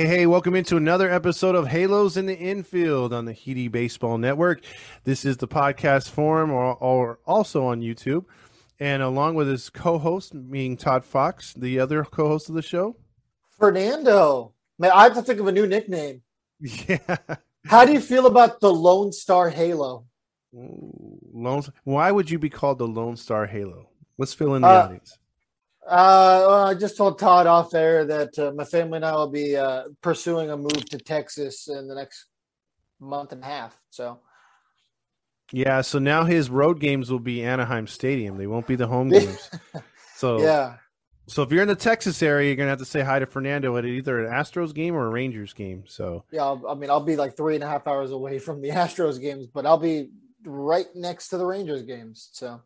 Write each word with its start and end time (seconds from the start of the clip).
Hey, 0.00 0.06
hey, 0.06 0.26
welcome 0.26 0.54
into 0.54 0.78
another 0.78 1.10
episode 1.10 1.54
of 1.54 1.66
Halos 1.68 2.16
in 2.16 2.24
the 2.24 2.34
Infield 2.34 3.12
on 3.12 3.26
the 3.26 3.34
Heedy 3.34 3.70
Baseball 3.70 4.16
Network. 4.16 4.62
This 5.04 5.26
is 5.26 5.36
the 5.36 5.46
podcast 5.46 6.08
forum 6.08 6.50
or, 6.50 6.74
or 6.76 7.18
also 7.26 7.66
on 7.66 7.82
YouTube. 7.82 8.24
And 8.78 9.02
along 9.02 9.34
with 9.34 9.46
his 9.46 9.68
co 9.68 9.98
host, 9.98 10.32
being 10.50 10.78
Todd 10.78 11.04
Fox, 11.04 11.52
the 11.52 11.78
other 11.80 12.02
co 12.02 12.28
host 12.28 12.48
of 12.48 12.54
the 12.54 12.62
show. 12.62 12.96
Fernando. 13.58 14.54
Man, 14.78 14.90
I 14.94 15.02
have 15.02 15.12
to 15.16 15.22
think 15.22 15.38
of 15.38 15.46
a 15.48 15.52
new 15.52 15.66
nickname. 15.66 16.22
Yeah. 16.88 17.16
How 17.66 17.84
do 17.84 17.92
you 17.92 18.00
feel 18.00 18.24
about 18.24 18.60
the 18.60 18.72
Lone 18.72 19.12
Star 19.12 19.50
Halo? 19.50 20.06
Lone, 20.54 21.62
why 21.84 22.10
would 22.10 22.30
you 22.30 22.38
be 22.38 22.48
called 22.48 22.78
the 22.78 22.88
Lone 22.88 23.18
Star 23.18 23.44
Halo? 23.44 23.90
Let's 24.16 24.32
fill 24.32 24.54
in 24.54 24.62
the 24.62 24.68
Uh, 24.68 24.84
audience. 24.84 25.18
Uh, 25.90 26.44
well, 26.46 26.66
I 26.68 26.74
just 26.74 26.96
told 26.96 27.18
Todd 27.18 27.48
off 27.48 27.74
air 27.74 28.04
that 28.04 28.38
uh, 28.38 28.52
my 28.54 28.64
family 28.64 28.96
and 28.96 29.04
I 29.04 29.12
will 29.12 29.28
be 29.30 29.56
uh, 29.56 29.84
pursuing 30.02 30.48
a 30.50 30.56
move 30.56 30.88
to 30.90 30.98
Texas 30.98 31.66
in 31.66 31.88
the 31.88 31.96
next 31.96 32.26
month 33.00 33.32
and 33.32 33.42
a 33.42 33.46
half. 33.46 33.76
So, 33.90 34.20
Yeah, 35.50 35.80
so 35.80 35.98
now 35.98 36.22
his 36.22 36.48
road 36.48 36.78
games 36.78 37.10
will 37.10 37.18
be 37.18 37.42
Anaheim 37.42 37.88
Stadium. 37.88 38.38
They 38.38 38.46
won't 38.46 38.68
be 38.68 38.76
the 38.76 38.86
home 38.86 39.08
games. 39.10 39.50
So 40.14 40.42
yeah. 40.42 40.76
So 41.26 41.42
if 41.42 41.50
you're 41.50 41.62
in 41.62 41.68
the 41.68 41.74
Texas 41.74 42.22
area, 42.22 42.48
you're 42.48 42.56
gonna 42.56 42.70
have 42.70 42.78
to 42.78 42.84
say 42.84 43.00
hi 43.00 43.18
to 43.18 43.26
Fernando 43.26 43.76
at 43.76 43.84
either 43.84 44.24
an 44.24 44.32
Astros 44.32 44.72
game 44.72 44.94
or 44.94 45.06
a 45.06 45.10
Rangers 45.10 45.52
game. 45.54 45.84
So 45.88 46.24
Yeah. 46.30 46.44
I'll, 46.44 46.64
I 46.68 46.74
mean, 46.74 46.90
I'll 46.90 47.04
be 47.04 47.16
like 47.16 47.36
three 47.36 47.56
and 47.56 47.64
a 47.64 47.68
half 47.68 47.88
hours 47.88 48.12
away 48.12 48.38
from 48.38 48.60
the 48.60 48.68
Astros 48.70 49.20
games, 49.20 49.48
but 49.48 49.66
I'll 49.66 49.76
be 49.76 50.10
right 50.44 50.86
next 50.94 51.28
to 51.28 51.36
the 51.38 51.46
Rangers 51.46 51.82
games. 51.82 52.30
So, 52.32 52.60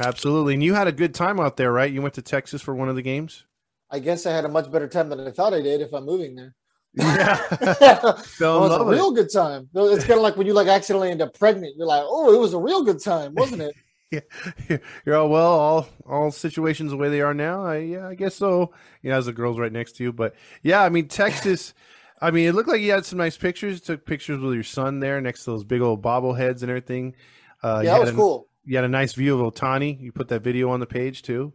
absolutely. 0.00 0.54
And 0.54 0.62
you 0.62 0.74
had 0.74 0.88
a 0.88 0.92
good 0.92 1.14
time 1.14 1.40
out 1.40 1.56
there, 1.56 1.72
right? 1.72 1.92
You 1.92 2.02
went 2.02 2.14
to 2.14 2.22
Texas 2.22 2.62
for 2.62 2.74
one 2.74 2.88
of 2.88 2.96
the 2.96 3.02
games. 3.02 3.44
I 3.90 3.98
guess 3.98 4.24
I 4.26 4.32
had 4.32 4.44
a 4.44 4.48
much 4.48 4.70
better 4.70 4.88
time 4.88 5.08
than 5.10 5.20
I 5.26 5.30
thought 5.30 5.52
I 5.52 5.60
did 5.60 5.80
if 5.82 5.92
I'm 5.92 6.04
moving 6.06 6.34
there. 6.34 6.54
Yeah, 6.94 7.38
Well, 8.40 8.66
it's 8.66 8.76
a 8.82 8.88
it. 8.88 8.90
real 8.90 9.12
good 9.12 9.30
time. 9.32 9.68
It's 9.74 10.04
kind 10.04 10.18
of 10.18 10.22
like 10.22 10.36
when 10.36 10.46
you 10.46 10.52
like 10.54 10.66
accidentally 10.68 11.10
end 11.10 11.22
up 11.22 11.38
pregnant. 11.38 11.74
You're 11.76 11.86
like, 11.86 12.02
oh, 12.04 12.34
it 12.34 12.38
was 12.38 12.52
a 12.54 12.58
real 12.58 12.82
good 12.84 13.02
time, 13.02 13.34
wasn't 13.34 13.62
it? 13.62 13.74
Yeah. 14.68 14.76
You're 15.06 15.16
all 15.16 15.30
well, 15.30 15.50
all 15.52 15.88
all 16.04 16.30
situations 16.30 16.90
the 16.90 16.98
way 16.98 17.08
they 17.08 17.22
are 17.22 17.32
now. 17.32 17.64
I 17.64 17.78
yeah, 17.78 18.06
I 18.08 18.14
guess 18.14 18.34
so. 18.34 18.74
You 19.00 19.08
know, 19.08 19.16
as 19.16 19.24
the 19.24 19.32
girls 19.32 19.58
right 19.58 19.72
next 19.72 19.92
to 19.96 20.04
you, 20.04 20.12
but 20.12 20.34
yeah, 20.62 20.82
I 20.82 20.90
mean 20.90 21.08
Texas. 21.08 21.72
I 22.20 22.30
mean, 22.30 22.46
it 22.46 22.54
looked 22.54 22.68
like 22.68 22.82
you 22.82 22.90
had 22.92 23.06
some 23.06 23.16
nice 23.18 23.38
pictures. 23.38 23.80
Took 23.80 24.04
pictures 24.04 24.38
with 24.38 24.52
your 24.52 24.64
son 24.64 25.00
there 25.00 25.18
next 25.22 25.44
to 25.44 25.52
those 25.52 25.64
big 25.64 25.80
old 25.80 26.02
bobbleheads 26.02 26.60
and 26.60 26.68
everything. 26.70 27.14
Uh, 27.62 27.80
yeah, 27.82 27.92
that 27.94 28.00
was 28.02 28.10
a- 28.10 28.14
cool. 28.14 28.48
You 28.64 28.76
had 28.76 28.84
a 28.84 28.88
nice 28.88 29.12
view 29.14 29.38
of 29.40 29.54
Ohtani. 29.54 30.00
You 30.00 30.12
put 30.12 30.28
that 30.28 30.42
video 30.42 30.70
on 30.70 30.80
the 30.80 30.86
page 30.86 31.22
too. 31.22 31.52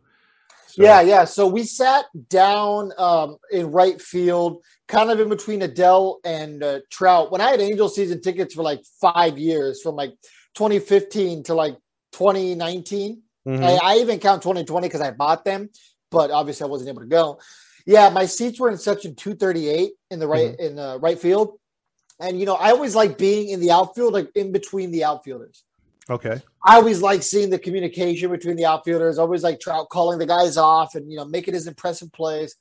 So- 0.68 0.84
Yeah, 0.84 1.02
yeah. 1.02 1.26
So 1.26 1.48
we 1.48 1.64
sat 1.64 2.06
down 2.30 2.92
um, 2.98 3.38
in 3.52 3.72
right 3.72 4.02
field, 4.02 4.64
kind 4.88 5.10
of 5.10 5.20
in 5.20 5.30
between 5.30 5.62
Adell 5.62 6.18
and 6.26 6.62
uh, 6.64 6.80
Trout. 6.92 7.32
When 7.32 7.40
I 7.42 7.50
had 7.52 7.62
Angel 7.62 7.88
season 7.90 8.22
tickets 8.22 8.54
for 8.56 8.64
like 8.64 8.82
five 9.02 9.38
years, 9.38 9.82
from 9.82 9.96
like 9.96 10.12
2015 10.56 11.44
to 11.44 11.54
like 11.54 11.78
2019. 12.12 13.22
Mhm. 13.48 13.64
I, 13.64 13.80
I 13.82 13.98
even 14.00 14.20
count 14.20 14.42
2020 14.42 14.88
because 14.88 15.00
I 15.00 15.12
bought 15.12 15.46
them, 15.46 15.70
but 16.12 16.32
obviously 16.32 16.66
I 16.66 16.68
wasn't 16.68 16.90
able 16.90 17.02
to 17.02 17.08
go. 17.08 17.40
Yeah, 17.86 18.10
my 18.10 18.26
seats 18.26 18.60
were 18.60 18.70
in 18.70 18.78
section 18.78 19.16
238 19.16 19.92
in 20.12 20.20
the 20.20 20.28
right 20.28 20.60
in 20.60 20.76
the 20.76 21.00
right 21.02 21.18
field, 21.18 21.58
and 22.20 22.38
you 22.38 22.46
know 22.46 22.56
I 22.56 22.72
always 22.72 22.94
like 22.96 23.18
being 23.18 23.48
in 23.48 23.62
the 23.62 23.72
outfield, 23.72 24.12
like 24.12 24.30
in 24.36 24.52
between 24.52 24.92
the 24.92 25.06
outfielders. 25.06 25.64
Okay. 26.10 26.42
I 26.68 26.76
always 26.76 27.02
like 27.02 27.24
seeing 27.24 27.50
the 27.50 27.58
communication 27.58 28.30
between 28.30 28.58
the 28.58 28.66
outfielders. 28.66 29.18
Always 29.18 29.42
like 29.42 29.60
Trout 29.60 29.90
calling 29.90 30.20
the 30.20 30.26
guys 30.26 30.58
off 30.58 30.96
and 30.96 31.10
you 31.10 31.18
know 31.18 31.26
making 31.26 31.54
his 31.54 31.66
impressive 31.66 32.12
plays. 32.12 32.56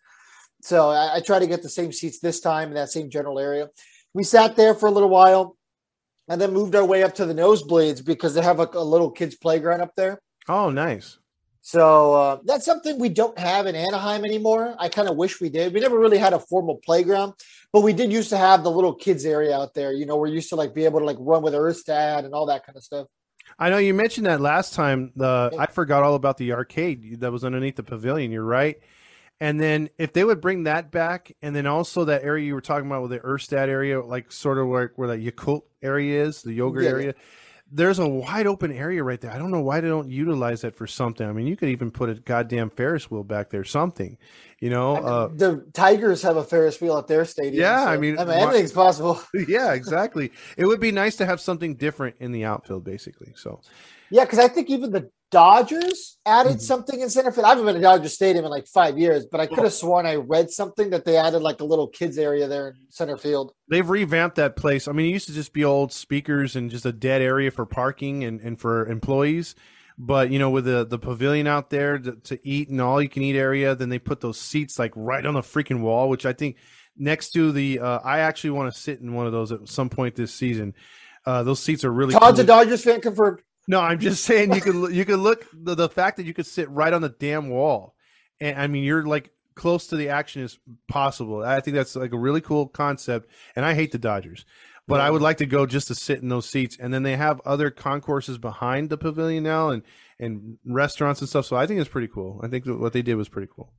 So 0.62 0.90
I, 0.90 1.16
I 1.16 1.20
try 1.20 1.38
to 1.38 1.46
get 1.46 1.62
the 1.62 1.68
same 1.68 1.92
seats 1.92 2.20
this 2.20 2.40
time 2.40 2.68
in 2.68 2.74
that 2.74 2.90
same 2.90 3.10
general 3.10 3.38
area. 3.38 3.68
We 4.14 4.22
sat 4.22 4.56
there 4.56 4.74
for 4.74 4.86
a 4.86 4.92
little 4.92 5.10
while, 5.10 5.56
and 6.28 6.40
then 6.40 6.52
moved 6.52 6.74
our 6.74 6.84
way 6.84 7.02
up 7.02 7.14
to 7.16 7.26
the 7.26 7.34
nosebleeds 7.34 8.04
because 8.04 8.34
they 8.34 8.42
have 8.42 8.58
like 8.58 8.74
a 8.74 8.80
little 8.80 9.10
kids 9.10 9.36
playground 9.36 9.80
up 9.80 9.94
there. 9.96 10.20
Oh, 10.48 10.70
nice. 10.70 11.18
So 11.62 12.14
uh, 12.14 12.38
that's 12.44 12.64
something 12.64 12.98
we 12.98 13.08
don't 13.08 13.36
have 13.38 13.66
in 13.66 13.74
Anaheim 13.74 14.24
anymore. 14.24 14.76
I 14.78 14.88
kind 14.88 15.08
of 15.08 15.16
wish 15.16 15.40
we 15.40 15.48
did. 15.48 15.74
We 15.74 15.80
never 15.80 15.98
really 15.98 16.18
had 16.18 16.32
a 16.32 16.38
formal 16.38 16.76
playground, 16.84 17.32
but 17.72 17.80
we 17.80 17.92
did 17.92 18.12
used 18.12 18.30
to 18.30 18.36
have 18.36 18.62
the 18.62 18.70
little 18.70 18.94
kids 18.94 19.24
area 19.24 19.56
out 19.56 19.74
there. 19.74 19.92
You 19.92 20.06
know, 20.06 20.16
we're 20.16 20.28
used 20.28 20.48
to 20.50 20.56
like 20.56 20.74
be 20.74 20.84
able 20.84 21.00
to 21.00 21.04
like 21.04 21.16
run 21.18 21.42
with 21.42 21.54
Erstad 21.54 22.24
and 22.24 22.34
all 22.34 22.46
that 22.46 22.64
kind 22.64 22.76
of 22.76 22.84
stuff. 22.84 23.08
I 23.58 23.70
know 23.70 23.78
you 23.78 23.94
mentioned 23.94 24.26
that 24.26 24.40
last 24.40 24.74
time. 24.74 25.12
The 25.16 25.54
I 25.58 25.66
forgot 25.66 26.02
all 26.02 26.14
about 26.14 26.36
the 26.36 26.52
arcade 26.52 27.20
that 27.20 27.32
was 27.32 27.44
underneath 27.44 27.76
the 27.76 27.82
pavilion. 27.82 28.30
You're 28.30 28.44
right. 28.44 28.78
And 29.38 29.60
then 29.60 29.90
if 29.98 30.12
they 30.12 30.24
would 30.24 30.40
bring 30.40 30.64
that 30.64 30.90
back, 30.90 31.32
and 31.42 31.54
then 31.54 31.66
also 31.66 32.06
that 32.06 32.22
area 32.22 32.46
you 32.46 32.54
were 32.54 32.62
talking 32.62 32.86
about 32.86 33.02
with 33.02 33.10
the 33.10 33.20
Erstad 33.20 33.68
area, 33.68 34.02
like 34.02 34.32
sort 34.32 34.58
of 34.58 34.68
where 34.68 34.92
where 34.96 35.08
that 35.08 35.20
Yakult 35.20 35.62
area 35.82 36.24
is, 36.24 36.42
the 36.42 36.54
yogurt 36.54 36.84
Yeah, 36.84 37.06
yeah. 37.06 37.12
There's 37.70 37.98
a 37.98 38.06
wide 38.06 38.46
open 38.46 38.70
area 38.70 39.02
right 39.02 39.20
there. 39.20 39.32
I 39.32 39.38
don't 39.38 39.50
know 39.50 39.60
why 39.60 39.80
they 39.80 39.88
don't 39.88 40.08
utilize 40.08 40.60
that 40.60 40.76
for 40.76 40.86
something. 40.86 41.28
I 41.28 41.32
mean, 41.32 41.48
you 41.48 41.56
could 41.56 41.68
even 41.68 41.90
put 41.90 42.08
a 42.08 42.14
goddamn 42.14 42.70
Ferris 42.70 43.10
wheel 43.10 43.24
back 43.24 43.50
there, 43.50 43.64
something. 43.64 44.16
You 44.60 44.70
know, 44.70 44.96
uh, 44.96 45.28
the 45.34 45.66
Tigers 45.74 46.22
have 46.22 46.36
a 46.36 46.44
Ferris 46.44 46.80
wheel 46.80 46.96
at 46.96 47.08
their 47.08 47.24
stadium. 47.24 47.60
Yeah, 47.62 47.84
so, 47.84 47.90
I 47.90 47.96
mean, 47.96 48.18
I 48.18 48.24
mean 48.24 48.38
why- 48.38 48.50
anything's 48.50 48.72
possible. 48.72 49.20
yeah, 49.48 49.72
exactly. 49.72 50.30
It 50.56 50.66
would 50.66 50.80
be 50.80 50.92
nice 50.92 51.16
to 51.16 51.26
have 51.26 51.40
something 51.40 51.74
different 51.74 52.16
in 52.20 52.30
the 52.30 52.44
outfield, 52.44 52.84
basically. 52.84 53.32
So, 53.36 53.60
Yeah, 54.10 54.24
because 54.24 54.38
I 54.38 54.48
think 54.48 54.70
even 54.70 54.92
the 54.92 55.10
Dodgers 55.30 56.18
added 56.24 56.56
Mhm. 56.56 56.60
something 56.60 57.00
in 57.00 57.10
center 57.10 57.32
field. 57.32 57.46
I 57.46 57.50
haven't 57.50 57.66
been 57.66 57.74
to 57.74 57.80
Dodger 57.80 58.08
Stadium 58.08 58.44
in 58.44 58.50
like 58.50 58.66
five 58.68 58.96
years, 58.96 59.26
but 59.26 59.40
I 59.40 59.46
could 59.46 59.58
have 59.64 59.72
sworn 59.72 60.06
I 60.06 60.14
read 60.16 60.50
something 60.50 60.90
that 60.90 61.04
they 61.04 61.16
added 61.16 61.40
like 61.42 61.60
a 61.60 61.64
little 61.64 61.88
kids 61.88 62.16
area 62.16 62.46
there 62.46 62.68
in 62.68 62.74
center 62.90 63.16
field. 63.16 63.52
they've 63.68 63.88
revamped 63.88 64.36
that 64.36 64.54
place. 64.56 64.86
I 64.86 64.92
mean, 64.92 65.06
it 65.06 65.10
used 65.12 65.26
to 65.26 65.34
just 65.34 65.52
be 65.52 65.64
old 65.64 65.92
speakers 65.92 66.54
and 66.54 66.70
just 66.70 66.86
a 66.86 66.92
dead 66.92 67.22
area 67.22 67.50
for 67.50 67.66
parking 67.66 68.22
and, 68.24 68.40
and 68.40 68.60
for 68.60 68.86
employees. 68.86 69.54
But 69.98 70.30
you 70.30 70.38
know, 70.38 70.50
with 70.50 70.64
the 70.66 70.84
the 70.86 70.98
pavilion 70.98 71.46
out 71.46 71.70
there 71.70 71.98
to, 71.98 72.12
to 72.12 72.38
eat 72.46 72.68
and 72.68 72.80
all 72.80 73.02
you 73.02 73.08
can 73.08 73.22
eat 73.22 73.34
area, 73.36 73.74
then 73.74 73.88
they 73.88 73.98
put 73.98 74.20
those 74.20 74.38
seats 74.38 74.78
like 74.78 74.92
right 74.94 75.24
on 75.26 75.34
the 75.34 75.40
freaking 75.40 75.80
wall, 75.80 76.08
which 76.08 76.24
I 76.26 76.34
think 76.34 76.56
next 76.96 77.30
to 77.30 77.50
the. 77.50 77.80
Uh, 77.80 77.98
I 78.04 78.18
actually 78.20 78.50
want 78.50 78.72
to 78.72 78.78
sit 78.78 79.00
in 79.00 79.14
one 79.14 79.26
of 79.26 79.32
those 79.32 79.52
at 79.52 79.66
some 79.68 79.88
point 79.88 80.14
this 80.14 80.34
season. 80.34 80.74
Uh, 81.24 81.42
those 81.42 81.60
seats 81.60 81.82
are 81.82 81.90
really. 81.92 82.12
Todd's 82.12 82.36
cool. 82.36 82.40
a 82.44 82.46
Dodgers 82.46 82.84
fan 82.84 83.00
confirmed. 83.00 83.40
No, 83.68 83.80
I'm 83.80 83.98
just 83.98 84.24
saying 84.24 84.54
you 84.54 84.60
could 84.60 84.94
you 84.94 85.04
could 85.04 85.18
look 85.18 85.46
the, 85.52 85.74
the 85.74 85.88
fact 85.88 86.16
that 86.18 86.26
you 86.26 86.34
could 86.34 86.46
sit 86.46 86.70
right 86.70 86.92
on 86.92 87.02
the 87.02 87.08
damn 87.08 87.48
wall, 87.48 87.94
and 88.40 88.58
I 88.58 88.66
mean 88.66 88.84
you're 88.84 89.04
like 89.04 89.30
close 89.54 89.88
to 89.88 89.96
the 89.96 90.10
action 90.10 90.42
as 90.42 90.58
possible. 90.88 91.42
I 91.42 91.60
think 91.60 91.74
that's 91.74 91.96
like 91.96 92.12
a 92.12 92.18
really 92.18 92.40
cool 92.40 92.68
concept, 92.68 93.30
and 93.56 93.64
I 93.64 93.74
hate 93.74 93.90
the 93.92 93.98
Dodgers, 93.98 94.44
but 94.86 95.00
I 95.00 95.10
would 95.10 95.22
like 95.22 95.38
to 95.38 95.46
go 95.46 95.66
just 95.66 95.88
to 95.88 95.94
sit 95.94 96.22
in 96.22 96.28
those 96.28 96.48
seats, 96.48 96.76
and 96.78 96.94
then 96.94 97.02
they 97.02 97.16
have 97.16 97.40
other 97.44 97.70
concourses 97.70 98.38
behind 98.38 98.88
the 98.88 98.98
pavilion 98.98 99.42
now, 99.42 99.70
and 99.70 99.82
and 100.18 100.58
restaurants 100.64 101.20
and 101.20 101.28
stuff. 101.28 101.46
So 101.46 101.56
I 101.56 101.66
think 101.66 101.80
it's 101.80 101.90
pretty 101.90 102.08
cool. 102.08 102.40
I 102.44 102.48
think 102.48 102.66
what 102.66 102.92
they 102.92 103.02
did 103.02 103.16
was 103.16 103.28
pretty 103.28 103.48
cool. 103.54 103.72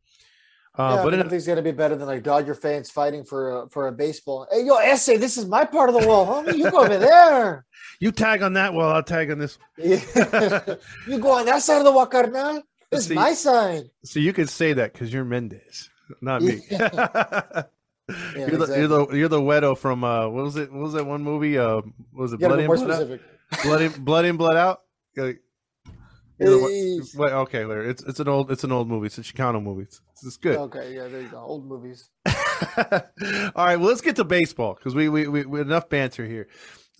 Uh, 0.77 0.93
yeah, 0.97 1.03
but 1.03 1.13
in, 1.13 1.19
nothing's 1.21 1.47
gonna 1.47 1.61
be 1.61 1.71
better 1.71 1.95
than 1.95 2.07
like 2.07 2.21
Dodger 2.23 2.53
fans 2.53 2.91
fighting 2.91 3.23
for 3.23 3.63
a, 3.63 3.69
for 3.69 3.87
a 3.87 3.91
baseball. 3.91 4.47
Hey, 4.51 4.63
yo, 4.63 4.75
essay, 4.75 5.17
this 5.17 5.35
is 5.37 5.45
my 5.47 5.65
part 5.65 5.89
of 5.89 5.99
the 5.99 6.07
wall, 6.07 6.25
homie. 6.27 6.55
You 6.57 6.69
go 6.69 6.81
over 6.83 6.97
there. 6.99 7.65
you 7.99 8.11
tag 8.11 8.43
on 8.43 8.53
that 8.53 8.73
wall, 8.73 8.91
I'll 8.91 9.01
tag 9.03 9.31
on 9.31 9.39
this. 9.39 9.57
Yeah. 9.77 9.99
you 11.07 11.17
go 11.19 11.31
on 11.31 11.45
that 11.47 11.63
side 11.63 11.79
of 11.79 11.83
the 11.85 11.91
wall, 11.91 12.05
carnal. 12.05 12.61
This 12.91 13.01
is 13.01 13.07
See- 13.07 13.15
my 13.15 13.33
side. 13.33 13.89
So 14.03 14.19
you 14.19 14.33
can 14.33 14.45
say 14.47 14.73
that 14.73 14.93
because 14.93 15.11
you're 15.11 15.25
Mendez, 15.25 15.89
not 16.21 16.41
me. 16.43 16.61
you're, 16.69 16.77
the, 16.79 17.67
exactly. 18.35 18.79
you're 18.79 18.87
the 18.87 19.07
you're 19.13 19.27
the 19.29 19.41
Wedo 19.41 19.77
from 19.77 20.03
uh 20.03 20.27
what 20.29 20.43
was 20.45 20.55
it 20.55 20.71
what 20.71 20.81
was 20.83 20.93
that 20.93 21.05
one 21.05 21.23
movie 21.23 21.57
uh 21.57 21.81
what 22.11 22.21
was 22.21 22.33
it 22.33 22.39
blood 22.39 22.59
in 22.59 22.67
blood 22.67 23.11
out 23.81 24.05
blood 24.05 24.25
in 24.25 24.37
blood 24.37 24.55
out 24.55 24.81
Uh, 25.17 25.31
one- 26.39 26.71
Yes. 26.71 27.15
wait, 27.15 27.31
okay 27.31 27.65
Larry 27.65 27.89
it's 27.89 28.03
it's 28.03 28.19
an 28.19 28.27
old 28.27 28.51
it's 28.51 28.63
an 28.63 28.71
old 28.71 28.87
movie 28.87 29.07
it's 29.07 29.17
a 29.17 29.21
Chicano 29.21 29.61
movie. 29.61 29.83
It's, 29.83 30.01
it's 30.23 30.37
good. 30.37 30.57
Okay, 30.57 30.95
yeah, 30.95 31.07
there 31.07 31.21
you 31.21 31.29
go. 31.29 31.37
Old 31.39 31.65
movies. 31.65 32.09
all 32.27 32.35
right 33.55 33.77
well 33.77 33.89
let's 33.89 34.01
get 34.01 34.15
to 34.17 34.23
baseball 34.23 34.73
because 34.75 34.95
we, 34.95 35.09
we 35.09 35.27
we 35.27 35.45
we 35.45 35.61
enough 35.61 35.89
banter 35.89 36.25
here. 36.25 36.47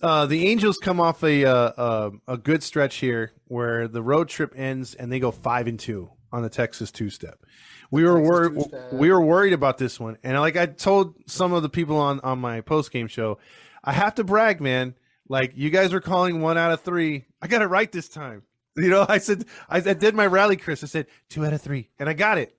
Uh 0.02 0.26
the 0.26 0.48
Angels 0.48 0.78
come 0.78 1.00
off 1.00 1.22
a 1.24 1.44
uh, 1.44 1.52
uh 1.52 2.10
a 2.26 2.36
good 2.36 2.62
stretch 2.62 2.96
here 2.96 3.32
where 3.46 3.88
the 3.88 4.02
road 4.02 4.28
trip 4.28 4.52
ends 4.56 4.94
and 4.94 5.10
they 5.10 5.18
go 5.20 5.30
five 5.30 5.66
and 5.66 5.78
two 5.78 6.10
on 6.32 6.42
the 6.42 6.48
Texas 6.50 6.90
two 6.92 7.10
step 7.10 7.38
we 7.90 8.04
were 8.04 8.20
worried 8.20 8.62
we 8.92 9.10
were 9.10 9.24
worried 9.24 9.54
about 9.54 9.78
this 9.78 9.98
one 9.98 10.18
and 10.22 10.38
like 10.38 10.58
i 10.58 10.66
told 10.66 11.14
some 11.26 11.54
of 11.54 11.62
the 11.62 11.70
people 11.70 11.96
on 11.96 12.20
on 12.20 12.38
my 12.38 12.60
post 12.60 12.92
game 12.92 13.06
show 13.08 13.38
i 13.82 13.92
have 13.92 14.14
to 14.14 14.24
brag 14.24 14.60
man. 14.60 14.94
Like 15.30 15.52
you 15.56 15.68
guys 15.70 15.92
were 15.92 16.00
calling 16.00 16.40
one 16.40 16.56
out 16.56 16.70
of 16.70 16.80
three. 16.80 17.26
I 17.42 17.48
got 17.48 17.60
it 17.60 17.66
right 17.66 17.90
this 17.92 18.08
time 18.08 18.42
you 18.82 18.90
know 18.90 19.04
i 19.08 19.18
said 19.18 19.44
i, 19.68 19.76
I 19.78 19.94
did 19.94 20.14
my 20.14 20.26
rally 20.26 20.56
chris 20.56 20.82
i 20.82 20.86
said 20.86 21.06
two 21.28 21.44
out 21.44 21.52
of 21.52 21.60
three 21.60 21.90
and 21.98 22.08
i 22.08 22.12
got 22.12 22.38
it 22.38 22.54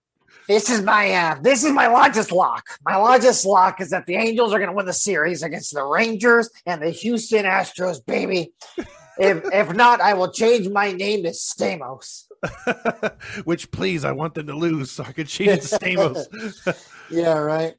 This 0.47 0.69
is 0.69 0.81
my 0.81 1.11
uh, 1.11 1.35
this 1.41 1.63
is 1.63 1.71
my 1.71 1.87
largest 1.87 2.31
lock. 2.31 2.63
My 2.83 2.97
largest 2.97 3.45
lock 3.45 3.81
is 3.81 3.91
that 3.91 4.07
the 4.07 4.15
Angels 4.15 4.51
are 4.51 4.57
going 4.57 4.71
to 4.71 4.75
win 4.75 4.87
the 4.87 4.93
series 4.93 5.43
against 5.43 5.73
the 5.73 5.83
Rangers 5.83 6.49
and 6.65 6.81
the 6.81 6.89
Houston 6.89 7.45
Astros, 7.45 8.03
baby. 8.03 8.51
if 9.19 9.37
if 9.53 9.67
not, 9.75 10.01
I 10.01 10.15
will 10.15 10.31
change 10.31 10.67
my 10.69 10.91
name 10.91 11.21
to 11.23 11.29
Stamos. 11.29 12.25
which 13.43 13.69
please 13.69 14.05
i 14.05 14.13
want 14.13 14.33
them 14.33 14.47
to 14.47 14.55
lose 14.55 14.89
so 14.91 15.03
i 15.03 15.11
could 15.11 15.27
change 15.27 15.49
it 15.49 15.61
to 15.61 15.77
stamos 15.77 16.17
Yeah, 17.11 17.37
right. 17.37 17.73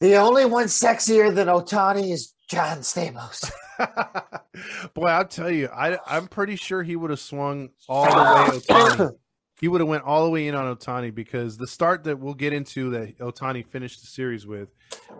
The 0.00 0.16
only 0.16 0.44
one 0.46 0.66
sexier 0.66 1.34
than 1.34 1.48
Ohtani 1.48 2.12
is 2.12 2.34
John 2.48 2.78
Stamos. 2.78 3.50
Boy, 4.94 5.06
I'll 5.06 5.26
tell 5.26 5.50
you, 5.50 5.68
I 5.68 5.98
I'm 6.06 6.28
pretty 6.28 6.56
sure 6.56 6.82
he 6.82 6.96
would 6.96 7.10
have 7.10 7.20
swung 7.20 7.70
all 7.88 8.04
the 8.04 8.16
way 8.16 8.58
Ohtani. 8.58 9.16
he 9.60 9.68
would 9.68 9.80
have 9.80 9.88
went 9.88 10.04
all 10.04 10.24
the 10.24 10.30
way 10.30 10.48
in 10.48 10.54
on 10.54 10.74
Ohtani 10.74 11.14
because 11.14 11.56
the 11.56 11.66
start 11.66 12.04
that 12.04 12.18
we'll 12.18 12.34
get 12.34 12.52
into 12.52 12.90
that 12.90 13.18
Ohtani 13.18 13.66
finished 13.66 14.00
the 14.00 14.06
series 14.06 14.46
with 14.46 14.68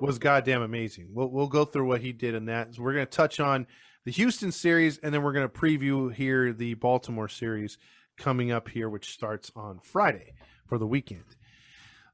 was 0.00 0.18
goddamn 0.18 0.62
amazing. 0.62 1.08
We'll 1.12 1.30
we'll 1.30 1.48
go 1.48 1.64
through 1.64 1.86
what 1.86 2.00
he 2.00 2.12
did 2.12 2.34
in 2.34 2.46
that. 2.46 2.74
So 2.74 2.82
we're 2.82 2.94
going 2.94 3.06
to 3.06 3.10
touch 3.12 3.40
on 3.40 3.66
the 4.04 4.12
Houston 4.12 4.52
series 4.52 4.98
and 4.98 5.12
then 5.12 5.22
we're 5.22 5.32
going 5.32 5.48
to 5.48 5.54
preview 5.54 6.12
here 6.12 6.52
the 6.52 6.74
Baltimore 6.74 7.28
series 7.28 7.78
coming 8.16 8.50
up 8.52 8.68
here, 8.68 8.88
which 8.88 9.10
starts 9.10 9.50
on 9.54 9.80
Friday 9.82 10.32
for 10.66 10.78
the 10.78 10.86
weekend. 10.86 11.35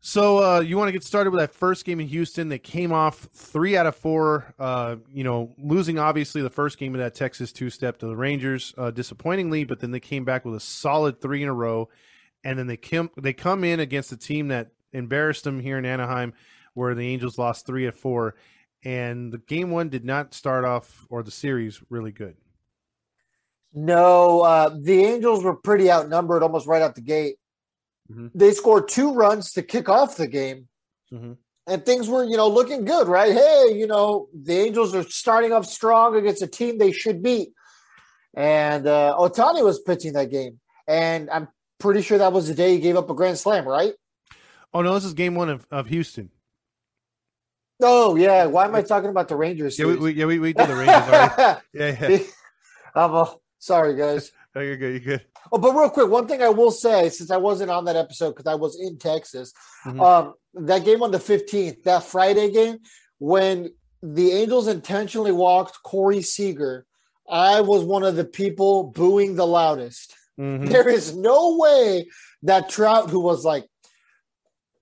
So 0.04 0.42
uh, 0.42 0.60
you 0.60 0.76
want 0.76 0.88
to 0.88 0.92
get 0.92 1.04
started 1.04 1.30
with 1.30 1.38
that 1.38 1.54
first 1.54 1.84
game 1.84 2.00
in 2.00 2.08
Houston? 2.08 2.48
They 2.48 2.58
came 2.58 2.92
off 2.92 3.28
three 3.32 3.76
out 3.76 3.86
of 3.86 3.94
four. 3.94 4.52
Uh, 4.58 4.96
you 5.08 5.22
know, 5.22 5.54
losing 5.58 5.96
obviously 5.96 6.42
the 6.42 6.50
first 6.50 6.76
game 6.76 6.92
of 6.96 6.98
that 6.98 7.14
Texas 7.14 7.52
two-step 7.52 7.98
to 7.98 8.08
the 8.08 8.16
Rangers, 8.16 8.74
uh, 8.76 8.90
disappointingly, 8.90 9.62
but 9.62 9.78
then 9.78 9.92
they 9.92 10.00
came 10.00 10.24
back 10.24 10.44
with 10.44 10.56
a 10.56 10.60
solid 10.60 11.20
three 11.20 11.40
in 11.40 11.48
a 11.48 11.54
row, 11.54 11.88
and 12.42 12.58
then 12.58 12.66
they 12.66 12.76
come 12.76 13.10
they 13.16 13.32
come 13.32 13.62
in 13.62 13.78
against 13.78 14.10
a 14.10 14.16
team 14.16 14.48
that 14.48 14.72
embarrassed 14.92 15.44
them 15.44 15.60
here 15.60 15.78
in 15.78 15.86
Anaheim, 15.86 16.32
where 16.74 16.96
the 16.96 17.06
Angels 17.06 17.38
lost 17.38 17.64
three 17.64 17.86
of 17.86 17.94
four, 17.94 18.34
and 18.84 19.32
the 19.32 19.38
game 19.38 19.70
one 19.70 19.88
did 19.88 20.04
not 20.04 20.34
start 20.34 20.64
off 20.64 21.06
or 21.10 21.22
the 21.22 21.30
series 21.30 21.80
really 21.90 22.10
good. 22.10 22.34
No, 23.72 24.40
uh, 24.40 24.76
the 24.76 25.04
Angels 25.04 25.44
were 25.44 25.54
pretty 25.54 25.92
outnumbered 25.92 26.42
almost 26.42 26.66
right 26.66 26.82
out 26.82 26.96
the 26.96 27.02
gate. 27.02 27.36
Mm-hmm. 28.12 28.26
They 28.34 28.52
scored 28.52 28.88
two 28.88 29.14
runs 29.14 29.52
to 29.52 29.62
kick 29.62 29.88
off 29.88 30.16
the 30.16 30.26
game. 30.26 30.68
Mm-hmm. 31.12 31.32
And 31.66 31.86
things 31.86 32.08
were, 32.08 32.24
you 32.24 32.36
know, 32.36 32.48
looking 32.48 32.84
good, 32.84 33.06
right? 33.06 33.32
Hey, 33.32 33.74
you 33.74 33.86
know, 33.86 34.28
the 34.34 34.58
Angels 34.58 34.94
are 34.94 35.04
starting 35.04 35.52
up 35.52 35.64
strong 35.64 36.16
against 36.16 36.42
a 36.42 36.46
team 36.46 36.76
they 36.76 36.92
should 36.92 37.22
beat. 37.22 37.50
And 38.34 38.86
uh, 38.86 39.14
Ohtani 39.18 39.64
was 39.64 39.80
pitching 39.80 40.14
that 40.14 40.30
game. 40.30 40.58
And 40.88 41.30
I'm 41.30 41.48
pretty 41.78 42.02
sure 42.02 42.18
that 42.18 42.32
was 42.32 42.48
the 42.48 42.54
day 42.54 42.72
he 42.72 42.80
gave 42.80 42.96
up 42.96 43.08
a 43.10 43.14
grand 43.14 43.38
slam, 43.38 43.66
right? 43.66 43.92
Oh, 44.74 44.82
no, 44.82 44.94
this 44.94 45.04
is 45.04 45.14
game 45.14 45.34
one 45.34 45.50
of, 45.50 45.66
of 45.70 45.86
Houston. 45.86 46.30
Oh, 47.80 48.16
yeah. 48.16 48.46
Why 48.46 48.64
am 48.64 48.74
I 48.74 48.82
talking 48.82 49.10
about 49.10 49.28
the 49.28 49.36
Rangers? 49.36 49.78
Yeah, 49.78 49.86
we, 49.86 49.96
we, 49.96 50.12
yeah, 50.12 50.24
we, 50.24 50.38
we 50.40 50.52
did 50.52 50.68
the 50.68 50.74
Rangers 50.74 50.94
already. 50.94 51.60
yeah, 51.72 52.08
yeah. 52.08 52.18
I'm, 52.94 53.14
uh, 53.14 53.26
sorry, 53.58 53.96
guys. 53.96 54.32
Oh, 54.54 54.60
you're 54.60 54.76
good. 54.76 54.92
You're 54.92 55.18
good. 55.18 55.26
Oh, 55.50 55.58
but 55.58 55.72
real 55.72 55.90
quick, 55.90 56.08
one 56.08 56.26
thing 56.26 56.42
I 56.42 56.48
will 56.48 56.70
say, 56.70 57.08
since 57.08 57.30
I 57.30 57.36
wasn't 57.36 57.70
on 57.70 57.84
that 57.86 57.96
episode 57.96 58.30
because 58.30 58.46
I 58.46 58.54
was 58.54 58.78
in 58.78 58.98
Texas, 58.98 59.52
mm-hmm. 59.86 60.00
um, 60.00 60.34
that 60.54 60.84
game 60.84 61.02
on 61.02 61.10
the 61.10 61.18
15th, 61.18 61.82
that 61.84 62.04
Friday 62.04 62.50
game, 62.50 62.78
when 63.18 63.70
the 64.02 64.32
Angels 64.32 64.68
intentionally 64.68 65.32
walked 65.32 65.82
Corey 65.82 66.22
Seager, 66.22 66.86
I 67.28 67.60
was 67.60 67.84
one 67.84 68.02
of 68.02 68.16
the 68.16 68.24
people 68.24 68.84
booing 68.84 69.36
the 69.36 69.46
loudest. 69.46 70.14
Mm-hmm. 70.38 70.66
There 70.66 70.88
is 70.88 71.16
no 71.16 71.56
way 71.56 72.08
that 72.42 72.68
Trout, 72.68 73.10
who 73.10 73.20
was 73.20 73.44
like 73.44 73.66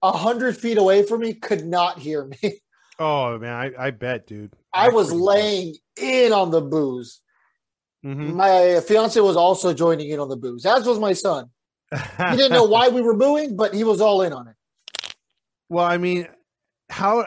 a 0.02 0.12
hundred 0.12 0.56
feet 0.56 0.78
away 0.78 1.02
from 1.04 1.20
me, 1.20 1.34
could 1.34 1.66
not 1.66 1.98
hear 1.98 2.24
me. 2.24 2.60
Oh 3.02 3.38
man, 3.38 3.54
I, 3.54 3.86
I 3.86 3.90
bet, 3.92 4.26
dude. 4.26 4.52
I, 4.74 4.84
I 4.84 4.88
was 4.90 5.10
laying 5.10 5.74
in 5.98 6.34
on 6.34 6.50
the 6.50 6.60
booze. 6.60 7.22
Mm-hmm. 8.04 8.36
My 8.36 8.80
fiance 8.86 9.20
was 9.20 9.36
also 9.36 9.74
joining 9.74 10.08
in 10.10 10.20
on 10.20 10.28
the 10.28 10.36
booze, 10.36 10.64
as 10.64 10.86
was 10.86 10.98
my 10.98 11.12
son. 11.12 11.50
he 11.92 12.36
didn't 12.36 12.52
know 12.52 12.64
why 12.64 12.88
we 12.88 13.02
were 13.02 13.14
booing, 13.14 13.56
but 13.56 13.74
he 13.74 13.84
was 13.84 14.00
all 14.00 14.22
in 14.22 14.32
on 14.32 14.48
it. 14.48 14.54
Well, 15.68 15.84
I 15.84 15.98
mean, 15.98 16.28
how 16.88 17.26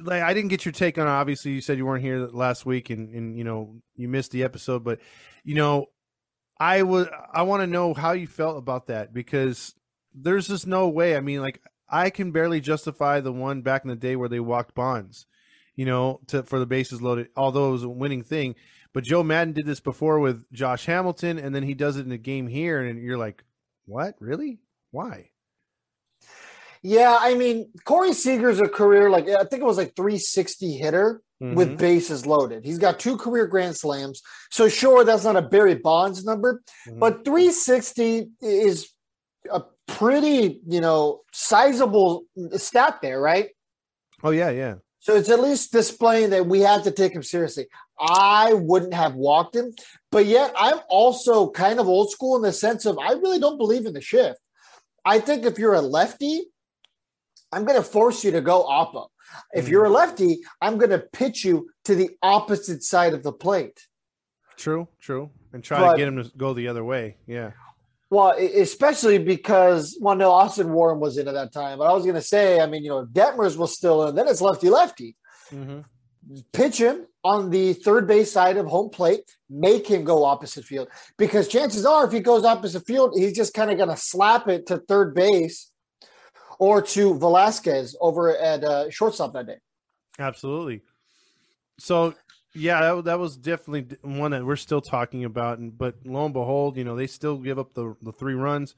like 0.00 0.22
I 0.22 0.34
didn't 0.34 0.48
get 0.48 0.64
your 0.64 0.72
take 0.72 0.98
on 0.98 1.06
it. 1.06 1.10
Obviously, 1.10 1.52
you 1.52 1.60
said 1.60 1.78
you 1.78 1.86
weren't 1.86 2.04
here 2.04 2.26
last 2.26 2.66
week, 2.66 2.90
and 2.90 3.08
and 3.14 3.36
you 3.36 3.44
know 3.44 3.76
you 3.96 4.08
missed 4.08 4.30
the 4.30 4.44
episode, 4.44 4.84
but 4.84 5.00
you 5.44 5.54
know, 5.54 5.86
I 6.58 6.82
would 6.82 7.08
I 7.32 7.42
want 7.42 7.62
to 7.62 7.66
know 7.66 7.94
how 7.94 8.12
you 8.12 8.26
felt 8.26 8.58
about 8.58 8.86
that 8.88 9.12
because 9.12 9.74
there's 10.14 10.48
just 10.48 10.66
no 10.66 10.88
way. 10.88 11.16
I 11.16 11.20
mean, 11.20 11.40
like 11.40 11.60
I 11.88 12.10
can 12.10 12.30
barely 12.30 12.60
justify 12.60 13.20
the 13.20 13.32
one 13.32 13.62
back 13.62 13.84
in 13.84 13.90
the 13.90 13.96
day 13.96 14.16
where 14.16 14.28
they 14.28 14.40
walked 14.40 14.74
Bonds, 14.74 15.26
you 15.74 15.86
know, 15.86 16.20
to 16.28 16.42
for 16.42 16.58
the 16.58 16.66
bases 16.66 17.02
loaded, 17.02 17.28
although 17.36 17.68
it 17.68 17.72
was 17.72 17.84
a 17.84 17.88
winning 17.88 18.22
thing. 18.22 18.54
But 18.94 19.04
Joe 19.04 19.22
Maddon 19.22 19.52
did 19.52 19.66
this 19.66 19.80
before 19.80 20.18
with 20.18 20.44
Josh 20.52 20.86
Hamilton, 20.86 21.38
and 21.38 21.54
then 21.54 21.62
he 21.62 21.74
does 21.74 21.96
it 21.96 22.06
in 22.06 22.12
a 22.12 22.18
game 22.18 22.46
here, 22.46 22.82
and 22.82 23.00
you're 23.02 23.18
like, 23.18 23.44
what? 23.86 24.14
Really? 24.20 24.58
Why? 24.90 25.30
Yeah, 26.82 27.18
I 27.20 27.34
mean, 27.34 27.70
Corey 27.84 28.12
Seager's 28.12 28.60
a 28.60 28.68
career 28.68 29.10
like 29.10 29.28
I 29.28 29.44
think 29.44 29.62
it 29.62 29.66
was 29.66 29.76
like 29.76 29.96
360 29.96 30.76
hitter 30.76 31.22
mm-hmm. 31.42 31.54
with 31.54 31.78
bases 31.78 32.24
loaded. 32.24 32.64
He's 32.64 32.78
got 32.78 33.00
two 33.00 33.16
career 33.16 33.46
grand 33.46 33.76
slams. 33.76 34.22
So 34.50 34.68
sure, 34.68 35.04
that's 35.04 35.24
not 35.24 35.36
a 35.36 35.42
Barry 35.42 35.74
Bonds 35.74 36.24
number, 36.24 36.62
mm-hmm. 36.86 36.98
but 36.98 37.24
360 37.24 38.30
is 38.40 38.90
a 39.50 39.62
pretty, 39.86 40.60
you 40.66 40.80
know, 40.80 41.22
sizable 41.32 42.24
stat 42.56 43.00
there, 43.02 43.20
right? 43.20 43.48
Oh 44.22 44.30
yeah, 44.30 44.50
yeah. 44.50 44.74
So 45.08 45.16
it's 45.16 45.30
at 45.30 45.40
least 45.40 45.72
displaying 45.72 46.28
that 46.30 46.44
we 46.44 46.60
have 46.60 46.82
to 46.82 46.90
take 46.90 47.14
him 47.14 47.22
seriously. 47.22 47.68
I 47.98 48.52
wouldn't 48.52 48.92
have 48.92 49.14
walked 49.14 49.56
him, 49.56 49.72
but 50.12 50.26
yet 50.26 50.52
I'm 50.54 50.80
also 50.90 51.48
kind 51.48 51.80
of 51.80 51.88
old 51.88 52.10
school 52.10 52.36
in 52.36 52.42
the 52.42 52.52
sense 52.52 52.84
of 52.84 52.98
I 52.98 53.12
really 53.12 53.38
don't 53.38 53.56
believe 53.56 53.86
in 53.86 53.94
the 53.94 54.02
shift. 54.02 54.38
I 55.06 55.18
think 55.20 55.46
if 55.46 55.58
you're 55.58 55.72
a 55.72 55.80
lefty, 55.80 56.42
I'm 57.50 57.64
going 57.64 57.78
to 57.78 57.82
force 57.82 58.22
you 58.22 58.32
to 58.32 58.42
go 58.42 58.62
oppo. 58.64 59.06
If 59.54 59.64
mm-hmm. 59.64 59.72
you're 59.72 59.86
a 59.86 59.88
lefty, 59.88 60.40
I'm 60.60 60.76
going 60.76 60.90
to 60.90 60.98
pitch 60.98 61.42
you 61.42 61.70
to 61.86 61.94
the 61.94 62.10
opposite 62.22 62.82
side 62.82 63.14
of 63.14 63.22
the 63.22 63.32
plate. 63.32 63.86
True, 64.58 64.88
true, 65.00 65.30
and 65.54 65.64
try 65.64 65.80
but, 65.80 65.92
to 65.92 65.96
get 65.96 66.08
him 66.08 66.22
to 66.22 66.30
go 66.36 66.52
the 66.52 66.68
other 66.68 66.84
way. 66.84 67.16
Yeah. 67.26 67.52
Well, 68.10 68.30
especially 68.38 69.18
because 69.18 69.98
well, 70.00 70.16
no, 70.16 70.30
Austin 70.30 70.72
Warren 70.72 70.98
was 70.98 71.18
in 71.18 71.28
at 71.28 71.34
that 71.34 71.52
time, 71.52 71.78
but 71.78 71.84
I 71.84 71.92
was 71.92 72.04
going 72.04 72.14
to 72.14 72.22
say, 72.22 72.60
I 72.60 72.66
mean, 72.66 72.82
you 72.82 72.88
know, 72.88 73.04
Detmers 73.04 73.56
was 73.56 73.74
still 73.74 74.08
in. 74.08 74.14
Then 74.14 74.28
it's 74.28 74.40
lefty 74.40 74.70
lefty. 74.70 75.16
Mm-hmm. 75.52 75.80
Pitch 76.52 76.78
him 76.78 77.06
on 77.24 77.50
the 77.50 77.74
third 77.74 78.06
base 78.06 78.32
side 78.32 78.56
of 78.56 78.66
home 78.66 78.88
plate, 78.90 79.36
make 79.50 79.86
him 79.86 80.04
go 80.04 80.24
opposite 80.24 80.64
field 80.64 80.88
because 81.16 81.48
chances 81.48 81.84
are, 81.84 82.06
if 82.06 82.12
he 82.12 82.20
goes 82.20 82.44
opposite 82.44 82.86
field, 82.86 83.12
he's 83.14 83.34
just 83.34 83.54
kind 83.54 83.70
of 83.70 83.76
going 83.76 83.88
to 83.88 83.96
slap 83.96 84.48
it 84.48 84.66
to 84.66 84.78
third 84.78 85.14
base 85.14 85.70
or 86.58 86.82
to 86.82 87.14
Velazquez 87.18 87.96
over 88.00 88.36
at 88.36 88.64
uh, 88.64 88.90
shortstop 88.90 89.32
that 89.34 89.46
day. 89.46 89.58
Absolutely. 90.18 90.82
So 91.78 92.14
yeah, 92.54 92.80
that, 92.80 93.04
that 93.04 93.18
was 93.18 93.36
definitely 93.36 93.96
one 94.02 94.30
that 94.32 94.44
we're 94.44 94.56
still 94.56 94.80
talking 94.80 95.24
about. 95.24 95.58
And 95.58 95.76
but 95.76 95.96
lo 96.04 96.24
and 96.24 96.34
behold, 96.34 96.76
you 96.76 96.84
know, 96.84 96.96
they 96.96 97.06
still 97.06 97.38
give 97.38 97.58
up 97.58 97.74
the 97.74 97.96
the 98.02 98.12
three 98.12 98.34
runs. 98.34 98.74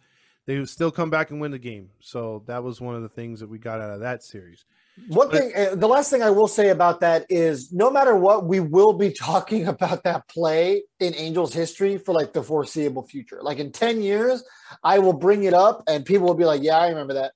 They 0.46 0.64
still 0.64 0.90
come 0.90 1.10
back 1.10 1.30
and 1.30 1.40
win 1.40 1.52
the 1.52 1.58
game. 1.58 1.90
So 2.00 2.42
that 2.46 2.64
was 2.64 2.80
one 2.80 2.96
of 2.96 3.02
the 3.02 3.08
things 3.08 3.40
that 3.40 3.48
we 3.48 3.58
got 3.58 3.80
out 3.80 3.90
of 3.90 4.00
that 4.00 4.22
series. 4.22 4.64
One 5.08 5.28
but, 5.28 5.38
thing, 5.38 5.52
uh, 5.54 5.74
the 5.74 5.86
last 5.86 6.10
thing 6.10 6.22
I 6.22 6.30
will 6.30 6.48
say 6.48 6.70
about 6.70 7.00
that 7.00 7.26
is 7.28 7.72
no 7.72 7.90
matter 7.90 8.16
what, 8.16 8.46
we 8.46 8.60
will 8.60 8.92
be 8.92 9.12
talking 9.18 9.68
about 9.68 10.02
that 10.04 10.28
play 10.28 10.82
in 10.98 11.14
Angels 11.14 11.52
history 11.52 11.98
for 11.98 12.12
like 12.12 12.32
the 12.32 12.42
foreseeable 12.42 13.06
future. 13.06 13.40
Like 13.42 13.58
in 13.58 13.70
10 13.70 14.02
years, 14.02 14.42
I 14.82 14.98
will 14.98 15.12
bring 15.12 15.44
it 15.44 15.54
up 15.54 15.84
and 15.86 16.04
people 16.04 16.26
will 16.26 16.34
be 16.34 16.44
like, 16.44 16.62
yeah, 16.62 16.78
I 16.78 16.88
remember 16.88 17.14
that. 17.14 17.32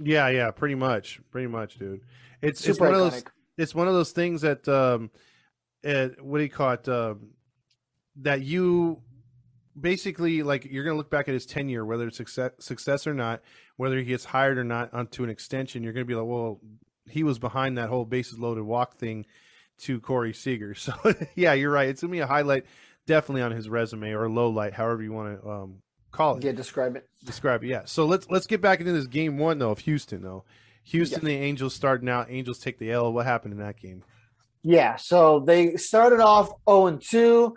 Yeah, 0.00 0.28
yeah, 0.28 0.50
pretty 0.50 0.74
much. 0.74 1.20
Pretty 1.30 1.46
much, 1.46 1.78
dude. 1.78 2.00
It's, 2.42 2.60
Super 2.60 2.70
it's 2.70 2.80
one 2.80 2.90
iconic. 2.90 2.94
of 2.94 3.12
those, 3.12 3.24
it's 3.58 3.74
one 3.74 3.88
of 3.88 3.94
those 3.94 4.12
things 4.12 4.40
that, 4.40 4.66
um, 4.68 5.10
it, 5.82 6.22
what 6.22 6.38
do 6.38 6.44
you 6.44 6.50
call 6.50 6.72
it? 6.72 6.88
Um, 6.88 7.30
that 8.16 8.42
you 8.42 9.02
basically 9.78 10.42
like 10.42 10.64
you're 10.64 10.84
going 10.84 10.94
to 10.94 10.98
look 10.98 11.10
back 11.10 11.28
at 11.28 11.34
his 11.34 11.46
tenure, 11.46 11.84
whether 11.84 12.06
it's 12.06 12.16
success, 12.16 12.52
success 12.58 13.06
or 13.06 13.14
not, 13.14 13.42
whether 13.76 13.96
he 13.96 14.04
gets 14.04 14.24
hired 14.24 14.58
or 14.58 14.64
not 14.64 14.92
onto 14.92 15.24
an 15.24 15.30
extension. 15.30 15.82
You're 15.82 15.92
going 15.92 16.06
to 16.06 16.08
be 16.08 16.14
like, 16.14 16.26
well, 16.26 16.60
he 17.08 17.22
was 17.22 17.38
behind 17.38 17.78
that 17.78 17.88
whole 17.88 18.04
bases 18.04 18.38
loaded 18.38 18.64
walk 18.64 18.96
thing 18.96 19.26
to 19.78 20.00
Corey 20.00 20.32
Seager. 20.32 20.74
So 20.78 20.94
yeah, 21.34 21.54
you're 21.54 21.70
right. 21.70 21.88
It's 21.88 22.02
going 22.02 22.10
to 22.10 22.16
be 22.16 22.20
a 22.20 22.26
highlight, 22.26 22.66
definitely 23.06 23.42
on 23.42 23.52
his 23.52 23.68
resume 23.68 24.12
or 24.12 24.28
low 24.28 24.50
light, 24.50 24.74
however 24.74 25.02
you 25.02 25.12
want 25.12 25.40
to 25.40 25.48
um, 25.48 25.82
call 26.10 26.36
it. 26.36 26.44
Yeah, 26.44 26.52
describe 26.52 26.96
it. 26.96 27.08
Describe 27.24 27.64
it. 27.64 27.68
Yeah. 27.68 27.82
So 27.84 28.06
let's 28.06 28.28
let's 28.30 28.46
get 28.46 28.60
back 28.60 28.80
into 28.80 28.92
this 28.92 29.06
game 29.06 29.38
one 29.38 29.58
though 29.58 29.70
of 29.70 29.80
Houston 29.80 30.22
though. 30.22 30.44
Houston, 30.84 31.20
yeah. 31.22 31.28
the 31.28 31.36
Angels 31.36 31.74
starting 31.74 32.08
out. 32.08 32.30
Angels 32.30 32.58
take 32.58 32.78
the 32.78 32.90
L. 32.90 33.12
What 33.12 33.26
happened 33.26 33.52
in 33.52 33.60
that 33.60 33.76
game? 33.76 34.02
Yeah, 34.62 34.96
so 34.96 35.40
they 35.40 35.76
started 35.76 36.20
off 36.20 36.50
0 36.68 36.86
and 36.86 37.02
2, 37.02 37.54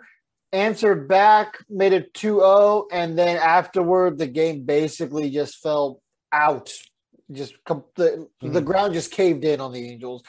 answered 0.52 1.06
back, 1.08 1.58
made 1.68 1.92
it 1.92 2.14
2 2.14 2.40
0, 2.40 2.86
and 2.90 3.18
then 3.18 3.36
afterward, 3.36 4.18
the 4.18 4.26
game 4.26 4.64
basically 4.64 5.30
just 5.30 5.62
fell 5.62 6.00
out. 6.32 6.70
Just 7.32 7.54
the, 7.66 7.74
mm-hmm. 8.42 8.52
the 8.52 8.60
ground 8.60 8.94
just 8.94 9.10
caved 9.10 9.44
in 9.44 9.60
on 9.60 9.72
the 9.72 9.90
Angels 9.90 10.22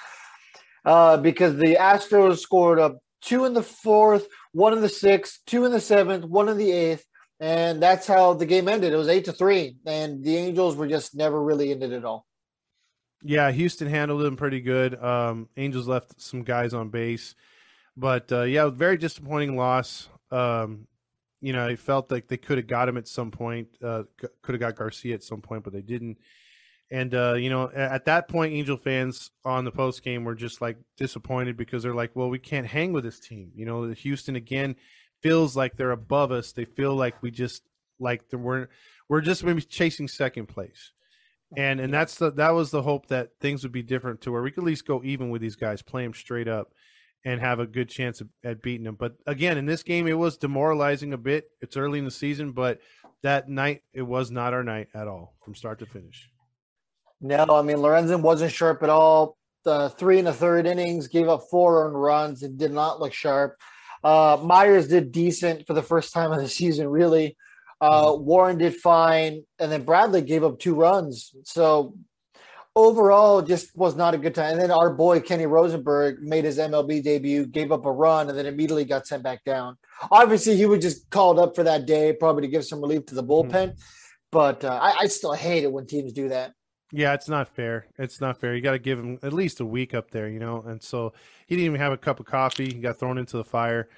uh, 0.85 1.17
because 1.17 1.55
the 1.55 1.75
Astros 1.75 2.39
scored 2.39 2.79
a 2.79 2.95
two 3.21 3.45
in 3.45 3.53
the 3.53 3.63
fourth, 3.63 4.27
one 4.53 4.73
in 4.73 4.81
the 4.81 4.89
sixth, 4.89 5.39
two 5.45 5.65
in 5.65 5.71
the 5.71 5.81
seventh, 5.81 6.23
one 6.25 6.47
in 6.47 6.57
the 6.57 6.71
eighth, 6.71 7.05
and 7.39 7.81
that's 7.81 8.07
how 8.07 8.33
the 8.33 8.45
game 8.45 8.67
ended. 8.67 8.93
It 8.93 8.97
was 8.97 9.09
eight 9.09 9.25
to 9.25 9.33
three, 9.33 9.75
and 9.85 10.23
the 10.23 10.37
Angels 10.37 10.75
were 10.75 10.87
just 10.87 11.15
never 11.15 11.41
really 11.41 11.71
in 11.71 11.81
it 11.81 11.91
at 11.91 12.05
all. 12.05 12.25
Yeah, 13.27 13.49
Houston 13.51 13.87
handled 13.87 14.21
them 14.21 14.35
pretty 14.35 14.61
good. 14.61 15.01
Um, 15.03 15.49
Angels 15.57 15.87
left 15.87 16.21
some 16.21 16.43
guys 16.43 16.75
on 16.75 16.89
base, 16.89 17.33
but 17.97 18.31
uh, 18.31 18.43
yeah, 18.43 18.69
very 18.69 18.97
disappointing 18.97 19.57
loss. 19.57 20.09
Um, 20.29 20.85
you 21.41 21.51
know, 21.51 21.65
I 21.65 21.75
felt 21.75 22.11
like 22.11 22.27
they 22.27 22.37
could 22.37 22.59
have 22.59 22.67
got 22.67 22.87
him 22.87 22.97
at 22.97 23.07
some 23.07 23.31
point. 23.31 23.67
Uh, 23.83 24.03
could 24.43 24.53
have 24.53 24.59
got 24.59 24.75
Garcia 24.75 25.15
at 25.15 25.23
some 25.23 25.41
point, 25.41 25.63
but 25.63 25.73
they 25.73 25.81
didn't. 25.81 26.19
And 26.91 27.15
uh, 27.15 27.33
you 27.33 27.49
know, 27.49 27.71
at 27.73 28.05
that 28.05 28.27
point, 28.27 28.53
Angel 28.53 28.77
fans 28.77 29.31
on 29.43 29.65
the 29.65 29.71
post 29.71 30.03
game 30.03 30.23
were 30.23 30.35
just 30.35 30.61
like 30.61 30.77
disappointed 30.95 31.57
because 31.57 31.81
they're 31.81 31.95
like, 31.95 32.15
"Well, 32.15 32.29
we 32.29 32.37
can't 32.37 32.67
hang 32.67 32.93
with 32.93 33.03
this 33.03 33.19
team." 33.19 33.51
You 33.55 33.65
know, 33.65 33.89
Houston 33.89 34.35
again 34.35 34.75
feels 35.23 35.57
like 35.57 35.77
they're 35.77 35.91
above 35.91 36.31
us. 36.31 36.51
They 36.51 36.65
feel 36.65 36.95
like 36.95 37.23
we 37.23 37.31
just 37.31 37.63
like 37.99 38.21
we're 38.31 38.67
we're 39.09 39.21
just 39.21 39.43
maybe 39.43 39.61
chasing 39.63 40.07
second 40.07 40.45
place. 40.45 40.91
And 41.55 41.79
and 41.79 41.93
that's 41.93 42.15
the 42.15 42.31
that 42.33 42.51
was 42.51 42.71
the 42.71 42.81
hope 42.81 43.07
that 43.07 43.29
things 43.39 43.63
would 43.63 43.71
be 43.71 43.83
different 43.83 44.21
to 44.21 44.31
where 44.31 44.41
we 44.41 44.51
could 44.51 44.63
at 44.63 44.67
least 44.67 44.87
go 44.87 45.01
even 45.03 45.29
with 45.29 45.41
these 45.41 45.55
guys, 45.55 45.81
play 45.81 46.03
them 46.03 46.13
straight 46.13 46.47
up, 46.47 46.73
and 47.23 47.39
have 47.39 47.59
a 47.59 47.67
good 47.67 47.89
chance 47.89 48.21
of, 48.21 48.29
at 48.43 48.61
beating 48.61 48.85
them. 48.85 48.95
But 48.95 49.15
again, 49.25 49.57
in 49.57 49.65
this 49.65 49.83
game, 49.83 50.07
it 50.07 50.17
was 50.17 50.37
demoralizing 50.37 51.13
a 51.13 51.17
bit. 51.17 51.49
It's 51.61 51.77
early 51.77 51.99
in 51.99 52.05
the 52.05 52.11
season, 52.11 52.51
but 52.51 52.79
that 53.23 53.49
night 53.49 53.83
it 53.93 54.01
was 54.01 54.31
not 54.31 54.53
our 54.53 54.63
night 54.63 54.87
at 54.93 55.07
all 55.07 55.35
from 55.43 55.55
start 55.55 55.79
to 55.79 55.85
finish. 55.85 56.29
No, 57.21 57.45
I 57.49 57.61
mean 57.61 57.77
Lorenzen 57.77 58.21
wasn't 58.21 58.51
sharp 58.51 58.83
at 58.83 58.89
all. 58.89 59.37
The 59.63 59.89
three 59.89 60.19
and 60.19 60.27
a 60.27 60.33
third 60.33 60.67
innings 60.67 61.07
gave 61.07 61.27
up 61.27 61.43
four 61.49 61.85
earned 61.85 61.99
runs 61.99 62.43
and 62.43 62.57
did 62.57 62.71
not 62.71 62.99
look 62.99 63.13
sharp. 63.13 63.57
Uh, 64.03 64.37
Mayers 64.37 64.87
did 64.87 65.11
decent 65.11 65.65
for 65.65 65.73
the 65.73 65.81
first 65.81 66.13
time 66.13 66.31
of 66.31 66.39
the 66.39 66.47
season, 66.47 66.87
really. 66.87 67.35
Uh, 67.85 68.05
mm-hmm. 68.05 68.25
Warren 68.25 68.57
did 68.57 68.75
fine, 68.75 69.43
and 69.59 69.71
then 69.71 69.83
Bradley 69.83 70.21
gave 70.21 70.43
up 70.43 70.59
two 70.59 70.73
runs. 70.73 71.35
So 71.43 71.95
overall, 72.75 73.41
just 73.43 73.75
was 73.75 73.95
not 73.95 74.15
a 74.15 74.17
good 74.17 74.33
time. 74.33 74.53
And 74.53 74.61
then 74.61 74.71
our 74.71 74.91
boy 74.91 75.19
Kenny 75.19 75.45
Rosenberg 75.45 76.19
made 76.21 76.45
his 76.45 76.57
MLB 76.57 77.03
debut, 77.03 77.45
gave 77.45 77.71
up 77.71 77.85
a 77.85 77.91
run, 77.91 78.29
and 78.29 78.37
then 78.37 78.47
immediately 78.47 78.85
got 78.85 79.05
sent 79.05 79.21
back 79.21 79.43
down. 79.43 79.77
Obviously, 80.09 80.55
he 80.57 80.65
was 80.65 80.79
just 80.79 81.09
called 81.11 81.37
up 81.37 81.55
for 81.55 81.63
that 81.63 81.85
day, 81.85 82.13
probably 82.13 82.41
to 82.41 82.47
give 82.47 82.65
some 82.65 82.81
relief 82.81 83.05
to 83.07 83.15
the 83.15 83.23
mm-hmm. 83.23 83.51
bullpen. 83.51 83.67
Mm-hmm. 83.69 83.79
But 84.31 84.65
uh, 84.65 84.79
I, 84.81 84.95
I 85.01 85.07
still 85.07 85.33
hate 85.33 85.63
it 85.63 85.71
when 85.71 85.85
teams 85.85 86.11
do 86.11 86.29
that. 86.29 86.53
Yeah, 86.91 87.13
it's 87.13 87.29
not 87.29 87.47
fair. 87.55 87.87
It's 87.99 88.19
not 88.19 88.39
fair. 88.39 88.55
You 88.55 88.61
got 88.61 88.71
to 88.71 88.79
give 88.79 88.99
him 88.99 89.19
at 89.21 89.33
least 89.33 89.59
a 89.59 89.65
week 89.65 89.93
up 89.93 90.11
there, 90.11 90.27
you 90.27 90.39
know. 90.39 90.63
And 90.65 90.81
so 90.81 91.13
he 91.45 91.55
didn't 91.55 91.67
even 91.67 91.81
have 91.81 91.93
a 91.93 91.97
cup 91.97 92.19
of 92.19 92.25
coffee. 92.25 92.65
He 92.65 92.79
got 92.79 92.97
thrown 92.97 93.17
into 93.17 93.37
the 93.37 93.43
fire. 93.43 93.89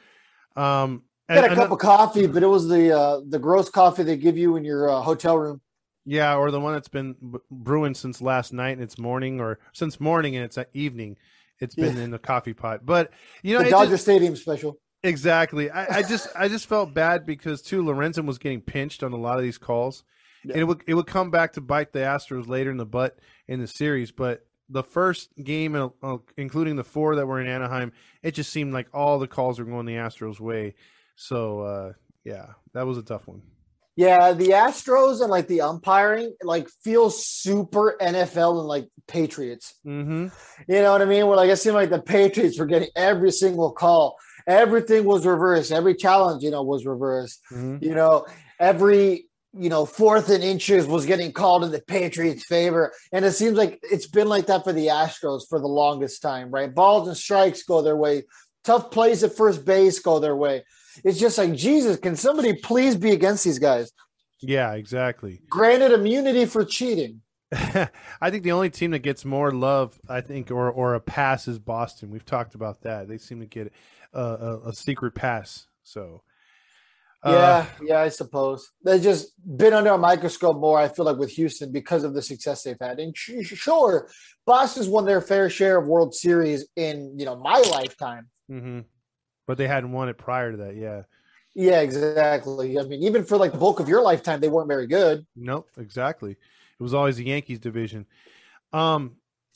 Um, 0.56 1.03
and, 1.29 1.46
a 1.46 1.55
cup 1.55 1.72
of 1.72 1.79
coffee, 1.79 2.27
but 2.27 2.43
it 2.43 2.48
was 2.48 2.67
the 2.67 2.98
uh, 2.98 3.22
the 3.27 3.39
gross 3.39 3.69
coffee 3.69 4.03
they 4.03 4.17
give 4.17 4.38
you 4.38 4.55
in 4.55 4.63
your 4.63 4.89
uh, 4.89 5.01
hotel 5.01 5.38
room. 5.38 5.62
Yeah, 6.05 6.36
or 6.38 6.51
the 6.51 6.60
one 6.60 6.74
that's 6.74 6.88
been 6.88 7.15
brewing 7.51 7.93
since 7.93 8.22
last 8.22 8.53
night 8.53 8.72
and 8.72 8.81
it's 8.81 8.98
morning, 8.98 9.41
or 9.41 9.60
since 9.74 10.00
morning 10.00 10.36
and 10.36 10.46
it's 10.46 10.57
at 10.57 10.69
evening. 10.74 11.17
It's 11.60 11.75
been 11.75 11.98
yeah. 11.98 12.03
in 12.03 12.12
the 12.12 12.19
coffee 12.19 12.53
pot. 12.53 12.86
But 12.86 13.12
you 13.43 13.57
know, 13.57 13.63
the 13.63 13.72
Dodger 13.72 13.91
just, 13.91 14.03
Stadium 14.03 14.36
special. 14.36 14.79
Exactly. 15.03 15.69
I, 15.69 15.98
I, 15.98 16.03
just 16.03 16.29
I 16.36 16.48
just 16.48 16.67
felt 16.67 16.93
bad 16.93 17.25
because 17.25 17.62
too 17.62 17.84
Lorenzen 17.84 18.25
was 18.25 18.38
getting 18.38 18.62
pinched 18.62 19.03
on 19.03 19.12
a 19.12 19.17
lot 19.17 19.38
of 19.38 19.43
these 19.43 19.57
calls. 19.57 20.03
Yeah. 20.43 20.53
And 20.53 20.62
it 20.62 20.65
would 20.65 20.84
it 20.88 20.93
would 20.93 21.07
come 21.07 21.31
back 21.31 21.53
to 21.53 21.62
bite 21.62 21.91
the 21.91 22.00
Astros 22.00 22.48
later 22.48 22.72
in 22.72 22.77
the 22.77 22.86
butt 22.86 23.19
in 23.48 23.60
the 23.60 23.67
series, 23.67 24.12
but 24.12 24.46
the 24.69 24.84
first 24.84 25.29
game, 25.43 25.75
uh, 25.75 25.89
uh, 26.03 26.17
including 26.36 26.75
the 26.75 26.84
four 26.84 27.15
that 27.15 27.25
were 27.25 27.39
in 27.39 27.48
Anaheim, 27.48 27.91
it 28.22 28.34
just 28.34 28.51
seemed 28.51 28.74
like 28.74 28.88
all 28.93 29.17
the 29.19 29.27
calls 29.27 29.60
were 29.60 29.65
going 29.65 29.86
the 29.86 29.93
Astros' 29.93 30.39
way. 30.39 30.75
So 31.18 31.62
uh, 31.62 31.94
yeah, 32.24 32.48
that 32.74 32.86
was 32.86 32.98
a 32.98 33.04
tough 33.04 33.28
one. 33.28 33.42
Yeah, 33.98 34.34
the 34.34 34.50
Astros 34.50 35.22
and 35.22 35.32
like 35.32 35.48
the 35.48 35.62
umpiring 35.62 36.36
like 36.44 36.70
feels 36.84 37.26
super 37.26 37.98
NFL 38.00 38.60
and 38.60 38.68
like 38.68 38.88
Patriots. 39.08 39.74
Mm-hmm. 39.86 40.28
You 40.72 40.82
know 40.82 40.92
what 40.92 41.02
I 41.02 41.06
mean? 41.06 41.26
Where 41.26 41.36
like 41.36 41.50
it 41.50 41.58
seemed 41.58 41.76
like 41.76 41.90
the 41.90 42.02
Patriots 42.02 42.60
were 42.60 42.68
getting 42.68 42.90
every 42.96 43.32
single 43.32 43.72
call. 43.72 44.16
Everything 44.46 45.04
was 45.04 45.26
reversed. 45.26 45.72
Every 45.72 45.96
challenge, 45.96 46.44
you 46.44 46.52
know, 46.52 46.62
was 46.62 46.86
reversed. 46.86 47.42
Mm-hmm. 47.52 47.84
You 47.84 47.96
know, 47.96 48.28
every 48.60 49.28
you 49.60 49.70
know, 49.70 49.86
fourth 49.86 50.30
and 50.30 50.44
inches 50.44 50.86
was 50.86 51.08
getting 51.08 51.32
called 51.32 51.64
in 51.64 51.72
the 51.72 51.82
Patriots' 51.82 52.46
favor. 52.46 52.94
And 53.12 53.26
it 53.26 53.32
seems 53.32 53.58
like 53.58 53.80
it's 53.82 54.08
been 54.08 54.28
like 54.28 54.46
that 54.48 54.64
for 54.64 54.74
the 54.74 54.88
Astros 54.88 55.48
for 55.50 55.60
the 55.60 55.68
longest 55.68 56.22
time, 56.22 56.52
right? 56.52 56.74
Balls 56.74 57.08
and 57.08 57.18
strikes 57.18 57.64
go 57.64 57.82
their 57.82 57.96
way. 57.96 58.24
Tough 58.64 58.92
plays 58.92 59.24
at 59.24 59.36
first 59.36 59.66
base 59.66 60.00
go 60.00 60.20
their 60.20 60.36
way. 60.36 60.64
It's 61.04 61.20
just 61.20 61.38
like, 61.38 61.54
Jesus, 61.54 61.98
can 61.98 62.16
somebody 62.16 62.54
please 62.54 62.96
be 62.96 63.12
against 63.12 63.44
these 63.44 63.60
guys? 63.60 63.92
Yeah, 64.39 64.74
exactly. 64.74 65.42
Granted 65.50 65.92
immunity 65.92 66.46
for 66.46 66.63
cheating. 66.63 67.22
I 67.51 68.30
think 68.30 68.44
the 68.44 68.51
only 68.51 68.70
team 68.70 68.92
that 68.92 69.00
gets 69.00 69.24
more 69.24 69.51
love, 69.51 70.00
I 70.10 70.22
think, 70.22 70.51
or 70.51 70.70
or 70.70 70.96
a 70.96 71.00
pass 71.00 71.48
is 71.48 71.60
Boston. 71.60 72.12
We've 72.12 72.25
talked 72.25 72.56
about 72.56 72.82
that. 72.82 73.08
They 73.08 73.18
seem 73.18 73.39
to 73.39 73.46
get 73.46 73.72
a, 74.13 74.22
a, 74.22 74.60
a 74.70 74.74
secret 74.74 75.16
pass. 75.16 75.68
So 75.84 76.24
yeah, 77.25 77.32
uh, 77.32 77.66
yeah, 77.84 78.00
I 78.00 78.10
suppose 78.10 78.72
they've 78.84 79.01
just 79.01 79.34
been 79.58 79.74
under 79.74 79.92
a 79.92 79.98
microscope 79.98 80.58
more. 80.58 80.80
I 80.80 80.88
feel 80.88 81.06
like 81.06 81.18
with 81.18 81.32
Houston 81.32 81.72
because 81.72 82.04
of 82.04 82.13
the 82.13 82.22
success 82.22 82.63
they've 82.63 82.77
had. 82.80 83.00
And 83.00 83.16
sure, 83.18 84.10
Boston's 84.46 84.88
won 84.88 85.06
their 85.06 85.22
fair 85.22 85.50
share 85.50 85.77
of 85.77 85.88
World 85.88 86.13
Series 86.13 86.68
in 86.75 87.18
you 87.18 87.25
know 87.25 87.36
my 87.36 87.60
lifetime. 87.72 88.30
Mm-hmm. 88.51 88.82
But 89.48 89.58
they 89.58 89.68
hadn't 89.68 89.92
won 89.92 90.10
it 90.10 90.18
prior 90.20 90.51
to 90.51 90.58
that. 90.58 90.75
Yeah. 90.75 91.04
Yeah, 91.56 91.82
exactly. 91.82 92.77
I 92.77 92.84
mean, 92.84 93.01
even 93.01 93.24
for 93.24 93.36
like 93.36 93.51
the 93.51 93.58
bulk 93.58 93.80
of 93.80 93.89
your 93.89 94.04
lifetime, 94.04 94.39
they 94.39 94.50
weren't 94.50 94.68
very 94.68 94.86
good. 94.86 95.25
Nope, 95.36 95.68
exactly. 95.77 96.32
It 96.34 96.84
was 96.84 96.94
always 96.94 97.18
the 97.18 97.25
Yankees 97.25 97.58
division. 97.58 98.06
Um, 98.72 99.16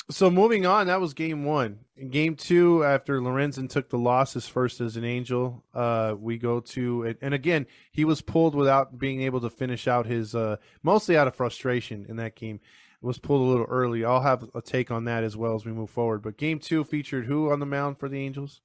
so 0.10 0.31
moving 0.31 0.65
on, 0.65 0.88
that 0.88 1.00
was 1.00 1.13
game 1.13 1.45
one. 1.45 1.79
In 1.95 2.10
game 2.10 2.36
two, 2.36 2.83
after 2.83 3.21
Lorenzen 3.21 3.69
took 3.69 3.89
the 3.89 4.00
losses 4.00 4.48
first 4.48 4.81
as 4.81 4.98
an 4.98 5.03
angel, 5.03 5.63
uh, 5.74 6.15
we 6.17 6.39
go 6.39 6.60
to 6.60 7.15
and 7.21 7.33
again 7.33 7.67
he 7.91 8.03
was 8.03 8.21
pulled 8.21 8.55
without 8.55 8.98
being 8.98 9.21
able 9.21 9.41
to 9.41 9.50
finish 9.50 9.88
out 9.88 10.05
his 10.05 10.33
uh, 10.33 10.57
mostly 10.81 11.15
out 11.15 11.27
of 11.27 11.36
frustration 11.36 12.05
in 12.10 12.15
that 12.15 12.36
game. 12.36 12.60
It 13.01 13.05
was 13.05 13.19
pulled 13.19 13.41
a 13.41 13.50
little 13.50 13.67
early. 13.69 14.03
I'll 14.03 14.21
have 14.21 14.50
a 14.55 14.62
take 14.62 14.91
on 14.91 15.05
that 15.05 15.24
as 15.24 15.38
well 15.38 15.55
as 15.55 15.65
we 15.65 15.71
move 15.71 15.89
forward. 15.89 16.21
But 16.24 16.38
game 16.38 16.60
two 16.60 16.83
featured 16.83 17.25
who 17.25 17.51
on 17.51 17.60
the 17.60 17.65
mound 17.65 17.98
for 17.98 18.10
the 18.10 18.19
Angels? 18.19 18.62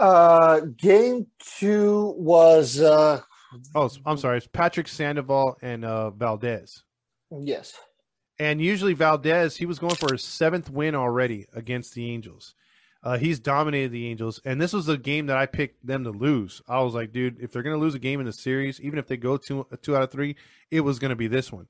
Uh, 0.00 0.60
game 0.78 1.26
two 1.58 2.14
was 2.16 2.80
uh, 2.80 3.20
oh, 3.74 3.90
I'm 4.06 4.16
sorry, 4.16 4.38
it's 4.38 4.46
Patrick 4.46 4.88
Sandoval 4.88 5.58
and 5.60 5.84
uh, 5.84 6.10
Valdez. 6.10 6.82
Yes. 7.30 7.74
And 8.38 8.62
usually 8.62 8.94
Valdez, 8.94 9.58
he 9.58 9.66
was 9.66 9.78
going 9.78 9.96
for 9.96 10.12
his 10.12 10.24
seventh 10.24 10.70
win 10.70 10.94
already 10.94 11.46
against 11.52 11.92
the 11.92 12.10
Angels. 12.10 12.54
Uh, 13.02 13.18
he's 13.18 13.38
dominated 13.38 13.92
the 13.92 14.06
Angels, 14.06 14.40
and 14.46 14.58
this 14.58 14.72
was 14.72 14.88
a 14.88 14.96
game 14.96 15.26
that 15.26 15.36
I 15.36 15.44
picked 15.44 15.86
them 15.86 16.04
to 16.04 16.10
lose. 16.10 16.62
I 16.66 16.80
was 16.80 16.94
like, 16.94 17.12
dude, 17.12 17.38
if 17.38 17.52
they're 17.52 17.62
going 17.62 17.76
to 17.76 17.80
lose 17.80 17.94
a 17.94 17.98
game 17.98 18.20
in 18.20 18.26
the 18.26 18.32
series, 18.32 18.80
even 18.80 18.98
if 18.98 19.06
they 19.06 19.18
go 19.18 19.36
two 19.36 19.66
two 19.82 19.94
out 19.94 20.02
of 20.02 20.10
three, 20.10 20.36
it 20.70 20.80
was 20.80 20.98
going 20.98 21.10
to 21.10 21.16
be 21.16 21.28
this 21.28 21.52
one. 21.52 21.66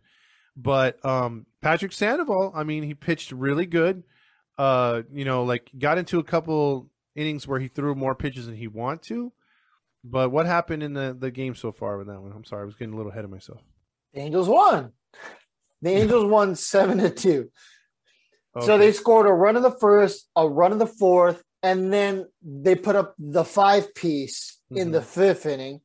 But 0.56 1.04
um, 1.04 1.46
Patrick 1.60 1.92
Sandoval, 1.92 2.52
I 2.54 2.62
mean, 2.62 2.84
he 2.84 2.94
pitched 2.94 3.32
really 3.32 3.66
good. 3.66 4.04
Uh, 4.56 5.02
you 5.12 5.24
know, 5.24 5.42
like 5.42 5.68
got 5.76 5.98
into 5.98 6.20
a 6.20 6.24
couple 6.24 6.90
innings 7.14 7.46
where 7.46 7.60
he 7.60 7.68
threw 7.68 7.94
more 7.94 8.14
pitches 8.14 8.46
than 8.46 8.56
he 8.56 8.68
wanted 8.68 9.02
to. 9.02 9.32
But 10.02 10.30
what 10.30 10.46
happened 10.46 10.82
in 10.82 10.94
the, 10.94 11.16
the 11.18 11.30
game 11.30 11.54
so 11.54 11.72
far 11.72 11.98
with 11.98 12.06
that 12.06 12.20
one? 12.20 12.32
I'm 12.32 12.44
sorry, 12.44 12.62
I 12.62 12.66
was 12.66 12.74
getting 12.74 12.94
a 12.94 12.96
little 12.96 13.12
ahead 13.12 13.24
of 13.24 13.30
myself. 13.30 13.60
The 14.14 14.20
Angels 14.20 14.48
won. 14.48 14.92
The 15.82 15.90
Angels 15.90 16.24
won 16.24 16.56
seven 16.56 16.98
to 16.98 17.10
two. 17.10 17.50
Okay. 18.56 18.66
So 18.66 18.78
they 18.78 18.92
scored 18.92 19.26
a 19.26 19.32
run 19.32 19.56
in 19.56 19.62
the 19.62 19.70
first, 19.70 20.28
a 20.34 20.48
run 20.48 20.72
in 20.72 20.78
the 20.78 20.86
fourth, 20.86 21.42
and 21.62 21.92
then 21.92 22.26
they 22.42 22.74
put 22.74 22.96
up 22.96 23.14
the 23.18 23.44
five 23.44 23.94
piece 23.94 24.58
mm-hmm. 24.72 24.80
in 24.80 24.90
the 24.90 24.98
mm-hmm. 24.98 25.20
fifth 25.20 25.46
inning. 25.46 25.80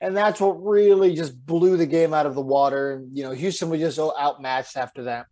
And 0.00 0.16
that's 0.16 0.40
what 0.40 0.62
really 0.62 1.14
just 1.14 1.34
blew 1.46 1.76
the 1.76 1.86
game 1.86 2.12
out 2.12 2.26
of 2.26 2.34
the 2.34 2.42
water. 2.42 2.92
And 2.92 3.16
you 3.16 3.22
know, 3.22 3.30
Houston 3.30 3.70
was 3.70 3.80
just 3.80 3.96
so 3.96 4.12
outmatched 4.18 4.76
after 4.76 5.04
that. 5.04 5.26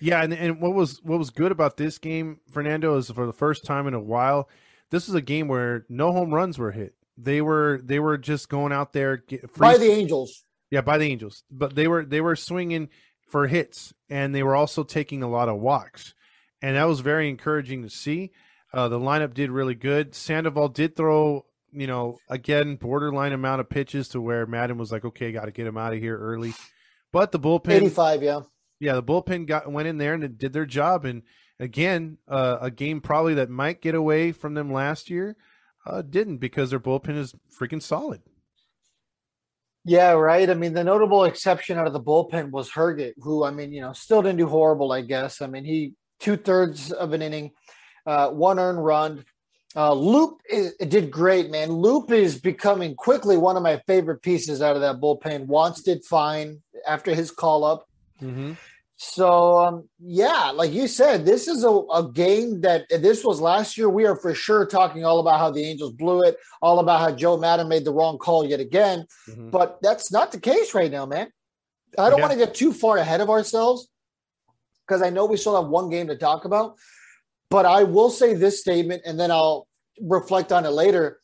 Yeah, 0.00 0.22
and, 0.22 0.32
and 0.32 0.60
what 0.60 0.74
was 0.74 1.00
what 1.02 1.18
was 1.18 1.30
good 1.30 1.52
about 1.52 1.76
this 1.76 1.98
game, 1.98 2.40
Fernando, 2.50 2.96
is 2.96 3.10
for 3.10 3.26
the 3.26 3.32
first 3.32 3.64
time 3.64 3.86
in 3.86 3.94
a 3.94 4.00
while, 4.00 4.48
this 4.90 5.06
was 5.06 5.14
a 5.14 5.20
game 5.20 5.48
where 5.48 5.84
no 5.88 6.12
home 6.12 6.32
runs 6.32 6.58
were 6.58 6.72
hit. 6.72 6.94
They 7.16 7.40
were 7.40 7.80
they 7.82 7.98
were 7.98 8.16
just 8.16 8.48
going 8.48 8.72
out 8.72 8.92
there 8.92 9.24
by 9.56 9.76
the 9.76 9.90
Angels. 9.90 10.44
Yeah, 10.70 10.82
by 10.82 10.98
the 10.98 11.06
Angels, 11.06 11.42
but 11.50 11.74
they 11.74 11.88
were 11.88 12.04
they 12.04 12.20
were 12.20 12.36
swinging 12.36 12.90
for 13.28 13.46
hits, 13.46 13.92
and 14.08 14.34
they 14.34 14.42
were 14.42 14.54
also 14.54 14.84
taking 14.84 15.22
a 15.22 15.28
lot 15.28 15.48
of 15.48 15.58
walks, 15.58 16.14
and 16.62 16.76
that 16.76 16.86
was 16.86 17.00
very 17.00 17.28
encouraging 17.28 17.82
to 17.82 17.90
see. 17.90 18.30
Uh, 18.72 18.88
the 18.88 19.00
lineup 19.00 19.34
did 19.34 19.50
really 19.50 19.74
good. 19.74 20.14
Sandoval 20.14 20.68
did 20.68 20.94
throw, 20.94 21.46
you 21.72 21.86
know, 21.86 22.18
again 22.28 22.76
borderline 22.76 23.32
amount 23.32 23.60
of 23.60 23.68
pitches 23.68 24.08
to 24.10 24.20
where 24.20 24.46
Maddon 24.46 24.78
was 24.78 24.92
like, 24.92 25.04
okay, 25.04 25.32
got 25.32 25.46
to 25.46 25.50
get 25.50 25.66
him 25.66 25.78
out 25.78 25.94
of 25.94 25.98
here 25.98 26.18
early. 26.18 26.52
But 27.12 27.32
the 27.32 27.40
bullpen, 27.40 27.70
eighty-five, 27.70 28.22
yeah, 28.22 28.40
yeah, 28.80 28.94
the 28.94 29.02
bullpen 29.02 29.46
got 29.46 29.70
went 29.70 29.88
in 29.88 29.98
there 29.98 30.14
and 30.14 30.38
did 30.38 30.52
their 30.52 30.66
job. 30.66 31.04
And 31.04 31.22
again, 31.58 32.18
uh, 32.28 32.58
a 32.60 32.70
game 32.70 33.00
probably 33.00 33.34
that 33.34 33.50
might 33.50 33.82
get 33.82 33.94
away 33.94 34.32
from 34.32 34.54
them 34.54 34.72
last 34.72 35.10
year, 35.10 35.36
uh, 35.86 36.02
didn't 36.02 36.38
because 36.38 36.70
their 36.70 36.80
bullpen 36.80 37.16
is 37.16 37.34
freaking 37.58 37.82
solid. 37.82 38.22
Yeah, 39.84 40.12
right. 40.12 40.50
I 40.50 40.54
mean, 40.54 40.74
the 40.74 40.84
notable 40.84 41.24
exception 41.24 41.78
out 41.78 41.86
of 41.86 41.92
the 41.92 42.00
bullpen 42.00 42.50
was 42.50 42.70
Herget, 42.70 43.14
who 43.18 43.44
I 43.44 43.50
mean, 43.50 43.72
you 43.72 43.80
know, 43.80 43.92
still 43.92 44.22
didn't 44.22 44.38
do 44.38 44.46
horrible. 44.46 44.92
I 44.92 45.00
guess. 45.00 45.40
I 45.40 45.46
mean, 45.46 45.64
he 45.64 45.94
two 46.20 46.36
thirds 46.36 46.92
of 46.92 47.12
an 47.12 47.22
inning, 47.22 47.52
uh, 48.06 48.28
one 48.30 48.58
earned 48.58 48.84
run. 48.84 49.24
Uh, 49.76 49.92
Loup 49.92 50.40
is, 50.48 50.74
did 50.76 51.10
great, 51.10 51.50
man. 51.50 51.70
Loup 51.70 52.10
is 52.10 52.38
becoming 52.38 52.94
quickly 52.94 53.36
one 53.36 53.56
of 53.56 53.62
my 53.62 53.80
favorite 53.86 54.22
pieces 54.22 54.62
out 54.62 54.76
of 54.76 54.82
that 54.82 55.00
bullpen. 55.00 55.46
Wantz 55.46 55.84
did 55.84 56.04
fine 56.04 56.60
after 56.86 57.14
his 57.14 57.30
call 57.30 57.64
up. 57.64 57.87
Mm-hmm. 58.22 58.52
So 59.00 59.58
um, 59.58 59.88
yeah, 60.00 60.50
like 60.52 60.72
you 60.72 60.88
said, 60.88 61.24
this 61.24 61.46
is 61.46 61.62
a, 61.62 61.70
a, 61.70 62.10
game 62.12 62.62
that 62.62 62.88
this 62.88 63.24
was 63.24 63.40
last 63.40 63.78
year. 63.78 63.88
We 63.88 64.06
are 64.06 64.16
for 64.16 64.34
sure 64.34 64.66
talking 64.66 65.04
all 65.04 65.20
about 65.20 65.38
how 65.38 65.52
the 65.52 65.62
Angels 65.62 65.92
blew 65.92 66.24
it, 66.24 66.36
all 66.60 66.80
about 66.80 67.00
how 67.00 67.12
Joe 67.12 67.36
Maddon 67.36 67.68
made 67.68 67.84
the 67.84 67.92
wrong 67.92 68.18
call 68.18 68.44
yet 68.44 68.58
again. 68.58 69.06
Mm-hmm. 69.30 69.50
But 69.50 69.78
that's 69.82 70.10
not 70.10 70.32
the 70.32 70.40
case 70.40 70.74
right 70.74 70.90
now, 70.90 71.06
man. 71.06 71.30
I 71.96 72.10
don't 72.10 72.18
yeah. 72.18 72.24
want 72.26 72.32
to 72.32 72.44
get 72.44 72.54
too 72.54 72.72
far 72.72 72.96
ahead 72.96 73.20
of 73.20 73.30
ourselves 73.30 73.88
because 74.86 75.00
I 75.00 75.10
know 75.10 75.26
we 75.26 75.36
still 75.36 75.60
have 75.60 75.70
one 75.70 75.90
game 75.90 76.08
to 76.08 76.16
talk 76.16 76.44
about. 76.44 76.76
But 77.50 77.66
I 77.66 77.84
will 77.84 78.10
say 78.10 78.34
this 78.34 78.60
statement, 78.60 79.02
and 79.06 79.18
then 79.18 79.30
I'll 79.30 79.68
reflect 80.00 80.52
on 80.52 80.66
it 80.66 80.70
later. 80.70 81.20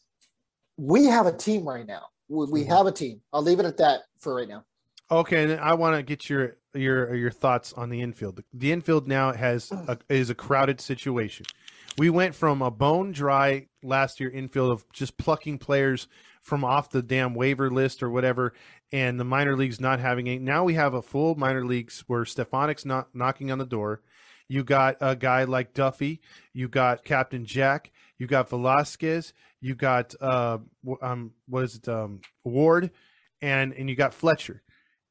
We 0.76 1.06
have 1.06 1.26
a 1.26 1.36
team 1.36 1.68
right 1.68 1.86
now. 1.86 2.06
We, 2.28 2.46
we 2.46 2.60
mm-hmm. 2.60 2.70
have 2.70 2.86
a 2.86 2.92
team. 2.92 3.20
I'll 3.32 3.42
leave 3.42 3.58
it 3.58 3.66
at 3.66 3.78
that 3.78 4.02
for 4.20 4.34
right 4.36 4.48
now. 4.48 4.64
Okay, 5.10 5.44
and 5.44 5.60
I 5.60 5.74
want 5.74 5.96
to 5.96 6.02
get 6.02 6.30
your 6.30 6.56
your 6.72 7.14
your 7.14 7.30
thoughts 7.30 7.72
on 7.74 7.90
the 7.90 8.00
infield. 8.00 8.42
The 8.54 8.72
infield 8.72 9.06
now 9.06 9.32
has 9.32 9.70
a, 9.70 9.98
is 10.08 10.30
a 10.30 10.34
crowded 10.34 10.80
situation. 10.80 11.44
We 11.98 12.10
went 12.10 12.34
from 12.34 12.62
a 12.62 12.70
bone 12.70 13.12
dry 13.12 13.68
last 13.82 14.18
year 14.18 14.30
infield 14.30 14.72
of 14.72 14.90
just 14.92 15.18
plucking 15.18 15.58
players 15.58 16.08
from 16.40 16.64
off 16.64 16.90
the 16.90 17.02
damn 17.02 17.34
waiver 17.34 17.70
list 17.70 18.02
or 18.02 18.10
whatever, 18.10 18.54
and 18.92 19.20
the 19.20 19.24
minor 19.24 19.56
leagues 19.56 19.78
not 19.78 20.00
having 20.00 20.26
a. 20.26 20.38
Now 20.38 20.64
we 20.64 20.74
have 20.74 20.94
a 20.94 21.02
full 21.02 21.34
minor 21.34 21.66
leagues 21.66 22.02
where 22.06 22.24
Stefanic's 22.24 22.86
not 22.86 23.14
knocking 23.14 23.50
on 23.50 23.58
the 23.58 23.66
door. 23.66 24.00
You 24.48 24.64
got 24.64 24.96
a 25.02 25.14
guy 25.14 25.44
like 25.44 25.74
Duffy. 25.74 26.22
You 26.54 26.68
got 26.68 27.04
Captain 27.04 27.44
Jack. 27.44 27.92
You 28.18 28.26
got 28.26 28.48
Velazquez. 28.48 29.34
You 29.60 29.74
got 29.74 30.14
uh 30.18 30.58
um 31.02 31.32
what 31.46 31.64
is 31.64 31.76
it 31.76 31.88
um 31.88 32.22
Ward, 32.42 32.90
and 33.42 33.74
and 33.74 33.90
you 33.90 33.96
got 33.96 34.14
Fletcher 34.14 34.62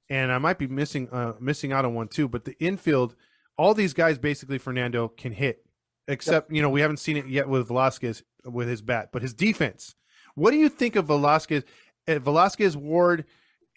and 0.09 0.31
I 0.31 0.37
might 0.37 0.57
be 0.57 0.67
missing 0.67 1.09
uh, 1.11 1.33
missing 1.39 1.71
out 1.71 1.85
on 1.85 1.93
one 1.93 2.07
too. 2.07 2.27
But 2.27 2.45
the 2.45 2.55
infield, 2.59 3.15
all 3.57 3.73
these 3.73 3.93
guys 3.93 4.17
basically 4.17 4.57
Fernando 4.57 5.07
can 5.07 5.31
hit, 5.31 5.65
except 6.07 6.49
yep. 6.49 6.55
you 6.55 6.61
know 6.61 6.69
we 6.69 6.81
haven't 6.81 6.97
seen 6.97 7.17
it 7.17 7.27
yet 7.27 7.47
with 7.47 7.67
Velazquez 7.67 8.23
with 8.45 8.67
his 8.67 8.81
bat, 8.81 9.09
but 9.11 9.21
his 9.21 9.33
defense. 9.33 9.95
What 10.35 10.51
do 10.51 10.57
you 10.57 10.69
think 10.69 10.95
of 10.95 11.05
Velazquez, 11.05 11.63
uh, 12.07 12.19
Velazquez, 12.19 12.75
Ward, 12.75 13.25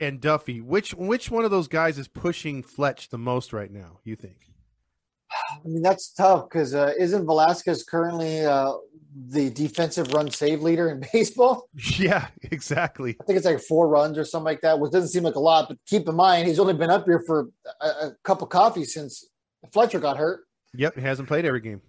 and 0.01 0.21
Duffy? 0.21 0.61
Which 0.61 0.95
which 0.95 1.31
one 1.31 1.45
of 1.45 1.51
those 1.51 1.69
guys 1.69 1.99
is 1.99 2.09
pushing 2.09 2.63
Fletch 2.63 3.11
the 3.11 3.19
most 3.19 3.53
right 3.53 3.71
now? 3.71 4.01
You 4.05 4.17
think? 4.17 4.56
I 5.51 5.69
mean 5.69 5.83
that's 5.83 6.13
tough 6.13 6.49
because 6.49 6.75
uh, 6.75 6.93
isn't 6.99 7.27
Velazquez 7.27 7.85
currently 7.85 8.45
uh, 8.45 8.75
the 9.29 9.51
defensive 9.51 10.13
run 10.13 10.31
save 10.31 10.63
leader 10.63 10.91
in 10.91 11.03
baseball. 11.13 11.69
Yeah, 11.75 12.29
exactly. 12.43 13.17
I 13.21 13.25
think 13.25 13.37
it's 13.37 13.47
like 13.47 13.61
four 13.61 13.89
runs 13.89 14.19
or 14.19 14.25
something 14.25 14.45
like 14.45 14.61
that, 14.63 14.79
which 14.79 14.93
doesn't 14.93 15.09
seem 15.09 15.23
like 15.23 15.37
a 15.37 15.41
lot. 15.41 15.69
But 15.69 15.79
keep 15.87 16.09
in 16.09 16.15
mind, 16.15 16.49
he's 16.49 16.59
only 16.59 16.75
been 16.75 16.91
up 16.91 17.05
here 17.05 17.23
for 17.27 17.49
a, 17.81 17.87
a 17.87 18.17
cup 18.25 18.43
of 18.43 18.49
coffee 18.49 18.85
since 18.85 19.27
Fletcher 19.73 20.01
got 20.01 20.17
hurt. 20.17 20.41
Yep, 20.75 20.97
he 20.97 21.01
hasn't 21.03 21.29
played 21.29 21.45
every 21.45 21.61
game. 21.61 21.81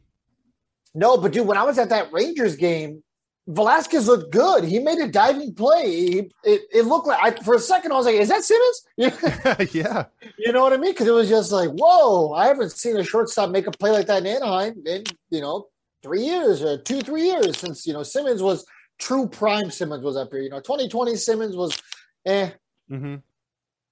No, 0.94 1.18
but 1.18 1.34
dude, 1.34 1.46
when 1.46 1.58
I 1.58 1.64
was 1.64 1.78
at 1.78 1.90
that 1.90 2.12
Rangers 2.12 2.56
game, 2.56 3.04
Velazquez 3.48 4.08
looked 4.08 4.32
good. 4.32 4.66
He 4.66 4.80
made 4.80 5.00
a 5.00 5.08
diving 5.08 5.54
play. 5.54 5.88
He, 5.88 6.18
it, 6.44 6.62
it 6.74 6.86
looked 6.86 7.08
like 7.08 7.20
I, 7.22 7.44
for 7.44 7.56
a 7.56 7.60
second 7.60 7.94
I 7.94 7.96
was 7.96 8.06
like, 8.06 8.16
"Is 8.16 8.28
that 8.28 8.44
Simmons?" 8.44 9.74
yeah, 9.74 10.06
you 10.38 10.52
know 10.52 10.62
what 10.62 10.74
I 10.74 10.78
mean? 10.78 10.92
Because 10.92 11.08
it 11.08 11.14
was 11.14 11.30
just 11.30 11.52
like, 11.52 11.70
"Whoa!" 11.70 12.34
I 12.34 12.48
haven't 12.48 12.72
seen 12.74 12.98
a 12.98 13.04
shortstop 13.04 13.50
make 13.50 13.66
a 13.66 13.72
play 13.72 13.92
like 13.92 14.08
that 14.08 14.26
in 14.26 14.28
Anaheim 14.28 14.84
in 14.86 15.06
you 15.30 15.40
know 15.40 15.68
three 16.04 16.24
years 16.24 16.62
or 16.62 16.78
two, 16.78 17.02
three 17.02 17.24
years 17.24 17.58
since 17.58 17.88
you 17.88 17.94
know 17.94 18.04
Simmons 18.04 18.44
was 18.44 18.66
true 18.98 19.28
prime. 19.30 19.72
Simmons 19.72 20.04
was 20.04 20.18
up 20.18 20.32
here. 20.32 20.42
You 20.42 20.50
know, 20.50 20.60
2020 20.60 21.16
Simmons 21.16 21.56
was, 21.56 21.82
eh. 22.26 22.50
Mm-hmm. 22.92 23.16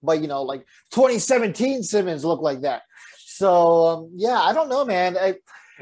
But 0.04 0.22
you 0.22 0.28
know, 0.28 0.44
like 0.44 0.66
2017 0.92 1.84
Simmons 1.84 2.26
looked 2.26 2.44
like 2.44 2.62
that. 2.62 2.84
So 3.20 3.88
um, 3.88 4.12
yeah, 4.16 4.40
I 4.40 4.54
don't 4.54 4.70
know, 4.70 4.84
man. 4.84 5.18
I, 5.18 5.36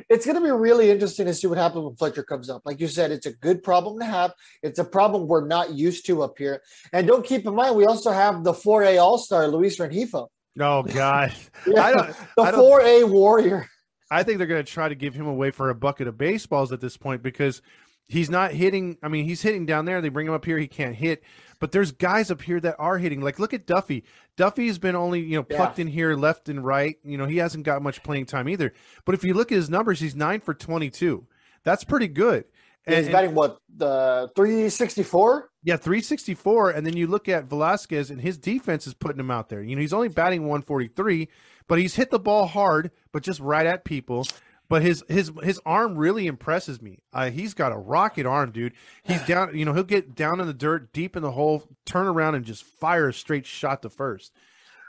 it's 0.10 0.26
going 0.26 0.36
to 0.36 0.44
be 0.44 0.52
really 0.52 0.90
interesting 0.90 1.26
to 1.26 1.34
see 1.34 1.48
what 1.48 1.58
happens 1.58 1.86
when 1.86 1.96
Fletcher 1.96 2.24
comes 2.24 2.50
up. 2.50 2.62
Like 2.66 2.80
you 2.80 2.88
said, 2.88 3.12
it's 3.12 3.26
a 3.26 3.34
good 3.34 3.64
problem 3.64 4.00
to 4.00 4.06
have. 4.06 4.34
It's 4.62 4.80
a 4.80 4.84
problem 4.84 5.28
we're 5.28 5.48
not 5.48 5.74
used 5.74 6.06
to 6.08 6.24
up 6.24 6.38
here. 6.38 6.62
And 6.92 7.08
don't 7.08 7.26
keep 7.26 7.46
in 7.46 7.56
mind, 7.56 7.76
we 7.76 7.86
also 7.86 8.12
have 8.12 8.44
the 8.44 8.54
4A 8.54 9.02
All 9.02 9.18
Star, 9.18 9.48
Luis 9.48 9.78
Rengifo. 9.78 10.28
Oh 10.60 10.84
God, 10.94 11.34
yeah, 11.66 12.14
the 12.36 12.44
4A 12.44 13.10
Warrior. 13.10 13.68
I 14.12 14.24
think 14.24 14.38
they're 14.38 14.48
going 14.48 14.64
to 14.64 14.72
try 14.72 14.90
to 14.90 14.96
give 14.96 15.16
him 15.16 15.26
away 15.26 15.50
for 15.50 15.70
a 15.70 15.76
bucket 15.76 16.08
of 16.08 16.18
baseballs 16.18 16.72
at 16.72 16.82
this 16.82 16.98
point 16.98 17.24
because 17.24 17.62
he's 18.08 18.30
not 18.30 18.52
hitting. 18.52 18.98
I 19.02 19.08
mean, 19.08 19.26
he's 19.26 19.42
hitting 19.42 19.66
down 19.66 19.86
there. 19.86 20.02
They 20.02 20.10
bring 20.10 20.28
him 20.28 20.34
up 20.34 20.46
here, 20.46 20.58
he 20.58 20.68
can't 20.68 20.96
hit. 20.96 21.24
But 21.64 21.72
there's 21.72 21.94
guys 21.94 22.30
up 22.30 22.42
here 22.42 22.60
that 22.60 22.76
are 22.78 22.98
hitting. 22.98 23.22
Like, 23.22 23.40
look 23.40 23.54
at 23.54 23.66
Duffy. 23.66 24.04
Duffy's 24.36 24.78
been 24.80 24.98
only 24.98 25.22
you 25.22 25.38
know 25.38 25.44
plucked 25.44 25.80
yeah. 25.80 25.84
in 25.84 25.88
here 25.88 26.14
left 26.14 26.50
and 26.50 26.62
right. 26.62 26.98
You 27.06 27.18
know, 27.18 27.26
he 27.26 27.38
hasn't 27.38 27.64
got 27.64 27.82
much 27.82 28.04
playing 28.04 28.26
time 28.26 28.50
either. 28.50 28.74
But 29.06 29.16
if 29.16 29.24
you 29.24 29.34
look 29.34 29.50
at 29.50 29.56
his 29.56 29.70
numbers, 29.70 30.02
he's 30.02 30.14
nine 30.14 30.42
for 30.42 30.54
twenty-two. 30.54 31.26
That's 31.64 31.86
pretty 31.86 32.10
good. 32.10 32.44
And, 32.86 32.98
he's 32.98 33.08
batting 33.08 33.34
what 33.34 33.62
the 33.74 34.30
three 34.36 34.68
sixty 34.68 35.04
four. 35.04 35.52
Yeah, 35.64 35.78
three 35.78 36.02
sixty 36.02 36.34
four. 36.34 36.70
And 36.70 36.86
then 36.86 36.98
you 36.98 37.08
look 37.08 37.30
at 37.30 37.46
Velazquez, 37.46 38.12
and 38.12 38.20
his 38.20 38.38
defense 38.38 38.86
is 38.86 38.94
putting 38.94 39.22
him 39.22 39.32
out 39.32 39.48
there. 39.48 39.64
You 39.64 39.78
know, 39.78 39.82
he's 39.82 39.94
only 39.94 40.10
batting 40.10 40.46
one 40.46 40.64
forty 40.64 40.90
three, 40.90 41.30
but 41.70 41.80
he's 41.80 41.96
hit 41.96 42.12
the 42.12 42.20
ball 42.20 42.46
hard, 42.46 42.92
but 43.14 43.24
just 43.24 43.40
right 43.40 43.66
at 43.66 43.86
people. 43.86 44.28
But 44.74 44.82
his 44.82 45.04
his 45.08 45.32
his 45.44 45.62
arm 45.68 45.96
really 45.96 46.26
impresses 46.26 46.82
me. 46.82 47.04
Uh, 47.14 47.30
he's 47.30 47.54
got 47.54 47.72
a 47.72 47.78
rocket 47.78 48.26
arm, 48.26 48.50
dude. 48.50 48.74
He's 49.04 49.22
down. 49.28 49.56
You 49.56 49.66
know, 49.66 49.74
he'll 49.74 49.84
get 49.84 50.16
down 50.16 50.40
in 50.40 50.48
the 50.48 50.54
dirt, 50.54 50.92
deep 50.94 51.16
in 51.16 51.22
the 51.22 51.30
hole, 51.30 51.70
turn 51.86 52.08
around, 52.08 52.34
and 52.34 52.44
just 52.44 52.64
fire 52.64 53.10
a 53.10 53.14
straight 53.14 53.46
shot 53.46 53.84
to 53.84 53.92
first. 53.92 54.34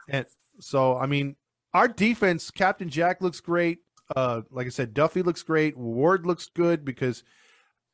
And 0.09 0.25
so, 0.59 0.97
I 0.97 1.05
mean, 1.05 1.37
our 1.75 1.87
defense, 1.87 2.51
Captain 2.51 2.89
Jack 2.89 3.21
looks 3.21 3.41
great. 3.41 3.81
Uh, 4.17 4.41
like 4.51 4.67
I 4.67 4.71
said, 4.71 4.95
Duffy 4.95 5.21
looks 5.21 5.43
great. 5.43 5.77
Ward 5.77 6.25
looks 6.25 6.49
good 6.49 6.83
because 6.87 7.23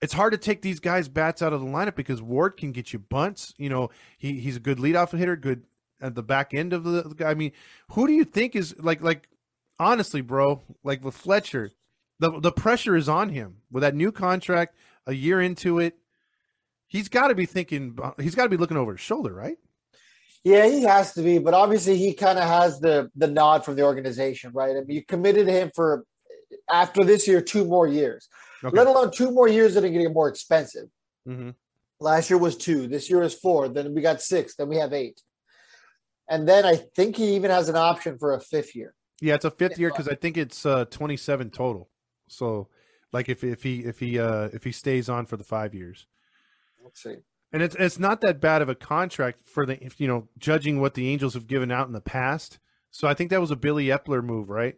it's 0.00 0.12
hard 0.12 0.30
to 0.30 0.38
take 0.38 0.62
these 0.62 0.78
guys 0.78 1.08
bats 1.08 1.42
out 1.42 1.52
of 1.52 1.60
the 1.60 1.66
lineup 1.66 1.96
because 1.96 2.22
Ward 2.22 2.56
can 2.56 2.70
get 2.70 2.92
you 2.92 3.00
bunts. 3.00 3.52
You 3.58 3.68
know, 3.68 3.90
he 4.16 4.38
he's 4.38 4.54
a 4.54 4.60
good 4.60 4.78
leadoff 4.78 5.10
hitter, 5.10 5.34
good 5.34 5.64
at 6.00 6.14
the 6.14 6.22
back 6.22 6.54
end 6.54 6.72
of 6.72 6.84
the 6.84 7.02
guy. 7.16 7.30
I 7.30 7.34
mean, 7.34 7.50
who 7.88 8.06
do 8.06 8.12
you 8.12 8.24
think 8.24 8.54
is 8.54 8.76
like 8.78 9.02
like 9.02 9.26
honestly, 9.80 10.20
bro, 10.20 10.62
like 10.84 11.02
with 11.04 11.16
Fletcher, 11.16 11.72
the 12.20 12.38
the 12.40 12.52
pressure 12.52 12.96
is 12.96 13.08
on 13.08 13.30
him 13.30 13.56
with 13.70 13.82
that 13.82 13.94
new 13.94 14.12
contract, 14.12 14.76
a 15.06 15.12
year 15.12 15.40
into 15.40 15.78
it. 15.80 15.96
He's 16.86 17.08
got 17.08 17.28
to 17.28 17.34
be 17.34 17.46
thinking. 17.46 17.98
He's 18.18 18.34
got 18.34 18.44
to 18.44 18.48
be 18.48 18.56
looking 18.56 18.76
over 18.76 18.92
his 18.92 19.00
shoulder, 19.00 19.34
right? 19.34 19.56
Yeah, 20.44 20.66
he 20.66 20.82
has 20.82 21.12
to 21.14 21.22
be, 21.22 21.38
but 21.38 21.52
obviously 21.52 21.96
he 21.96 22.14
kind 22.14 22.38
of 22.38 22.44
has 22.44 22.80
the 22.80 23.10
the 23.16 23.26
nod 23.26 23.64
from 23.64 23.76
the 23.76 23.82
organization, 23.82 24.52
right? 24.54 24.76
I 24.76 24.80
mean, 24.80 24.96
you 24.96 25.04
committed 25.04 25.46
to 25.46 25.52
him 25.52 25.70
for 25.74 26.04
after 26.70 27.04
this 27.04 27.26
year 27.26 27.40
two 27.40 27.64
more 27.64 27.88
years, 27.88 28.28
okay. 28.64 28.76
let 28.76 28.86
alone 28.86 29.10
two 29.10 29.32
more 29.32 29.48
years 29.48 29.74
that 29.74 29.84
are 29.84 29.88
getting 29.88 30.12
more 30.12 30.28
expensive. 30.28 30.88
Mm-hmm. 31.28 31.50
Last 32.00 32.30
year 32.30 32.38
was 32.38 32.56
two. 32.56 32.86
This 32.86 33.10
year 33.10 33.22
is 33.22 33.34
four. 33.34 33.68
Then 33.68 33.94
we 33.94 34.00
got 34.00 34.22
six. 34.22 34.56
Then 34.56 34.68
we 34.68 34.76
have 34.76 34.92
eight 34.92 35.20
and 36.30 36.48
then 36.48 36.64
I 36.64 36.76
think 36.76 37.16
he 37.16 37.34
even 37.34 37.50
has 37.50 37.68
an 37.68 37.76
option 37.76 38.16
for 38.16 38.34
a 38.34 38.40
fifth 38.40 38.74
year. 38.74 38.94
Yeah, 39.20 39.34
it's 39.34 39.44
a 39.44 39.50
fifth 39.50 39.78
year 39.78 39.90
because 39.90 40.08
I 40.08 40.14
think 40.14 40.38
it's 40.38 40.64
uh, 40.64 40.84
27 40.86 41.50
total. 41.50 41.90
So, 42.30 42.68
like 43.12 43.28
if 43.28 43.42
if 43.44 43.62
he 43.62 43.80
if 43.80 43.98
he 43.98 44.18
uh, 44.18 44.48
if 44.52 44.64
he 44.64 44.72
stays 44.72 45.08
on 45.08 45.26
for 45.26 45.36
the 45.36 45.44
five 45.44 45.74
years, 45.74 46.06
let's 46.82 47.02
see. 47.02 47.16
And 47.52 47.62
it's 47.62 47.74
it's 47.76 47.98
not 47.98 48.20
that 48.20 48.40
bad 48.40 48.62
of 48.62 48.68
a 48.68 48.74
contract 48.74 49.42
for 49.42 49.66
the 49.66 49.78
you 49.98 50.06
know 50.06 50.28
judging 50.38 50.80
what 50.80 50.94
the 50.94 51.08
Angels 51.08 51.34
have 51.34 51.48
given 51.48 51.70
out 51.70 51.88
in 51.88 51.92
the 51.92 52.00
past. 52.00 52.58
So 52.92 53.08
I 53.08 53.14
think 53.14 53.30
that 53.30 53.40
was 53.40 53.50
a 53.50 53.56
Billy 53.56 53.86
Eppler 53.86 54.22
move, 54.22 54.50
right? 54.50 54.76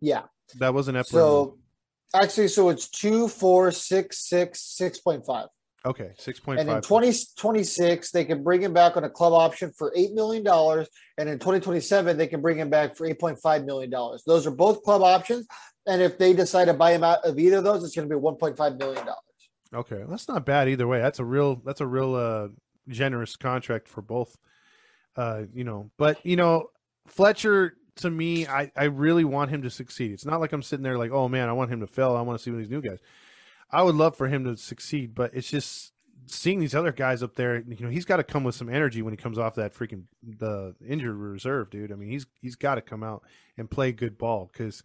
Yeah, 0.00 0.22
that 0.58 0.74
was 0.74 0.88
an 0.88 0.96
Eppler. 0.96 1.06
So 1.06 1.44
move. 1.44 2.22
actually, 2.22 2.48
so 2.48 2.68
it's 2.68 2.88
two, 2.88 3.28
four, 3.28 3.70
six, 3.70 4.28
six, 4.28 4.60
six 4.60 4.98
point 4.98 5.24
five. 5.24 5.46
Okay, 5.84 6.12
six 6.16 6.38
point 6.38 6.58
five. 6.58 6.68
And 6.68 6.76
in 6.76 6.82
twenty 6.82 7.12
twenty 7.36 7.64
six, 7.64 8.10
they 8.10 8.24
can 8.24 8.42
bring 8.42 8.60
him 8.60 8.72
back 8.72 8.96
on 8.96 9.04
a 9.04 9.10
club 9.10 9.32
option 9.32 9.72
for 9.76 9.92
eight 9.96 10.12
million 10.12 10.44
dollars, 10.44 10.88
and 11.18 11.28
in 11.28 11.38
twenty 11.38 11.60
twenty 11.60 11.80
seven, 11.80 12.16
they 12.16 12.28
can 12.28 12.40
bring 12.40 12.58
him 12.58 12.70
back 12.70 12.96
for 12.96 13.06
eight 13.06 13.18
point 13.18 13.38
five 13.40 13.64
million 13.64 13.90
dollars. 13.90 14.22
Those 14.24 14.46
are 14.46 14.52
both 14.52 14.82
club 14.82 15.02
options, 15.02 15.46
and 15.86 16.02
if 16.02 16.18
they 16.18 16.32
decide 16.32 16.66
to 16.66 16.74
buy 16.74 16.92
him 16.92 17.04
out 17.04 17.24
of 17.24 17.38
either 17.38 17.58
of 17.58 17.64
those, 17.64 17.84
it's 17.84 17.94
going 17.94 18.08
to 18.08 18.14
be 18.14 18.18
one 18.18 18.36
point 18.36 18.56
five 18.56 18.76
million 18.76 19.04
dollars. 19.04 19.18
Okay, 19.74 20.04
that's 20.08 20.28
not 20.28 20.44
bad 20.44 20.68
either 20.68 20.86
way. 20.86 21.00
That's 21.00 21.18
a 21.18 21.24
real 21.24 21.56
that's 21.64 21.80
a 21.80 21.86
real 21.86 22.14
uh, 22.14 22.48
generous 22.88 23.36
contract 23.36 23.88
for 23.88 24.02
both. 24.02 24.36
Uh, 25.16 25.42
you 25.52 25.64
know, 25.64 25.90
but 25.98 26.24
you 26.24 26.36
know, 26.36 26.68
Fletcher 27.06 27.76
to 27.96 28.10
me, 28.10 28.46
I 28.46 28.70
I 28.76 28.84
really 28.84 29.24
want 29.24 29.50
him 29.50 29.62
to 29.62 29.70
succeed. 29.70 30.12
It's 30.12 30.26
not 30.26 30.40
like 30.40 30.52
I'm 30.52 30.62
sitting 30.62 30.82
there 30.82 30.98
like, 30.98 31.10
oh 31.10 31.28
man, 31.28 31.48
I 31.48 31.52
want 31.52 31.70
him 31.70 31.80
to 31.80 31.86
fail. 31.86 32.16
I 32.16 32.22
want 32.22 32.38
to 32.38 32.42
see 32.42 32.50
of 32.50 32.58
these 32.58 32.70
new 32.70 32.82
guys. 32.82 32.98
I 33.70 33.82
would 33.82 33.94
love 33.94 34.16
for 34.16 34.28
him 34.28 34.44
to 34.44 34.56
succeed, 34.56 35.14
but 35.14 35.34
it's 35.34 35.50
just 35.50 35.92
seeing 36.26 36.60
these 36.60 36.74
other 36.74 36.92
guys 36.92 37.22
up 37.22 37.34
there, 37.34 37.62
you 37.66 37.84
know, 37.84 37.90
he's 37.90 38.04
got 38.04 38.18
to 38.18 38.24
come 38.24 38.44
with 38.44 38.54
some 38.54 38.68
energy 38.68 39.02
when 39.02 39.12
he 39.12 39.16
comes 39.16 39.38
off 39.38 39.54
that 39.56 39.74
freaking 39.74 40.04
the 40.22 40.74
injured 40.86 41.16
reserve, 41.16 41.70
dude. 41.70 41.92
I 41.92 41.94
mean, 41.94 42.10
he's 42.10 42.26
he's 42.40 42.56
got 42.56 42.76
to 42.76 42.82
come 42.82 43.02
out 43.02 43.22
and 43.56 43.70
play 43.70 43.92
good 43.92 44.18
ball 44.18 44.50
because 44.52 44.82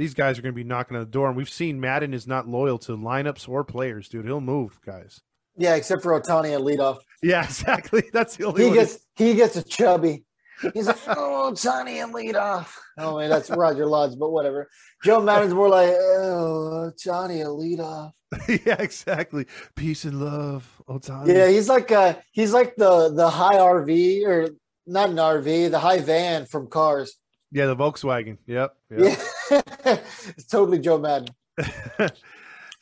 these 0.00 0.14
guys 0.14 0.38
are 0.38 0.42
going 0.42 0.54
to 0.54 0.56
be 0.56 0.64
knocking 0.64 0.96
on 0.96 1.02
the 1.02 1.10
door. 1.10 1.28
And 1.28 1.36
we've 1.36 1.50
seen 1.50 1.78
Maddon 1.78 2.14
is 2.14 2.26
not 2.26 2.48
loyal 2.48 2.78
to 2.78 2.96
lineups 2.96 3.46
or 3.46 3.64
players, 3.64 4.08
dude. 4.08 4.24
He'll 4.24 4.40
move 4.40 4.80
guys. 4.84 5.20
Yeah, 5.58 5.74
except 5.74 6.02
for 6.02 6.18
Ohtani 6.18 6.54
at 6.54 6.62
leadoff. 6.62 7.00
Yeah, 7.22 7.44
exactly. 7.44 8.04
That's 8.10 8.36
the 8.36 8.46
only. 8.46 8.64
He 8.64 8.72
gets 8.72 8.98
he 9.14 9.34
gets 9.34 9.56
a 9.56 9.62
chubby. 9.62 10.24
He's 10.72 10.86
like, 10.86 10.96
oh, 11.06 11.52
Ohtani 11.52 12.02
and 12.02 12.14
leadoff. 12.14 12.72
Oh 12.96 13.18
man, 13.18 13.28
that's 13.28 13.50
Roger 13.50 13.84
Lodge, 13.84 14.18
but 14.18 14.30
whatever. 14.30 14.70
Joe 15.04 15.20
Maddon's 15.20 15.52
more 15.52 15.68
like, 15.68 15.90
oh, 15.90 16.92
Johnny 16.98 17.42
a 17.42 17.46
leadoff. 17.46 18.12
yeah, 18.48 18.76
exactly. 18.78 19.44
Peace 19.76 20.04
and 20.04 20.18
love, 20.18 20.66
Ohtani. 20.88 21.28
Yeah, 21.28 21.48
he's 21.48 21.68
like 21.68 21.92
uh 21.92 22.14
he's 22.32 22.54
like 22.54 22.74
the 22.76 23.10
the 23.10 23.28
high 23.28 23.58
RV 23.58 24.26
or 24.26 24.48
not 24.86 25.10
an 25.10 25.16
RV, 25.16 25.70
the 25.70 25.78
high 25.78 26.00
van 26.00 26.46
from 26.46 26.68
Cars. 26.68 27.16
Yeah, 27.52 27.66
the 27.66 27.76
Volkswagen. 27.76 28.38
Yep. 28.46 28.76
yep. 28.90 29.18
Yeah, 29.50 29.98
it's 30.36 30.46
totally 30.50 30.78
Joe 30.78 30.98
Maddon. 30.98 31.34
so, 31.58 32.08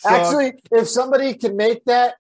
Actually, 0.07 0.53
if 0.73 0.89
somebody 0.89 1.35
can 1.35 1.57
make 1.57 1.85
that 1.87 2.17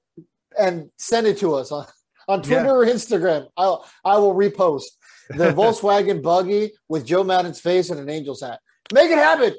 and 0.58 0.90
send 0.96 1.26
it 1.26 1.38
to 1.38 1.54
us 1.54 1.70
on, 1.70 1.86
on 2.26 2.42
Twitter 2.42 2.64
yeah. 2.64 2.72
or 2.72 2.86
Instagram, 2.86 3.48
I'll 3.56 3.86
I 4.04 4.16
will 4.16 4.34
repost 4.34 4.86
the 5.30 5.52
Volkswagen 5.52 6.22
buggy 6.22 6.72
with 6.88 7.04
Joe 7.04 7.22
Maddon's 7.22 7.60
face 7.60 7.90
and 7.90 8.00
an 8.00 8.08
Angels 8.08 8.40
hat. 8.40 8.60
Make 8.92 9.10
it 9.10 9.18
happen. 9.18 9.54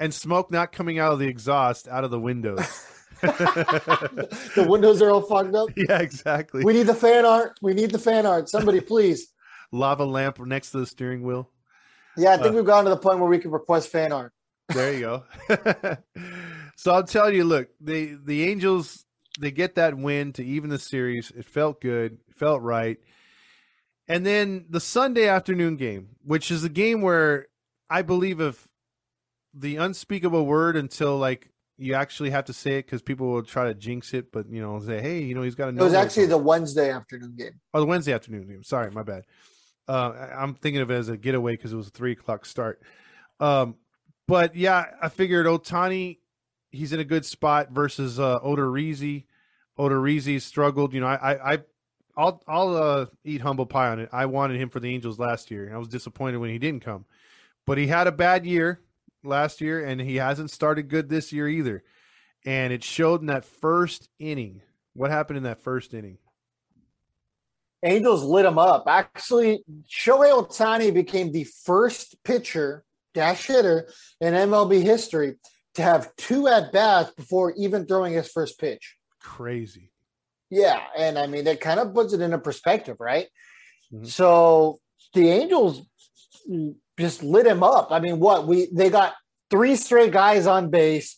And 0.00 0.12
smoke 0.12 0.50
not 0.50 0.72
coming 0.72 0.98
out 0.98 1.12
of 1.12 1.20
the 1.20 1.28
exhaust, 1.28 1.86
out 1.86 2.02
of 2.02 2.10
the 2.10 2.18
windows. 2.18 2.86
the 3.20 4.66
windows 4.68 5.00
are 5.02 5.10
all 5.10 5.22
fogged 5.22 5.54
up. 5.54 5.68
Yeah, 5.76 6.00
exactly. 6.00 6.64
We 6.64 6.72
need 6.72 6.86
the 6.86 6.94
fan 6.94 7.24
art. 7.24 7.58
We 7.62 7.74
need 7.74 7.92
the 7.92 7.98
fan 7.98 8.26
art. 8.26 8.48
Somebody, 8.48 8.80
please. 8.80 9.28
Lava 9.70 10.04
lamp 10.04 10.40
next 10.40 10.72
to 10.72 10.80
the 10.80 10.86
steering 10.86 11.22
wheel. 11.22 11.48
Yeah, 12.20 12.32
I 12.32 12.36
think 12.36 12.52
uh, 12.52 12.56
we've 12.56 12.66
gone 12.66 12.84
to 12.84 12.90
the 12.90 12.96
point 12.96 13.18
where 13.18 13.28
we 13.28 13.38
can 13.38 13.50
request 13.50 13.88
fan 13.88 14.12
art. 14.12 14.32
There 14.68 14.92
you 14.92 15.00
go. 15.00 15.24
so 16.76 16.92
I'll 16.92 17.04
tell 17.04 17.32
you, 17.32 17.44
look, 17.44 17.68
the 17.80 18.18
the 18.22 18.44
Angels 18.44 19.04
they 19.38 19.50
get 19.50 19.76
that 19.76 19.96
win 19.96 20.32
to 20.34 20.44
even 20.44 20.70
the 20.70 20.78
series. 20.78 21.32
It 21.34 21.44
felt 21.46 21.80
good, 21.80 22.18
it 22.28 22.36
felt 22.36 22.62
right. 22.62 22.98
And 24.06 24.26
then 24.26 24.66
the 24.68 24.80
Sunday 24.80 25.28
afternoon 25.28 25.76
game, 25.76 26.08
which 26.24 26.50
is 26.50 26.62
a 26.64 26.68
game 26.68 27.00
where 27.00 27.46
I 27.88 28.02
believe 28.02 28.40
if 28.40 28.68
the 29.54 29.76
unspeakable 29.76 30.44
word 30.46 30.76
until 30.76 31.16
like 31.16 31.48
you 31.78 31.94
actually 31.94 32.30
have 32.30 32.44
to 32.44 32.52
say 32.52 32.78
it 32.78 32.86
because 32.86 33.00
people 33.00 33.28
will 33.28 33.42
try 33.42 33.64
to 33.64 33.74
jinx 33.74 34.12
it, 34.12 34.30
but 34.30 34.48
you 34.50 34.60
know, 34.60 34.78
say, 34.80 35.00
hey, 35.00 35.22
you 35.22 35.34
know, 35.34 35.42
he's 35.42 35.54
got 35.54 35.66
to 35.66 35.72
know. 35.72 35.82
It 35.82 35.86
was 35.86 35.94
actually 35.94 36.26
the 36.26 36.38
Wednesday 36.38 36.90
afternoon 36.90 37.34
game. 37.36 37.58
Oh, 37.72 37.80
the 37.80 37.86
Wednesday 37.86 38.12
afternoon 38.12 38.46
game. 38.46 38.62
Sorry, 38.62 38.90
my 38.90 39.02
bad. 39.02 39.24
Uh, 39.90 40.28
I'm 40.38 40.54
thinking 40.54 40.82
of 40.82 40.90
it 40.92 40.94
as 40.94 41.08
a 41.08 41.16
getaway 41.16 41.54
because 41.54 41.72
it 41.72 41.76
was 41.76 41.88
a 41.88 41.90
three 41.90 42.12
o'clock 42.12 42.46
start. 42.46 42.80
Um, 43.40 43.74
but 44.28 44.54
yeah, 44.54 44.84
I 45.02 45.08
figured 45.08 45.46
Ohtani, 45.46 46.18
he's 46.70 46.92
in 46.92 47.00
a 47.00 47.04
good 47.04 47.24
spot 47.24 47.72
versus 47.72 48.20
uh, 48.20 48.38
Odorizzi. 48.38 49.24
Odorizzi 49.76 50.40
struggled. 50.40 50.94
You 50.94 51.00
know, 51.00 51.08
I, 51.08 51.54
I, 51.54 51.58
I'll 52.16 52.40
I'll 52.46 52.76
uh, 52.76 53.06
eat 53.24 53.40
humble 53.40 53.66
pie 53.66 53.88
on 53.88 53.98
it. 53.98 54.10
I 54.12 54.26
wanted 54.26 54.60
him 54.60 54.68
for 54.68 54.78
the 54.78 54.94
Angels 54.94 55.18
last 55.18 55.50
year, 55.50 55.66
and 55.66 55.74
I 55.74 55.78
was 55.78 55.88
disappointed 55.88 56.36
when 56.36 56.50
he 56.50 56.58
didn't 56.60 56.84
come. 56.84 57.04
But 57.66 57.76
he 57.76 57.88
had 57.88 58.06
a 58.06 58.12
bad 58.12 58.46
year 58.46 58.82
last 59.24 59.60
year, 59.60 59.84
and 59.84 60.00
he 60.00 60.16
hasn't 60.16 60.52
started 60.52 60.88
good 60.88 61.08
this 61.08 61.32
year 61.32 61.48
either. 61.48 61.82
And 62.46 62.72
it 62.72 62.84
showed 62.84 63.22
in 63.22 63.26
that 63.26 63.44
first 63.44 64.08
inning. 64.20 64.62
What 64.94 65.10
happened 65.10 65.38
in 65.38 65.42
that 65.42 65.62
first 65.62 65.94
inning? 65.94 66.18
Angels 67.82 68.22
lit 68.22 68.44
him 68.44 68.58
up. 68.58 68.84
Actually, 68.86 69.64
Shohei 69.88 70.32
Ohtani 70.32 70.92
became 70.92 71.32
the 71.32 71.44
first 71.64 72.22
pitcher 72.24 72.84
dash 73.14 73.46
hitter 73.46 73.88
in 74.20 74.34
MLB 74.34 74.82
history 74.82 75.36
to 75.74 75.82
have 75.82 76.14
two 76.16 76.46
at 76.46 76.72
bats 76.72 77.10
before 77.12 77.54
even 77.56 77.86
throwing 77.86 78.12
his 78.12 78.30
first 78.30 78.58
pitch. 78.58 78.96
Crazy. 79.20 79.90
Yeah, 80.50 80.80
and 80.98 81.18
I 81.18 81.26
mean 81.26 81.44
that 81.44 81.60
kind 81.60 81.80
of 81.80 81.94
puts 81.94 82.12
it 82.12 82.20
into 82.20 82.38
perspective, 82.38 82.96
right? 82.98 83.28
Mm-hmm. 83.92 84.06
So 84.06 84.80
the 85.14 85.30
Angels 85.30 85.82
just 86.98 87.22
lit 87.22 87.46
him 87.46 87.62
up. 87.62 87.88
I 87.90 88.00
mean, 88.00 88.18
what 88.18 88.46
we 88.46 88.68
they 88.72 88.90
got 88.90 89.14
three 89.50 89.76
straight 89.76 90.12
guys 90.12 90.46
on 90.46 90.70
base. 90.70 91.16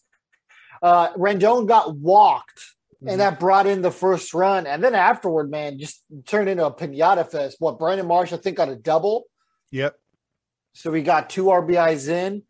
Uh, 0.83 1.13
Rendon 1.15 1.67
got 1.69 1.97
walked, 1.97 2.61
mm-hmm. 3.03 3.09
and 3.09 3.21
that 3.21 3.41
brought 3.41 3.67
in 3.67 3.83
the 3.83 3.91
first 3.91 4.33
run. 4.33 4.67
And 4.67 4.83
then 4.83 4.95
afterward, 4.95 5.51
man, 5.51 5.79
just 5.79 6.03
turned 6.27 6.49
into 6.49 6.65
a 6.65 6.73
pinata 6.73 7.29
fest. 7.29 7.57
What 7.59 7.79
Brandon 7.79 8.07
Marsh, 8.07 8.33
I 8.33 8.37
think, 8.37 8.57
got 8.57 8.69
a 8.69 8.77
double. 8.77 9.25
Yep. 9.73 9.99
So 10.75 10.91
we 10.91 11.03
got 11.03 11.29
two 11.29 11.45
RBIs 11.45 12.09
in. 12.09 12.43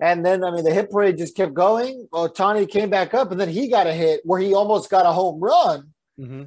And 0.00 0.26
then, 0.26 0.42
I 0.42 0.50
mean, 0.50 0.64
the 0.64 0.74
hit 0.74 0.90
parade 0.90 1.18
just 1.18 1.36
kept 1.36 1.54
going. 1.54 2.08
Ohtani 2.12 2.68
came 2.68 2.90
back 2.90 3.14
up, 3.14 3.30
and 3.30 3.40
then 3.40 3.48
he 3.48 3.68
got 3.68 3.86
a 3.86 3.92
hit 3.92 4.20
where 4.24 4.40
he 4.40 4.52
almost 4.52 4.90
got 4.90 5.06
a 5.06 5.12
home 5.12 5.38
run. 5.38 5.92
Mm-hmm. 6.18 6.44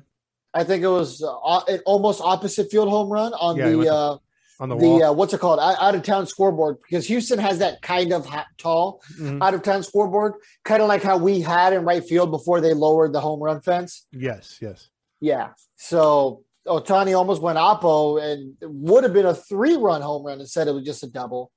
I 0.53 0.63
think 0.63 0.83
it 0.83 0.89
was 0.89 1.23
uh, 1.23 1.61
an 1.67 1.79
almost 1.85 2.21
opposite 2.21 2.71
field 2.71 2.89
home 2.89 3.09
run 3.09 3.33
on 3.33 3.55
yeah, 3.55 3.69
the 3.69 3.93
uh, 3.93 4.17
on 4.59 4.69
the, 4.69 4.77
the 4.77 5.03
uh, 5.03 5.13
what's 5.13 5.33
it 5.33 5.39
called 5.39 5.59
out 5.59 5.95
of 5.95 6.03
town 6.03 6.27
scoreboard 6.27 6.77
because 6.81 7.05
Houston 7.07 7.39
has 7.39 7.59
that 7.59 7.81
kind 7.81 8.13
of 8.13 8.27
tall 8.57 9.01
mm-hmm. 9.19 9.41
out 9.41 9.53
of 9.53 9.63
town 9.63 9.83
scoreboard, 9.83 10.33
kind 10.63 10.81
of 10.81 10.87
like 10.87 11.03
how 11.03 11.17
we 11.17 11.41
had 11.41 11.73
in 11.73 11.83
right 11.83 12.03
field 12.03 12.31
before 12.31 12.61
they 12.61 12.73
lowered 12.73 13.13
the 13.13 13.19
home 13.19 13.41
run 13.41 13.61
fence. 13.61 14.05
Yes, 14.11 14.59
yes, 14.61 14.89
yeah. 15.19 15.49
So 15.75 16.43
Ohtani 16.67 17.17
almost 17.17 17.41
went 17.41 17.57
oppo 17.57 18.21
and 18.21 18.55
would 18.61 19.03
have 19.03 19.13
been 19.13 19.25
a 19.25 19.35
three 19.35 19.75
run 19.75 20.01
home 20.01 20.25
run 20.25 20.39
instead 20.39 20.67
it 20.67 20.71
was 20.71 20.85
just 20.85 21.03
a 21.03 21.07
double. 21.07 21.51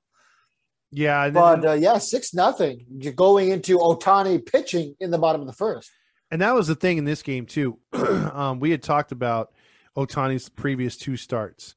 Yeah, 0.91 1.29
but 1.29 1.65
uh, 1.65 1.73
yeah, 1.73 1.99
six 1.99 2.33
nothing. 2.33 2.85
You're 2.97 3.13
going 3.13 3.49
into 3.49 3.77
Ohtani 3.77 4.43
pitching 4.43 4.95
in 4.99 5.11
the 5.11 5.19
bottom 5.19 5.41
of 5.41 5.47
the 5.47 5.53
first, 5.53 5.91
and 6.31 6.41
that 6.41 6.53
was 6.55 6.67
the 6.67 6.75
thing 6.75 6.97
in 6.97 7.05
this 7.05 7.21
game 7.21 7.45
too. 7.45 7.77
um, 7.93 8.59
we 8.59 8.71
had 8.71 8.81
talked 8.81 9.11
about 9.11 9.53
Ohtani's 9.95 10.49
previous 10.49 10.97
two 10.97 11.15
starts, 11.15 11.75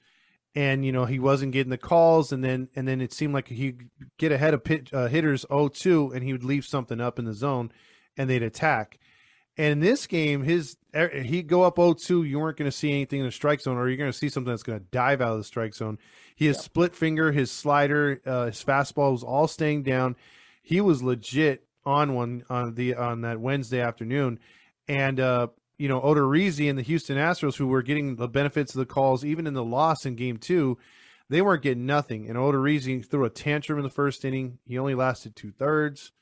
and 0.55 0.85
you 0.85 0.93
know 0.93 1.05
he 1.05 1.19
wasn't 1.19 1.53
getting 1.53 1.71
the 1.71 1.79
calls, 1.79 2.33
and 2.33 2.45
then 2.45 2.69
and 2.77 2.87
then 2.87 3.01
it 3.01 3.13
seemed 3.13 3.35
like 3.35 3.49
he'd 3.49 3.89
get 4.19 4.33
ahead 4.33 4.55
of 4.55 4.65
pitch, 4.65 4.93
uh, 4.93 5.09
hitters 5.09 5.45
0-2, 5.51 6.15
and 6.15 6.25
he 6.25 6.33
would 6.33 6.45
leave 6.45 6.65
something 6.65 7.01
up 7.01 7.19
in 7.19 7.25
the 7.25 7.33
zone, 7.33 7.73
and 8.17 8.29
they'd 8.29 8.43
attack. 8.43 8.99
And 9.57 9.73
in 9.73 9.81
this 9.81 10.07
game, 10.07 10.45
his 10.45 10.77
er, 10.95 11.09
he'd 11.09 11.47
go 11.47 11.63
up 11.63 11.77
0-2. 11.77 12.27
You 12.27 12.39
weren't 12.39 12.57
going 12.57 12.71
to 12.71 12.77
see 12.77 12.91
anything 12.91 13.21
in 13.21 13.27
the 13.27 13.33
strike 13.33 13.61
zone, 13.61 13.77
or 13.77 13.89
you're 13.89 13.99
going 13.99 14.13
to 14.13 14.17
see 14.17 14.29
something 14.29 14.51
that's 14.51 14.63
going 14.63 14.79
to 14.79 14.87
dive 14.91 15.21
out 15.21 15.33
of 15.33 15.39
the 15.39 15.45
strike 15.45 15.75
zone. 15.75 15.99
He 16.35 16.47
has 16.47 16.61
split 16.61 16.95
finger, 16.95 17.33
his 17.33 17.51
slider, 17.51 18.21
uh, 18.25 18.47
his 18.47 18.65
fastball 18.65 19.13
was 19.13 19.23
all 19.23 19.49
staying 19.49 19.83
down. 19.83 20.17
He 20.63 20.81
was 20.81 21.03
legit 21.03 21.67
on 21.85 22.15
one 22.15 22.45
on 22.49 22.75
the 22.75 22.95
on 22.95 23.23
that 23.23 23.41
Wednesday 23.41 23.81
afternoon, 23.81 24.39
and 24.89 25.19
uh, 25.19 25.49
you 25.79 25.89
know 25.89 26.01
Odorizzi 26.01 26.69
and 26.69 26.79
the 26.79 26.83
Houston 26.83 27.17
Astros, 27.17 27.57
who 27.57 27.67
were 27.67 27.83
getting 27.83 28.17
the 28.17 28.29
benefits 28.29 28.75
of 28.75 28.79
the 28.79 28.87
calls, 28.87 29.25
even 29.25 29.47
in 29.47 29.55
the 29.55 29.65
loss 29.65 30.07
in 30.07 30.15
Game 30.17 30.37
Two, 30.37 30.79
they 31.29 31.43
weren't 31.43 31.63
getting 31.63 31.87
nothing. 31.87 32.29
And 32.29 32.37
Odorizzi 32.37 33.05
threw 33.05 33.25
a 33.25 33.31
tantrum 33.31 33.79
in 33.79 33.85
the 33.85 33.91
first 33.91 34.25
inning. 34.25 34.59
He 34.67 34.79
only 34.79 34.95
lasted 34.95 35.35
two 35.35 35.51
thirds, 35.51 36.13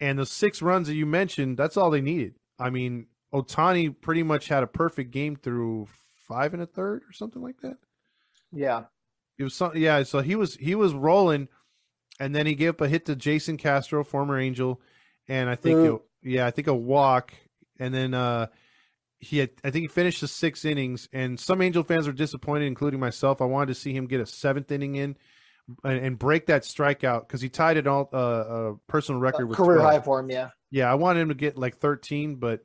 and 0.00 0.18
the 0.18 0.26
six 0.26 0.62
runs 0.62 0.88
that 0.88 0.94
you 0.94 1.06
mentioned, 1.06 1.56
that's 1.56 1.76
all 1.76 1.90
they 1.90 2.00
needed. 2.00 2.34
I 2.58 2.70
mean, 2.70 3.06
Ohtani 3.32 4.00
pretty 4.00 4.22
much 4.22 4.48
had 4.48 4.62
a 4.62 4.68
perfect 4.68 5.10
game 5.10 5.36
through 5.36 5.88
five 6.28 6.54
and 6.54 6.62
a 6.62 6.66
third 6.66 7.02
or 7.08 7.12
something 7.12 7.42
like 7.42 7.60
that. 7.62 7.76
Yeah, 8.52 8.84
it 9.38 9.44
was 9.44 9.54
some, 9.54 9.76
yeah. 9.76 10.04
So 10.04 10.20
he 10.20 10.36
was 10.36 10.54
he 10.56 10.74
was 10.74 10.94
rolling, 10.94 11.48
and 12.20 12.34
then 12.34 12.46
he 12.46 12.54
gave 12.54 12.70
up 12.70 12.80
a 12.80 12.88
hit 12.88 13.06
to 13.06 13.16
Jason 13.16 13.56
Castro, 13.56 14.04
former 14.04 14.38
Angel, 14.38 14.80
and 15.26 15.50
I 15.50 15.56
think 15.56 15.80
it, 15.80 16.00
yeah, 16.22 16.46
I 16.46 16.52
think 16.52 16.68
a 16.68 16.74
walk, 16.74 17.34
and 17.78 17.92
then 17.92 18.14
uh 18.14 18.46
he 19.20 19.38
had 19.38 19.50
I 19.64 19.70
think 19.70 19.82
he 19.82 19.88
finished 19.88 20.20
the 20.20 20.28
six 20.28 20.64
innings, 20.64 21.08
and 21.12 21.38
some 21.38 21.62
Angel 21.62 21.82
fans 21.82 22.06
were 22.06 22.12
disappointed, 22.12 22.66
including 22.66 23.00
myself. 23.00 23.40
I 23.40 23.46
wanted 23.46 23.68
to 23.68 23.74
see 23.74 23.92
him 23.92 24.06
get 24.06 24.20
a 24.20 24.26
seventh 24.26 24.70
inning 24.70 24.96
in. 24.96 25.16
And, 25.82 25.98
and 25.98 26.18
break 26.18 26.44
that 26.48 26.60
strikeout 26.64 27.20
because 27.20 27.40
he 27.40 27.48
tied 27.48 27.78
it 27.78 27.86
all 27.86 28.10
uh, 28.12 28.18
a 28.18 28.74
personal 28.86 29.18
record 29.18 29.46
with 29.46 29.56
career 29.56 29.78
12. 29.78 29.94
high 29.94 30.00
for 30.00 30.20
him. 30.20 30.28
Yeah, 30.28 30.50
yeah. 30.70 30.92
I 30.92 30.94
wanted 30.94 31.20
him 31.20 31.28
to 31.30 31.34
get 31.34 31.56
like 31.56 31.78
13, 31.78 32.34
but 32.34 32.60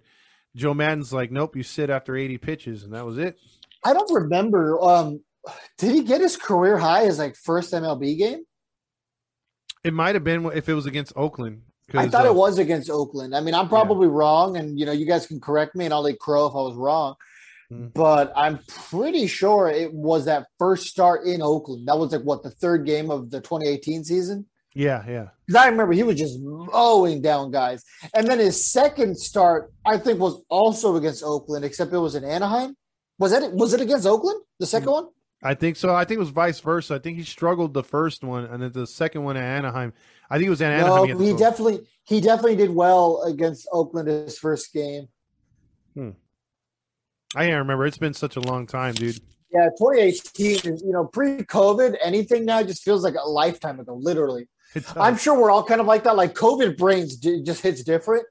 Joe 0.53 0.73
Maddon's 0.73 1.13
like, 1.13 1.31
nope, 1.31 1.55
you 1.55 1.63
sit 1.63 1.89
after 1.89 2.17
80 2.17 2.37
pitches, 2.39 2.83
and 2.83 2.93
that 2.93 3.05
was 3.05 3.17
it. 3.17 3.37
I 3.85 3.93
don't 3.93 4.13
remember. 4.13 4.81
Um, 4.81 5.21
did 5.77 5.93
he 5.93 6.03
get 6.03 6.21
his 6.21 6.35
career 6.35 6.77
high 6.77 7.05
as 7.05 7.19
like 7.19 7.35
first 7.35 7.71
MLB 7.71 8.17
game? 8.17 8.43
It 9.83 9.93
might 9.93 10.15
have 10.15 10.23
been 10.23 10.45
if 10.47 10.67
it 10.67 10.73
was 10.73 10.85
against 10.85 11.13
Oakland. 11.15 11.61
I 11.93 12.07
thought 12.07 12.25
uh, 12.25 12.29
it 12.29 12.35
was 12.35 12.57
against 12.57 12.89
Oakland. 12.89 13.35
I 13.35 13.41
mean, 13.41 13.53
I'm 13.53 13.69
probably 13.69 14.07
yeah. 14.07 14.13
wrong, 14.13 14.57
and 14.57 14.79
you 14.79 14.85
know, 14.85 14.91
you 14.91 15.05
guys 15.05 15.25
can 15.25 15.39
correct 15.39 15.75
me, 15.75 15.85
and 15.85 15.93
I'll 15.93 16.01
let 16.01 16.19
Crow 16.19 16.47
if 16.47 16.53
I 16.53 16.57
was 16.57 16.75
wrong. 16.75 17.15
Mm-hmm. 17.71 17.87
But 17.93 18.33
I'm 18.35 18.59
pretty 18.67 19.27
sure 19.27 19.69
it 19.69 19.93
was 19.93 20.25
that 20.25 20.47
first 20.57 20.87
start 20.87 21.25
in 21.25 21.41
Oakland. 21.41 21.87
That 21.87 21.97
was 21.97 22.11
like 22.11 22.21
what 22.21 22.43
the 22.43 22.49
third 22.49 22.85
game 22.85 23.11
of 23.11 23.29
the 23.29 23.41
2018 23.41 24.03
season. 24.03 24.45
Yeah, 24.73 25.03
yeah. 25.07 25.27
Because 25.45 25.63
I 25.63 25.67
remember 25.67 25.93
he 25.93 26.03
was 26.03 26.15
just 26.15 26.39
mowing 26.39 27.21
down 27.21 27.51
guys. 27.51 27.83
And 28.13 28.27
then 28.27 28.39
his 28.39 28.71
second 28.71 29.17
start, 29.17 29.71
I 29.85 29.97
think, 29.97 30.19
was 30.19 30.41
also 30.49 30.95
against 30.95 31.23
Oakland, 31.23 31.65
except 31.65 31.93
it 31.93 31.97
was 31.97 32.15
in 32.15 32.23
Anaheim. 32.23 32.75
Was 33.17 33.31
that 33.31 33.43
it? 33.43 33.51
was 33.51 33.73
it 33.73 33.81
against 33.81 34.07
Oakland? 34.07 34.41
The 34.59 34.65
second 34.65 34.91
one? 34.91 35.07
I 35.41 35.53
think 35.53 35.77
so. 35.77 35.95
I 35.95 36.03
think 36.03 36.17
it 36.17 36.21
was 36.21 36.29
vice 36.29 36.59
versa. 36.59 36.95
I 36.95 36.99
think 36.99 37.17
he 37.17 37.23
struggled 37.23 37.73
the 37.73 37.83
first 37.83 38.23
one, 38.23 38.45
and 38.45 38.61
then 38.61 38.71
the 38.73 38.85
second 38.85 39.23
one 39.23 39.37
at 39.37 39.43
Anaheim. 39.43 39.93
I 40.29 40.35
think 40.37 40.47
it 40.47 40.49
was 40.49 40.61
at 40.61 40.73
Anaheim. 40.73 41.17
No, 41.17 41.17
he 41.17 41.35
definitely 41.35 41.87
he 42.03 42.19
definitely 42.19 42.57
did 42.57 42.71
well 42.71 43.23
against 43.23 43.67
Oakland 43.71 44.09
his 44.09 44.37
first 44.37 44.73
game. 44.73 45.07
Hmm. 45.93 46.09
I 47.35 47.45
can't 47.45 47.59
remember. 47.59 47.85
It's 47.85 47.97
been 47.97 48.13
such 48.13 48.35
a 48.35 48.41
long 48.41 48.67
time, 48.67 48.95
dude. 48.95 49.19
Yeah, 49.51 49.69
2018 49.77 50.77
you 50.85 50.91
know 50.91 51.05
pre-COVID. 51.05 51.95
Anything 52.03 52.45
now 52.45 52.61
just 52.63 52.83
feels 52.83 53.03
like 53.03 53.15
a 53.15 53.27
lifetime 53.27 53.79
ago, 53.79 53.95
literally. 53.95 54.47
I'm 54.95 55.17
sure 55.17 55.39
we're 55.39 55.51
all 55.51 55.63
kind 55.63 55.81
of 55.81 55.87
like 55.87 56.03
that. 56.03 56.15
Like 56.15 56.35
COVID 56.35 56.77
brains 56.77 57.15
just 57.15 57.61
hits 57.61 57.83
different, 57.83 58.25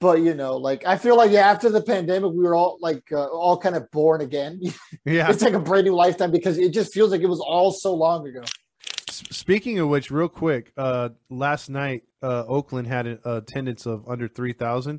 but 0.00 0.20
you 0.20 0.34
know, 0.34 0.56
like 0.56 0.84
I 0.86 0.98
feel 0.98 1.16
like 1.16 1.30
yeah, 1.30 1.48
after 1.48 1.70
the 1.70 1.82
pandemic, 1.82 2.32
we 2.32 2.44
were 2.44 2.54
all 2.54 2.78
like 2.80 3.10
uh, 3.12 3.26
all 3.26 3.56
kind 3.56 3.76
of 3.76 3.90
born 3.90 4.20
again. 4.20 4.60
Yeah, 5.04 5.30
it's 5.30 5.42
like 5.42 5.54
a 5.54 5.60
brand 5.60 5.86
new 5.86 5.94
lifetime 5.94 6.32
because 6.32 6.58
it 6.58 6.72
just 6.72 6.92
feels 6.92 7.12
like 7.12 7.20
it 7.20 7.28
was 7.28 7.38
all 7.38 7.70
so 7.70 7.94
long 7.94 8.26
ago. 8.26 8.42
Speaking 9.08 9.78
of 9.78 9.88
which, 9.88 10.10
real 10.10 10.28
quick, 10.28 10.72
uh, 10.76 11.10
last 11.30 11.70
night 11.70 12.02
uh, 12.22 12.44
Oakland 12.46 12.88
had 12.88 13.06
an 13.06 13.20
attendance 13.24 13.86
of 13.86 14.08
under 14.08 14.26
three 14.26 14.52
thousand. 14.52 14.98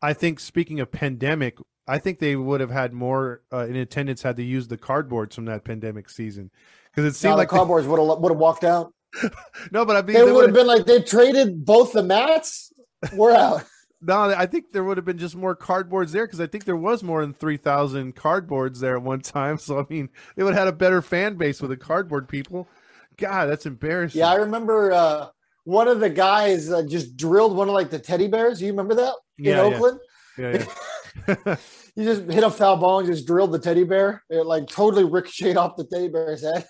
I 0.00 0.12
think 0.12 0.38
speaking 0.38 0.78
of 0.78 0.92
pandemic, 0.92 1.58
I 1.88 1.98
think 1.98 2.20
they 2.20 2.36
would 2.36 2.60
have 2.60 2.70
had 2.70 2.92
more 2.92 3.42
uh, 3.52 3.66
in 3.66 3.74
attendance 3.76 4.22
had 4.22 4.36
they 4.36 4.44
used 4.44 4.70
the 4.70 4.78
cardboards 4.78 5.34
from 5.34 5.46
that 5.46 5.64
pandemic 5.64 6.08
season 6.08 6.50
because 6.90 7.04
it 7.04 7.16
seemed 7.16 7.32
now 7.32 7.36
like 7.38 7.50
the 7.50 7.56
cardboards 7.56 7.86
would 7.86 7.98
have 7.98 8.18
would 8.20 8.30
have 8.30 8.38
walked 8.38 8.64
out. 8.64 8.94
no, 9.72 9.84
but 9.84 9.96
I 9.96 10.02
mean, 10.02 10.14
they, 10.14 10.24
they 10.24 10.32
would 10.32 10.46
have 10.46 10.54
been 10.54 10.68
like 10.68 10.86
they 10.86 11.02
traded 11.02 11.64
both 11.64 11.92
the 11.92 12.02
mats. 12.02 12.72
We're 13.12 13.34
out. 13.34 13.64
No, 14.04 14.34
I 14.36 14.46
think 14.46 14.72
there 14.72 14.82
would 14.82 14.96
have 14.96 15.06
been 15.06 15.18
just 15.18 15.36
more 15.36 15.54
cardboards 15.54 16.10
there 16.10 16.26
because 16.26 16.40
I 16.40 16.48
think 16.48 16.64
there 16.64 16.76
was 16.76 17.04
more 17.04 17.20
than 17.20 17.32
three 17.32 17.56
thousand 17.56 18.16
cardboards 18.16 18.80
there 18.80 18.96
at 18.96 19.02
one 19.02 19.20
time. 19.20 19.58
So 19.62 19.78
I 19.78 19.84
mean, 19.88 20.08
they 20.34 20.42
would 20.42 20.54
have 20.54 20.66
had 20.66 20.74
a 20.74 20.76
better 20.76 21.00
fan 21.00 21.36
base 21.36 21.60
with 21.60 21.70
the 21.70 21.76
cardboard 21.76 22.28
people. 22.28 22.68
God, 23.16 23.46
that's 23.46 23.66
embarrassing. 23.66 24.18
Yeah, 24.18 24.30
I 24.30 24.36
remember 24.36 24.92
uh, 24.92 25.28
one 25.64 25.86
of 25.86 26.00
the 26.00 26.10
guys 26.10 26.70
uh, 26.70 26.82
just 26.82 27.16
drilled 27.16 27.56
one 27.56 27.68
of 27.68 27.74
like 27.74 27.90
the 27.90 27.98
teddy 27.98 28.26
bears. 28.26 28.60
You 28.60 28.68
remember 28.68 28.94
that 28.96 29.14
in 29.38 29.44
yeah, 29.44 29.60
Oakland? 29.60 30.00
Yeah, 30.36 30.66
yeah. 31.28 31.56
you 31.94 32.04
just 32.04 32.22
hit 32.22 32.42
a 32.42 32.50
foul 32.50 32.76
ball 32.78 32.98
and 32.98 33.08
just 33.08 33.26
drilled 33.26 33.52
the 33.52 33.58
teddy 33.58 33.84
bear. 33.84 34.24
It 34.28 34.46
like 34.46 34.66
totally 34.66 35.04
ricocheted 35.04 35.56
off 35.56 35.76
the 35.76 35.84
teddy 35.84 36.08
bear's 36.08 36.42
head. 36.42 36.66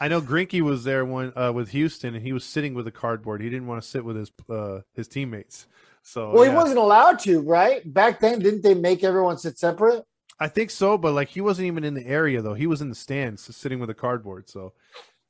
I 0.00 0.06
know 0.06 0.20
Greinke 0.20 0.60
was 0.60 0.84
there 0.84 1.04
one 1.04 1.32
uh, 1.36 1.52
with 1.52 1.70
Houston, 1.70 2.14
and 2.14 2.24
he 2.24 2.32
was 2.32 2.44
sitting 2.44 2.74
with 2.74 2.86
a 2.86 2.92
cardboard. 2.92 3.42
He 3.42 3.50
didn't 3.50 3.66
want 3.66 3.82
to 3.82 3.88
sit 3.88 4.04
with 4.04 4.16
his 4.16 4.30
uh, 4.48 4.80
his 4.94 5.08
teammates. 5.08 5.66
So 6.08 6.30
well, 6.30 6.44
yeah. 6.44 6.52
he 6.52 6.56
wasn't 6.56 6.78
allowed 6.78 7.18
to, 7.20 7.40
right? 7.40 7.82
Back 7.92 8.20
then, 8.20 8.38
didn't 8.38 8.62
they 8.62 8.72
make 8.72 9.04
everyone 9.04 9.36
sit 9.36 9.58
separate? 9.58 10.04
I 10.40 10.48
think 10.48 10.70
so, 10.70 10.96
but 10.96 11.12
like 11.12 11.28
he 11.28 11.42
wasn't 11.42 11.66
even 11.66 11.84
in 11.84 11.92
the 11.92 12.06
area 12.06 12.40
though. 12.40 12.54
He 12.54 12.66
was 12.66 12.80
in 12.80 12.88
the 12.88 12.94
stands, 12.94 13.54
sitting 13.54 13.78
with 13.78 13.90
a 13.90 13.94
cardboard. 13.94 14.48
So 14.48 14.72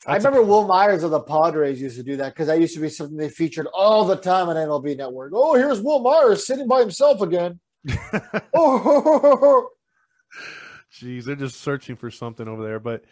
I 0.07 0.17
remember 0.17 0.39
a- 0.39 0.45
Wil 0.45 0.69
Myers 0.69 1.03
of 1.03 1.11
the 1.11 1.21
Padres 1.21 1.81
used 1.81 1.97
to 1.97 2.05
do 2.05 2.17
that 2.19 2.33
because 2.33 2.47
that 2.47 2.61
used 2.61 2.75
to 2.75 2.81
be 2.81 2.91
something 2.91 3.17
they 3.17 3.29
featured 3.29 3.67
all 3.75 4.05
the 4.05 4.15
time 4.15 4.49
on 4.49 4.55
MLB 4.55 4.97
Network. 4.97 5.33
Oh, 5.35 5.57
here's 5.57 5.81
Wil 5.81 5.99
Myers 5.99 6.47
sitting 6.47 6.69
by 6.69 6.79
himself 6.79 7.23
again. 7.23 7.59
oh, 8.55 9.71
jeez, 10.95 11.25
they're 11.25 11.35
just 11.35 11.61
searching 11.61 11.97
for 11.97 12.13
something 12.13 12.47
over 12.47 12.63
there. 12.63 12.79
But 12.79 13.03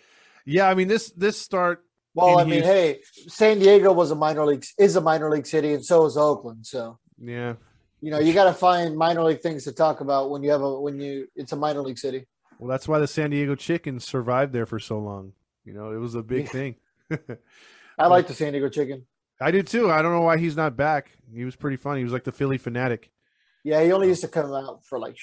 yeah, 0.44 0.68
I 0.68 0.74
mean 0.74 0.86
this 0.86 1.10
this 1.10 1.36
start. 1.36 1.82
Well, 2.14 2.38
I 2.38 2.44
mean, 2.44 2.62
Houston, 2.62 2.72
hey, 2.72 3.00
San 3.26 3.58
Diego 3.58 3.92
was 3.92 4.12
a 4.12 4.14
minor 4.14 4.46
league 4.46 4.64
is 4.78 4.94
a 4.94 5.00
minor 5.00 5.30
league 5.30 5.46
city, 5.46 5.74
and 5.74 5.84
so 5.84 6.06
is 6.06 6.16
Oakland. 6.16 6.64
So 6.64 6.98
yeah, 7.18 7.54
you 8.00 8.10
know, 8.10 8.18
you 8.18 8.32
got 8.32 8.44
to 8.44 8.52
find 8.52 8.96
minor 8.96 9.22
league 9.24 9.40
things 9.40 9.64
to 9.64 9.72
talk 9.72 10.00
about 10.00 10.30
when 10.30 10.42
you 10.42 10.50
have 10.50 10.62
a 10.62 10.80
when 10.80 11.00
you 11.00 11.28
it's 11.34 11.52
a 11.52 11.56
minor 11.56 11.82
league 11.82 11.98
city. 11.98 12.26
Well, 12.58 12.68
that's 12.68 12.88
why 12.88 12.98
the 12.98 13.06
San 13.06 13.30
Diego 13.30 13.54
Chicken 13.54 14.00
survived 14.00 14.52
there 14.52 14.66
for 14.66 14.78
so 14.78 14.98
long. 14.98 15.32
You 15.64 15.72
know, 15.74 15.92
it 15.92 15.98
was 15.98 16.14
a 16.14 16.22
big 16.22 16.48
thing. 16.48 16.76
I 17.98 18.06
like 18.06 18.26
the 18.26 18.34
San 18.34 18.52
Diego 18.52 18.68
Chicken. 18.68 19.06
I 19.40 19.50
do 19.50 19.62
too. 19.62 19.90
I 19.90 20.00
don't 20.00 20.12
know 20.12 20.22
why 20.22 20.38
he's 20.38 20.56
not 20.56 20.76
back. 20.76 21.10
He 21.34 21.44
was 21.44 21.56
pretty 21.56 21.76
funny. 21.76 22.00
He 22.00 22.04
was 22.04 22.12
like 22.12 22.24
the 22.24 22.32
Phillie 22.32 22.58
Phanatic. 22.58 23.10
Yeah, 23.64 23.82
he 23.82 23.92
only 23.92 24.08
used 24.08 24.22
to 24.22 24.28
come 24.28 24.52
out 24.52 24.84
for 24.84 24.98
like 24.98 25.16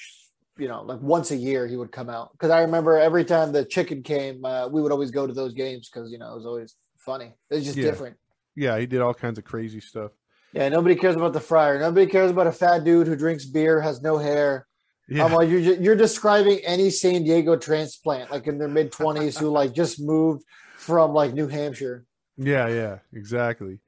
you 0.56 0.68
know 0.68 0.82
like 0.82 1.00
once 1.00 1.30
a 1.30 1.36
year 1.36 1.66
he 1.66 1.76
would 1.76 1.90
come 1.90 2.08
out 2.08 2.30
because 2.32 2.50
I 2.50 2.60
remember 2.60 2.98
every 2.98 3.24
time 3.24 3.52
the 3.52 3.64
chicken 3.64 4.02
came, 4.02 4.44
uh, 4.44 4.68
we 4.68 4.82
would 4.82 4.92
always 4.92 5.10
go 5.10 5.26
to 5.26 5.32
those 5.32 5.54
games 5.54 5.88
because 5.88 6.12
you 6.12 6.18
know 6.18 6.32
it 6.32 6.36
was 6.36 6.46
always 6.46 6.76
funny. 6.98 7.34
It's 7.50 7.64
just 7.64 7.78
Yeah. 7.78 7.84
different. 7.84 8.16
Yeah, 8.54 8.78
he 8.78 8.86
did 8.86 9.00
all 9.00 9.14
kinds 9.14 9.38
of 9.38 9.44
crazy 9.44 9.80
stuff. 9.80 10.12
Yeah, 10.54 10.68
nobody 10.68 10.94
cares 10.94 11.16
about 11.16 11.32
the 11.32 11.40
Friar. 11.40 11.78
Nobody 11.80 12.06
cares 12.06 12.30
about 12.30 12.46
a 12.46 12.52
fat 12.52 12.84
dude 12.84 13.06
who 13.08 13.16
drinks 13.16 13.44
beer, 13.44 13.80
has 13.80 14.00
no 14.02 14.18
hair. 14.18 14.66
Yeah, 15.08 15.24
I'm 15.24 15.32
like, 15.32 15.48
you're 15.50 15.58
you're 15.58 15.96
describing 15.96 16.60
any 16.64 16.88
San 16.90 17.24
Diego 17.24 17.56
transplant, 17.56 18.30
like 18.30 18.46
in 18.46 18.56
their 18.58 18.68
mid 18.68 18.92
twenties, 18.92 19.36
who 19.36 19.48
like 19.50 19.74
just 19.74 20.00
moved 20.00 20.44
from 20.76 21.12
like 21.12 21.34
New 21.34 21.48
Hampshire. 21.48 22.04
yeah, 22.38 22.68
yeah, 22.68 22.98
exactly. 23.12 23.80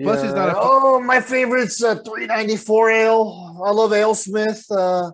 Plus, 0.00 0.22
he's 0.22 0.32
not 0.34 0.48
a- 0.50 0.54
oh, 0.56 1.00
my 1.00 1.20
favorite's 1.20 1.82
uh, 1.82 1.96
394 1.96 2.90
ale. 2.90 3.62
I 3.62 3.70
love 3.72 3.90
AleSmith. 3.90 4.64
Uh, 4.70 5.10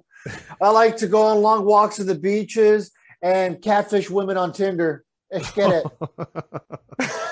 I 0.63 0.71
like 0.71 0.97
to 0.99 1.09
go 1.09 1.23
on 1.23 1.43
long 1.43 1.65
walks 1.65 1.97
to 1.97 2.05
the 2.05 2.15
beaches 2.15 2.93
and 3.21 3.61
catfish 3.61 4.09
women 4.09 4.37
on 4.37 4.53
Tinder. 4.53 5.05
Let's 5.33 5.51
get 5.53 5.85
it. 5.85 7.11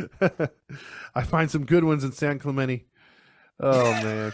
I 1.14 1.22
find 1.22 1.50
some 1.50 1.64
good 1.64 1.84
ones 1.84 2.04
in 2.04 2.12
San 2.12 2.38
Clemente. 2.38 2.86
Oh 3.60 3.90
man. 3.92 4.32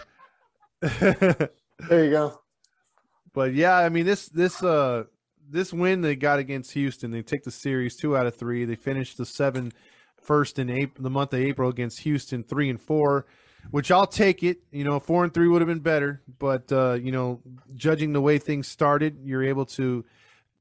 There 0.80 2.04
you 2.04 2.10
go. 2.10 2.40
but 3.32 3.54
yeah, 3.54 3.76
I 3.76 3.88
mean 3.88 4.06
this 4.06 4.28
this 4.28 4.62
uh 4.62 5.04
this 5.50 5.72
win 5.72 6.02
they 6.02 6.16
got 6.16 6.38
against 6.38 6.72
Houston, 6.72 7.10
they 7.10 7.22
take 7.22 7.44
the 7.44 7.50
series 7.50 7.96
two 7.96 8.16
out 8.16 8.26
of 8.26 8.36
three. 8.36 8.64
They 8.64 8.76
finished 8.76 9.16
the 9.16 9.26
seven 9.26 9.72
first 10.20 10.58
in 10.58 10.68
April, 10.70 11.02
the 11.02 11.10
month 11.10 11.32
of 11.32 11.40
April 11.40 11.70
against 11.70 12.00
Houston, 12.00 12.42
three 12.42 12.68
and 12.68 12.80
four, 12.80 13.26
which 13.70 13.90
I'll 13.90 14.06
take 14.06 14.42
it. 14.42 14.58
You 14.70 14.84
know, 14.84 15.00
four 15.00 15.24
and 15.24 15.32
three 15.32 15.48
would 15.48 15.62
have 15.62 15.68
been 15.68 15.80
better, 15.80 16.22
but 16.38 16.70
uh, 16.70 16.98
you 17.00 17.12
know, 17.12 17.40
judging 17.74 18.12
the 18.12 18.20
way 18.20 18.38
things 18.38 18.68
started, 18.68 19.18
you're 19.22 19.44
able 19.44 19.66
to 19.66 20.04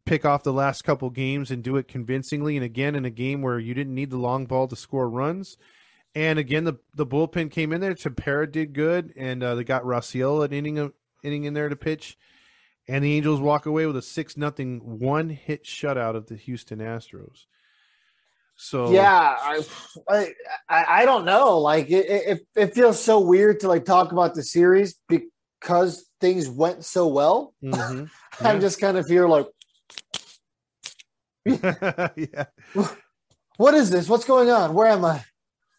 pick 0.07 0.25
off 0.25 0.43
the 0.43 0.53
last 0.53 0.83
couple 0.83 1.09
games 1.09 1.51
and 1.51 1.63
do 1.63 1.77
it 1.77 1.87
convincingly. 1.87 2.55
And 2.55 2.65
again, 2.65 2.95
in 2.95 3.05
a 3.05 3.11
game 3.11 3.41
where 3.41 3.59
you 3.59 3.73
didn't 3.73 3.93
need 3.93 4.09
the 4.09 4.17
long 4.17 4.45
ball 4.45 4.67
to 4.67 4.75
score 4.75 5.09
runs. 5.09 5.57
And 6.15 6.39
again, 6.39 6.63
the 6.63 6.79
the 6.95 7.05
bullpen 7.05 7.51
came 7.51 7.71
in 7.71 7.81
there. 7.81 7.93
Tepera 7.93 8.51
did 8.51 8.73
good, 8.73 9.13
and 9.15 9.43
uh, 9.43 9.53
they 9.53 9.63
got 9.63 9.83
Raisel 9.83 10.43
an 10.43 10.51
inning 10.51 10.91
inning 11.23 11.43
in 11.43 11.53
there 11.53 11.69
to 11.69 11.75
pitch. 11.75 12.17
And 12.87 13.03
the 13.03 13.17
Angels 13.17 13.41
walk 13.41 13.65
away 13.65 13.85
with 13.85 13.97
a 13.97 14.01
six 14.01 14.37
nothing 14.37 14.79
one 14.99 15.29
hit 15.29 15.65
shutout 15.65 16.15
of 16.15 16.27
the 16.27 16.35
Houston 16.35 16.79
Astros. 16.79 17.45
So 18.55 18.89
Yeah, 18.89 19.35
I, 19.39 19.63
I 20.09 20.33
I 20.69 21.05
don't 21.05 21.25
know. 21.25 21.59
Like 21.59 21.91
it, 21.91 22.05
it 22.07 22.47
it 22.55 22.73
feels 22.73 22.99
so 22.99 23.19
weird 23.19 23.59
to 23.59 23.67
like 23.67 23.85
talk 23.85 24.11
about 24.11 24.33
the 24.33 24.41
series 24.41 24.95
because 25.07 26.09
things 26.19 26.49
went 26.49 26.83
so 26.83 27.07
well. 27.07 27.53
mhm. 27.63 28.09
I'm 28.39 28.61
just 28.61 28.79
kind 28.79 28.97
of 28.97 29.05
here 29.05 29.27
like, 29.27 29.47
yeah, 32.15 32.45
what 33.57 33.73
is 33.73 33.89
this? 33.89 34.09
What's 34.09 34.25
going 34.25 34.49
on? 34.49 34.73
Where 34.73 34.87
am 34.87 35.05
I? 35.05 35.23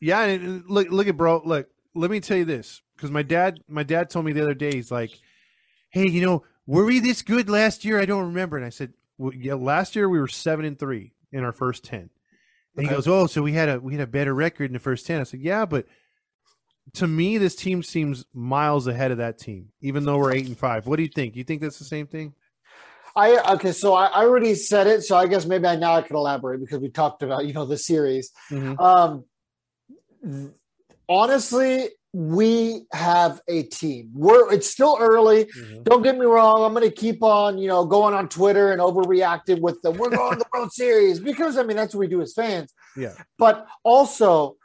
yeah. 0.00 0.22
And 0.22 0.64
look, 0.68 0.90
look 0.90 1.08
at 1.08 1.16
bro. 1.16 1.42
Look, 1.44 1.68
let 1.94 2.10
me 2.10 2.20
tell 2.20 2.36
you 2.36 2.44
this 2.44 2.82
because 2.96 3.10
my 3.10 3.22
dad, 3.22 3.60
my 3.68 3.82
dad 3.82 4.10
told 4.10 4.24
me 4.24 4.32
the 4.32 4.42
other 4.42 4.54
day. 4.54 4.72
He's 4.72 4.90
like, 4.90 5.10
"Hey, 5.90 6.08
you 6.08 6.24
know, 6.24 6.44
were 6.66 6.84
we 6.84 7.00
this 7.00 7.22
good 7.22 7.48
last 7.48 7.84
year? 7.84 8.00
I 8.00 8.06
don't 8.06 8.26
remember." 8.26 8.56
And 8.56 8.66
I 8.66 8.70
said, 8.70 8.92
well, 9.16 9.34
"Yeah, 9.34 9.54
last 9.54 9.96
year 9.96 10.08
we 10.08 10.18
were 10.18 10.28
seven 10.28 10.64
and 10.64 10.78
three 10.78 11.12
in 11.32 11.44
our 11.44 11.52
first 11.52 11.84
ten. 11.84 12.10
And 12.76 12.86
he 12.86 12.94
goes, 12.94 13.08
"Oh, 13.08 13.26
so 13.26 13.42
we 13.42 13.52
had 13.52 13.68
a 13.68 13.80
we 13.80 13.94
had 13.94 14.02
a 14.02 14.06
better 14.06 14.32
record 14.32 14.66
in 14.66 14.72
the 14.72 14.78
first 14.78 15.06
10. 15.06 15.20
I 15.20 15.24
said, 15.24 15.40
"Yeah, 15.40 15.66
but 15.66 15.86
to 16.94 17.06
me, 17.06 17.38
this 17.38 17.54
team 17.54 17.82
seems 17.82 18.24
miles 18.32 18.86
ahead 18.86 19.10
of 19.10 19.18
that 19.18 19.38
team, 19.38 19.70
even 19.80 20.04
though 20.04 20.18
we're 20.18 20.32
eight 20.32 20.46
and 20.46 20.56
five. 20.56 20.86
What 20.86 20.96
do 20.96 21.02
you 21.02 21.08
think? 21.08 21.36
You 21.36 21.44
think 21.44 21.60
that's 21.60 21.78
the 21.78 21.84
same 21.84 22.06
thing? 22.06 22.34
I 23.18 23.52
okay, 23.54 23.72
so 23.72 23.94
I, 23.94 24.06
I 24.06 24.24
already 24.24 24.54
said 24.54 24.86
it, 24.86 25.02
so 25.02 25.16
I 25.16 25.26
guess 25.26 25.44
maybe 25.44 25.66
I 25.66 25.74
now 25.76 25.94
I 25.94 26.02
can 26.02 26.14
elaborate 26.14 26.60
because 26.60 26.78
we 26.78 26.88
talked 26.88 27.22
about 27.22 27.46
you 27.46 27.52
know 27.52 27.66
the 27.66 27.76
series. 27.76 28.30
Mhm. 28.50 28.78
Um, 28.80 29.24
th- 30.22 30.52
honestly, 31.08 31.88
we 32.12 32.86
have 32.92 33.40
a 33.48 33.64
team. 33.64 34.10
We're 34.14 34.52
it's 34.52 34.68
still 34.68 34.96
early. 35.00 35.46
Don't 35.82 36.02
get 36.02 36.16
me 36.16 36.26
wrong. 36.26 36.64
I'm 36.64 36.72
going 36.72 36.88
to 36.88 36.94
keep 36.94 37.22
on, 37.22 37.58
you 37.58 37.68
know, 37.68 37.84
going 37.84 38.14
on 38.14 38.28
Twitter 38.28 38.72
and 38.72 38.80
overreacting 38.80 39.60
with 39.60 39.82
the 39.82 39.90
we're 39.90 40.10
going 40.10 40.32
to 40.32 40.38
the 40.38 40.46
World 40.54 40.72
Series 40.72 41.20
because 41.20 41.58
I 41.58 41.64
mean 41.64 41.76
that's 41.76 41.94
what 41.94 42.00
we 42.00 42.08
do 42.08 42.22
as 42.22 42.32
fans. 42.34 42.72
Yeah, 42.96 43.14
But 43.36 43.66
also, 43.84 44.56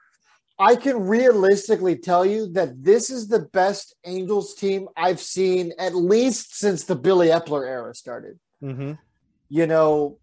I 0.58 0.76
can 0.76 1.08
realistically 1.08 1.98
tell 1.98 2.26
you 2.26 2.48
that 2.54 2.84
this 2.84 3.10
is 3.10 3.28
the 3.28 3.39
best 3.39 3.96
Angels 4.06 4.54
team 4.56 4.88
I've 4.96 5.20
seen 5.20 5.74
at 5.78 5.94
least 5.96 6.56
since 6.58 6.84
the 6.84 6.96
Billy 6.96 7.28
Eppler 7.28 7.68
era 7.68 7.94
started. 7.94 8.39
Mm-hmm. 8.63 8.93
You 9.49 9.67
know, 9.67 10.17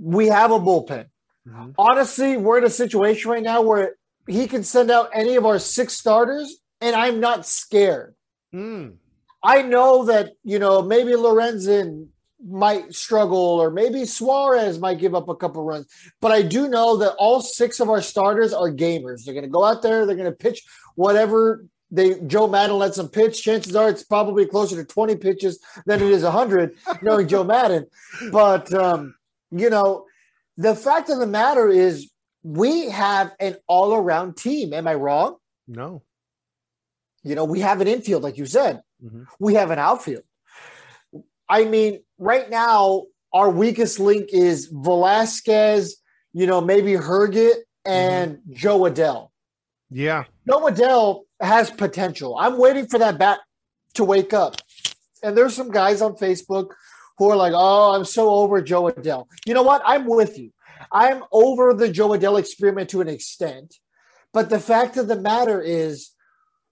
we 0.00 0.28
have 0.28 0.50
a 0.50 0.58
bullpen. 0.58 1.06
Mhm. 1.46 1.74
Honestly, 1.76 2.36
we're 2.36 2.58
in 2.58 2.64
a 2.64 2.70
situation 2.70 3.30
right 3.30 3.42
now 3.42 3.60
where 3.60 3.96
he 4.26 4.46
can 4.46 4.62
send 4.62 4.90
out 4.90 5.10
any 5.12 5.36
of 5.36 5.44
our 5.44 5.58
six 5.58 5.94
starters, 5.94 6.56
and 6.80 6.96
I'm 6.96 7.20
not 7.20 7.46
scared. 7.46 8.14
Mm. 8.54 8.96
I 9.42 9.62
know 9.62 10.06
that 10.06 10.32
you 10.42 10.58
know 10.58 10.80
maybe 10.80 11.12
Lorenzen 11.12 12.08
might 12.46 12.94
struggle, 12.94 13.38
or 13.38 13.70
maybe 13.70 14.04
Suarez 14.04 14.78
might 14.78 14.98
give 14.98 15.14
up 15.14 15.28
a 15.28 15.36
couple 15.36 15.62
runs, 15.64 15.86
but 16.20 16.32
I 16.32 16.42
do 16.42 16.68
know 16.68 16.96
that 16.98 17.14
all 17.18 17.40
six 17.40 17.80
of 17.80 17.90
our 17.90 18.02
starters 18.02 18.52
are 18.52 18.70
gamers. 18.70 19.24
They're 19.24 19.34
going 19.34 19.44
to 19.44 19.50
go 19.50 19.64
out 19.64 19.82
there, 19.82 20.06
they're 20.06 20.16
going 20.16 20.30
to 20.30 20.36
pitch 20.36 20.62
whatever 20.94 21.66
they 21.94 22.18
Joe 22.26 22.48
Maddon 22.48 22.76
lets 22.76 22.96
them 22.96 23.08
pitch. 23.08 23.42
Chances 23.42 23.76
are 23.76 23.88
it's 23.88 24.02
probably 24.02 24.46
closer 24.46 24.74
to 24.76 24.84
20 24.84 25.16
pitches 25.16 25.60
than 25.86 26.02
it 26.02 26.10
is 26.10 26.24
100, 26.24 26.76
knowing 27.02 27.28
Joe 27.28 27.44
Maddon. 27.44 27.86
But 28.32 28.72
um, 28.74 29.14
you 29.50 29.70
know, 29.70 30.06
the 30.56 30.74
fact 30.74 31.08
of 31.08 31.18
the 31.18 31.26
matter 31.26 31.68
is 31.68 32.10
we 32.42 32.90
have 32.90 33.32
an 33.38 33.56
all-around 33.68 34.36
team. 34.36 34.72
Am 34.72 34.88
I 34.88 34.94
wrong? 34.94 35.36
No. 35.68 36.02
You 37.22 37.34
know, 37.34 37.44
we 37.44 37.60
have 37.60 37.80
an 37.80 37.88
infield, 37.88 38.22
like 38.22 38.36
you 38.36 38.46
said. 38.46 38.82
Mhm. 39.02 39.26
We 39.38 39.54
have 39.54 39.70
an 39.70 39.78
outfield. 39.78 40.24
I 41.48 41.64
mean, 41.64 42.00
right 42.18 42.50
now, 42.50 43.04
our 43.32 43.50
weakest 43.50 44.00
link 44.00 44.30
is 44.32 44.66
Velazquez, 44.66 45.96
you 46.32 46.46
know, 46.46 46.60
maybe 46.60 46.92
Herget 46.92 47.54
and 47.84 48.38
Joe 48.50 48.80
Adell. 48.80 49.28
Yeah. 49.90 50.24
Joe 50.48 50.66
Adell 50.66 51.22
has 51.40 51.70
potential. 51.70 52.36
I'm 52.38 52.58
waiting 52.58 52.86
for 52.86 52.98
that 52.98 53.18
bat 53.18 53.40
to 53.94 54.04
wake 54.04 54.32
up. 54.32 54.56
And 55.22 55.36
there's 55.36 55.54
some 55.54 55.70
guys 55.70 56.02
on 56.02 56.14
Facebook 56.14 56.72
who 57.18 57.30
are 57.30 57.36
like, 57.36 57.52
oh, 57.54 57.94
I'm 57.94 58.04
so 58.04 58.28
over 58.28 58.60
Joe 58.60 58.84
Adell. 58.84 59.26
You 59.46 59.54
know 59.54 59.62
what? 59.62 59.82
I'm 59.84 60.06
with 60.06 60.38
you. 60.38 60.50
I'm 60.92 61.22
over 61.32 61.72
the 61.72 61.88
Joe 61.88 62.10
Adell 62.10 62.38
experiment 62.38 62.90
to 62.90 63.00
an 63.00 63.08
extent. 63.08 63.76
But 64.32 64.50
the 64.50 64.60
fact 64.60 64.96
of 64.96 65.08
the 65.08 65.20
matter 65.20 65.62
is, 65.62 66.10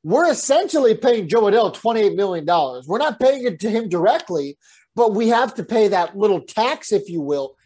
we're 0.04 0.30
essentially 0.30 0.96
paying 0.96 1.28
Joe 1.28 1.42
Adell 1.42 1.74
$28 1.74 2.16
million. 2.16 2.44
We're 2.86 2.98
not 2.98 3.20
paying 3.20 3.46
it 3.46 3.60
to 3.60 3.70
him 3.70 3.88
directly, 3.88 4.58
but 4.96 5.14
we 5.14 5.28
have 5.28 5.54
to 5.54 5.64
pay 5.64 5.88
that 5.88 6.18
little 6.18 6.40
tax, 6.40 6.90
if 6.90 7.08
you 7.08 7.20
will, 7.20 7.56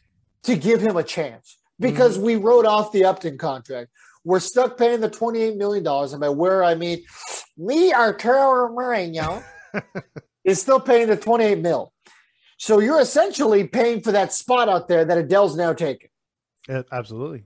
to 0.42 0.54
give 0.54 0.82
him 0.82 0.96
a 0.96 1.02
chance 1.02 1.56
because 1.80 2.16
mm-hmm. 2.16 2.26
we 2.26 2.36
wrote 2.36 2.66
off 2.66 2.92
the 2.92 3.06
Upton 3.06 3.38
contract. 3.38 3.90
We're 4.26 4.40
stuck 4.40 4.76
paying 4.76 5.00
the 5.00 5.08
$28 5.08 5.56
million. 5.56 5.86
And 5.86 6.20
by 6.20 6.28
where 6.28 6.64
I 6.64 6.74
mean, 6.74 7.04
me, 7.56 7.94
Arturo 7.94 8.68
Moreno, 8.72 9.44
is 10.44 10.60
still 10.60 10.80
paying 10.80 11.06
the 11.06 11.16
28 11.16 11.60
mil. 11.60 11.92
So 12.58 12.80
you're 12.80 13.00
essentially 13.00 13.68
paying 13.68 14.00
for 14.00 14.10
that 14.10 14.32
spot 14.32 14.68
out 14.68 14.88
there 14.88 15.04
that 15.04 15.28
Adell's 15.28 15.56
now 15.56 15.72
taken. 15.72 16.10
Uh, 16.68 16.82
Absolutely. 16.90 17.44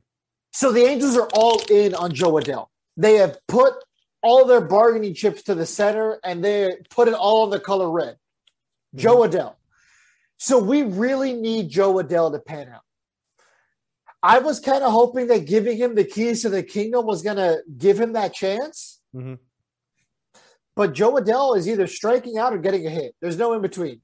So 0.52 0.72
the 0.72 0.80
Angels 0.80 1.18
are 1.18 1.28
all 1.34 1.60
in 1.68 1.94
on 1.94 2.14
Joe 2.14 2.32
Adell. 2.32 2.68
They 2.96 3.16
have 3.16 3.36
put 3.46 3.74
all 4.22 4.46
their 4.46 4.62
bargaining 4.62 5.12
chips 5.12 5.42
to 5.44 5.54
the 5.54 5.66
center 5.66 6.18
and 6.24 6.42
they 6.42 6.70
put 6.88 7.08
it 7.08 7.14
all 7.14 7.44
in 7.44 7.50
the 7.50 7.60
color 7.60 7.90
red. 7.90 8.16
Joe 8.94 9.18
Adell. 9.18 9.56
So 10.38 10.58
we 10.58 10.80
really 10.80 11.34
need 11.34 11.68
Joe 11.68 11.96
Adell 11.96 12.32
to 12.32 12.38
pan 12.38 12.68
out. 12.68 12.84
I 14.22 14.38
was 14.38 14.60
kind 14.60 14.82
of 14.82 14.92
hoping 14.92 15.28
that 15.28 15.46
giving 15.46 15.76
him 15.76 15.94
the 15.94 16.04
keys 16.04 16.42
to 16.42 16.50
the 16.50 16.62
kingdom 16.62 17.06
was 17.06 17.22
going 17.22 17.36
to 17.36 17.62
give 17.76 17.98
him 17.98 18.12
that 18.12 18.34
chance. 18.34 19.00
Mhm. 19.14 19.38
But 20.76 20.92
Joe 20.92 21.14
Adell 21.14 21.56
is 21.56 21.68
either 21.68 21.86
striking 21.86 22.38
out 22.38 22.52
or 22.52 22.58
getting 22.58 22.86
a 22.86 22.90
hit. 22.90 23.14
There's 23.20 23.38
no 23.38 23.52
in 23.54 23.62
between. 23.62 24.00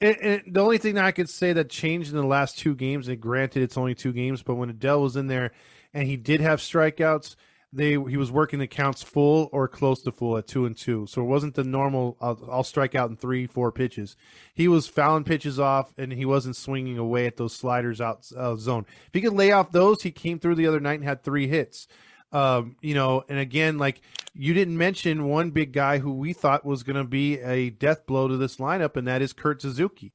And, 0.00 0.16
and 0.16 0.42
the 0.54 0.60
only 0.60 0.78
thing 0.78 0.94
that 0.94 1.04
I 1.04 1.12
could 1.12 1.28
say 1.28 1.52
that 1.52 1.68
changed 1.68 2.10
in 2.10 2.16
the 2.16 2.26
last 2.26 2.58
two 2.58 2.74
games, 2.74 3.08
and 3.08 3.20
granted 3.20 3.62
it's 3.62 3.76
only 3.76 3.94
two 3.94 4.12
games, 4.12 4.42
but 4.42 4.54
when 4.54 4.72
Adell 4.72 5.02
was 5.02 5.16
in 5.16 5.26
there 5.26 5.52
and 5.92 6.06
he 6.06 6.16
did 6.16 6.40
have 6.40 6.60
strikeouts, 6.60 7.36
they 7.72 7.90
he 7.90 8.16
was 8.16 8.32
working 8.32 8.58
the 8.58 8.66
counts 8.66 9.02
full 9.02 9.48
or 9.52 9.68
close 9.68 10.02
to 10.02 10.12
full 10.12 10.36
at 10.36 10.46
two 10.46 10.66
and 10.66 10.76
two. 10.76 11.06
So 11.08 11.22
it 11.22 11.26
wasn't 11.26 11.54
the 11.54 11.64
normal. 11.64 12.16
I'll, 12.20 12.48
I'll 12.50 12.64
strike 12.64 12.94
out 12.94 13.10
in 13.10 13.16
three, 13.16 13.46
four 13.46 13.70
pitches. 13.70 14.16
He 14.54 14.66
was 14.66 14.88
fouling 14.88 15.24
pitches 15.24 15.60
off, 15.60 15.92
and 15.96 16.12
he 16.12 16.24
wasn't 16.24 16.56
swinging 16.56 16.98
away 16.98 17.26
at 17.26 17.36
those 17.36 17.54
sliders 17.54 18.00
out 18.00 18.26
uh, 18.36 18.56
zone. 18.56 18.86
If 19.06 19.14
he 19.14 19.20
could 19.20 19.34
lay 19.34 19.52
off 19.52 19.70
those, 19.72 20.02
he 20.02 20.10
came 20.10 20.38
through 20.38 20.56
the 20.56 20.66
other 20.66 20.80
night 20.80 21.00
and 21.00 21.04
had 21.04 21.22
three 21.22 21.46
hits. 21.46 21.86
Um, 22.32 22.76
you 22.80 22.94
know, 22.94 23.24
and 23.28 23.38
again, 23.38 23.78
like 23.78 24.02
you 24.34 24.54
didn't 24.54 24.76
mention 24.76 25.28
one 25.28 25.50
big 25.50 25.72
guy 25.72 25.98
who 25.98 26.12
we 26.12 26.32
thought 26.32 26.64
was 26.64 26.82
going 26.82 26.96
to 26.96 27.04
be 27.04 27.40
a 27.40 27.70
death 27.70 28.06
blow 28.06 28.28
to 28.28 28.36
this 28.36 28.56
lineup, 28.56 28.96
and 28.96 29.06
that 29.08 29.22
is 29.22 29.32
Kurt 29.32 29.62
Suzuki. 29.62 30.12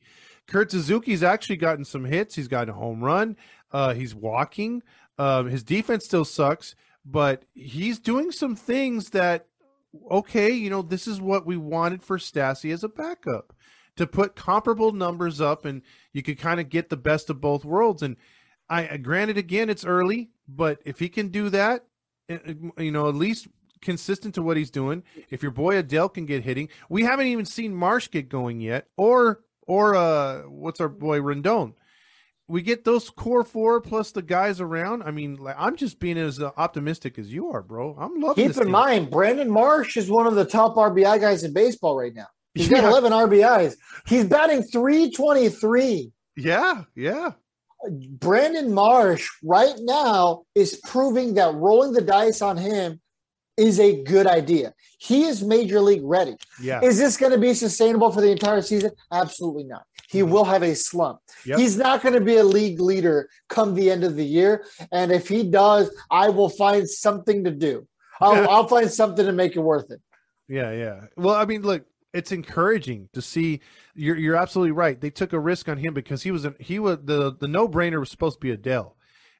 Kurt 0.47 0.71
Suzuki's 0.71 1.23
actually 1.23 1.57
gotten 1.57 1.85
some 1.85 2.05
hits. 2.05 2.35
He's 2.35 2.47
gotten 2.47 2.69
a 2.69 2.73
home 2.77 3.03
run. 3.03 3.35
Uh, 3.71 3.93
he's 3.93 4.13
walking. 4.15 4.83
Um, 5.17 5.47
his 5.47 5.63
defense 5.63 6.05
still 6.05 6.25
sucks, 6.25 6.75
but 7.05 7.45
he's 7.53 7.99
doing 7.99 8.31
some 8.31 8.55
things 8.55 9.11
that, 9.11 9.47
okay, 10.09 10.51
you 10.51 10.69
know, 10.69 10.81
this 10.81 11.07
is 11.07 11.21
what 11.21 11.45
we 11.45 11.57
wanted 11.57 12.03
for 12.03 12.17
Stassi 12.17 12.73
as 12.73 12.83
a 12.83 12.89
backup 12.89 13.53
to 13.95 14.07
put 14.07 14.35
comparable 14.35 14.91
numbers 14.91 15.39
up, 15.39 15.65
and 15.65 15.81
you 16.11 16.21
could 16.21 16.39
kind 16.39 16.59
of 16.59 16.69
get 16.69 16.89
the 16.89 16.97
best 16.97 17.29
of 17.29 17.39
both 17.39 17.63
worlds. 17.63 18.01
And 18.01 18.17
I, 18.69 18.97
granted, 18.97 19.37
again, 19.37 19.69
it's 19.69 19.85
early, 19.85 20.31
but 20.47 20.79
if 20.83 20.99
he 20.99 21.07
can 21.07 21.29
do 21.29 21.49
that, 21.49 21.85
uh, 22.29 22.37
you 22.77 22.91
know, 22.91 23.07
at 23.07 23.15
least 23.15 23.47
consistent 23.81 24.33
to 24.35 24.41
what 24.41 24.57
he's 24.57 24.71
doing. 24.71 25.03
If 25.29 25.43
your 25.43 25.51
boy 25.51 25.81
Adell 25.81 26.13
can 26.13 26.25
get 26.25 26.43
hitting, 26.43 26.69
we 26.89 27.03
haven't 27.03 27.27
even 27.27 27.45
seen 27.45 27.75
Marsh 27.75 28.09
get 28.09 28.27
going 28.27 28.59
yet, 28.59 28.87
or 28.97 29.43
or 29.67 29.95
uh, 29.95 30.41
what's 30.41 30.81
our 30.81 30.89
boy 30.89 31.19
Rendon. 31.19 31.73
We 32.47 32.61
get 32.61 32.83
those 32.85 33.09
core 33.09 33.43
four 33.43 33.81
plus 33.81 34.11
the 34.11 34.21
guys 34.21 34.61
around. 34.61 35.01
I 35.03 35.11
mean, 35.11 35.35
like, 35.37 35.55
I'm 35.57 35.75
just 35.75 35.99
being 35.99 36.17
as 36.17 36.39
uh, 36.39 36.51
optimistic 36.57 37.17
as 37.17 37.33
you 37.33 37.49
are, 37.51 37.63
bro. 37.63 37.95
I'm 37.99 38.19
loving. 38.19 38.47
Keep 38.47 38.57
in 38.57 38.63
team. 38.63 38.71
mind, 38.71 39.09
Brandon 39.09 39.49
Marsh 39.49 39.97
is 39.97 40.09
one 40.11 40.27
of 40.27 40.35
the 40.35 40.45
top 40.45 40.75
RBI 40.75 41.19
guys 41.19 41.43
in 41.43 41.53
baseball 41.53 41.97
right 41.97 42.13
now. 42.13 42.27
He's 42.53 42.69
got 42.69 42.83
Yeah. 42.83 42.89
11 42.89 43.11
RBIs. 43.11 43.75
He's 44.07 44.25
batting 44.25 44.61
323. 44.61 46.11
Yeah, 46.37 46.83
yeah, 46.95 47.31
Brandon 48.19 48.73
Marsh 48.73 49.27
right 49.43 49.75
now 49.79 50.43
is 50.53 50.79
proving 50.85 51.33
that 51.35 51.53
rolling 51.55 51.93
the 51.93 52.01
dice 52.01 52.41
on 52.41 52.57
him 52.57 52.99
is 53.57 53.79
a 53.79 54.03
good 54.03 54.27
idea. 54.27 54.73
He 54.97 55.25
is 55.25 55.43
major 55.43 55.79
league 55.79 56.03
ready. 56.03 56.35
yeah. 56.61 56.81
Is 56.81 56.97
this 56.97 57.17
going 57.17 57.31
to 57.31 57.37
be 57.37 57.53
sustainable 57.53 58.11
for 58.11 58.21
the 58.21 58.31
entire 58.31 58.61
season? 58.61 58.91
Absolutely 59.11 59.63
not. 59.63 59.85
He 60.07 60.19
mm-hmm. 60.19 60.31
will 60.31 60.45
have 60.45 60.63
a 60.63 60.75
slump. 60.75 61.19
Yep. 61.45 61.59
He's 61.59 61.77
not 61.77 62.01
going 62.01 62.15
to 62.15 62.21
be 62.21 62.37
a 62.37 62.43
league 62.43 62.79
leader 62.79 63.29
come 63.49 63.75
the 63.75 63.89
end 63.91 64.03
of 64.03 64.15
the 64.15 64.25
year. 64.25 64.65
And 64.91 65.11
if 65.11 65.27
he 65.27 65.43
does, 65.43 65.89
I 66.11 66.29
will 66.29 66.49
find 66.49 66.89
something 66.89 67.43
to 67.43 67.51
do. 67.51 67.87
I'll. 68.21 68.49
I'll 68.49 68.67
find 68.67 68.89
something 68.89 69.25
to 69.25 69.33
make 69.33 69.55
it 69.55 69.59
worth 69.59 69.91
it. 69.91 70.01
Yeah, 70.47 70.71
yeah. 70.71 71.01
Well, 71.17 71.35
I 71.35 71.45
mean, 71.45 71.63
look, 71.63 71.85
it's 72.13 72.31
encouraging 72.31 73.09
to 73.13 73.21
see. 73.21 73.59
You're 73.93 74.15
you're 74.15 74.37
absolutely 74.37 74.71
right. 74.71 74.99
They 74.99 75.09
took 75.09 75.33
a 75.33 75.39
risk 75.39 75.67
on 75.67 75.77
him 75.77 75.93
because 75.93 76.23
he 76.23 76.31
was 76.31 76.45
a, 76.45 76.55
he 76.59 76.79
was 76.79 76.99
the 77.03 77.35
the 77.37 77.47
no 77.47 77.67
brainer 77.67 77.99
was 77.99 78.09
supposed 78.09 78.39
to 78.39 78.47
be 78.47 78.55
Adell, 78.55 78.93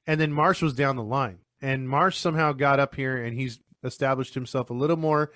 and 0.06 0.20
then 0.20 0.34
Marsh 0.34 0.62
was 0.62 0.74
down 0.74 0.98
the 0.98 1.04
line, 1.04 1.40
and 1.62 1.88
Marsh 1.88 2.18
somehow 2.18 2.52
got 2.52 2.80
up 2.80 2.96
here 2.96 3.24
and 3.24 3.38
he's 3.38 3.60
established 3.86 4.34
himself 4.34 4.70
a 4.70 4.74
little 4.74 4.98
more 4.98 5.32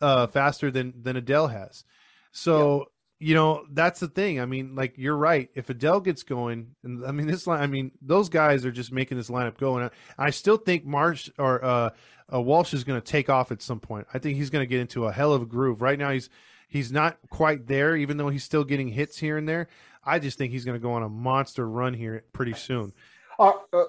uh, 0.00 0.26
faster 0.26 0.70
than 0.70 0.94
than 1.02 1.16
Adell 1.16 1.50
has. 1.50 1.84
So 2.32 2.86
you 3.18 3.34
know 3.34 3.66
that's 3.70 4.00
the 4.00 4.08
thing. 4.08 4.40
I 4.40 4.46
mean, 4.46 4.74
like 4.74 4.94
you're 4.96 5.16
right. 5.16 5.50
If 5.54 5.68
Adell 5.68 6.02
gets 6.02 6.22
going, 6.22 6.74
and 6.82 7.04
I 7.04 7.12
mean 7.12 7.26
this 7.26 7.46
line, 7.46 7.60
I 7.60 7.66
mean 7.66 7.92
those 8.00 8.28
guys 8.28 8.64
are 8.64 8.72
just 8.72 8.92
making 8.92 9.18
this 9.18 9.30
lineup 9.30 9.58
go. 9.58 9.76
And 9.76 9.90
I, 10.18 10.26
I 10.26 10.30
still 10.30 10.56
think 10.56 10.84
Marsh 10.84 11.30
or 11.38 11.64
uh, 11.64 11.90
uh, 12.32 12.40
Walsh 12.40 12.72
is 12.72 12.84
going 12.84 13.00
to 13.00 13.06
take 13.06 13.28
off 13.28 13.52
at 13.52 13.62
some 13.62 13.80
point. 13.80 14.06
I 14.14 14.18
think 14.18 14.36
he's 14.36 14.50
going 14.50 14.62
to 14.62 14.66
get 14.66 14.80
into 14.80 15.06
a 15.06 15.12
hell 15.12 15.32
of 15.32 15.42
a 15.42 15.46
groove. 15.46 15.82
Right 15.82 15.98
now, 15.98 16.10
he's 16.10 16.30
he's 16.68 16.90
not 16.90 17.18
quite 17.28 17.66
there, 17.66 17.94
even 17.94 18.16
though 18.16 18.30
he's 18.30 18.44
still 18.44 18.64
getting 18.64 18.88
hits 18.88 19.18
here 19.18 19.36
and 19.36 19.48
there. 19.48 19.68
I 20.02 20.18
just 20.18 20.38
think 20.38 20.52
he's 20.52 20.64
going 20.64 20.78
to 20.78 20.82
go 20.82 20.92
on 20.92 21.02
a 21.02 21.08
monster 21.08 21.68
run 21.68 21.92
here 21.92 22.24
pretty 22.32 22.54
soon. 22.54 22.94
Uh, 23.38 23.52
uh, 23.72 23.84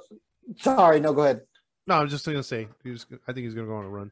sorry, 0.57 0.99
no, 0.99 1.13
go 1.13 1.23
ahead. 1.23 1.41
No, 1.87 1.95
I'm 1.95 2.07
just 2.09 2.25
going 2.25 2.37
to 2.37 2.43
say, 2.43 2.67
he's, 2.83 3.05
I 3.27 3.33
think 3.33 3.45
he's 3.45 3.53
going 3.53 3.67
to 3.67 3.71
go 3.71 3.77
on 3.77 3.85
a 3.85 3.89
run. 3.89 4.11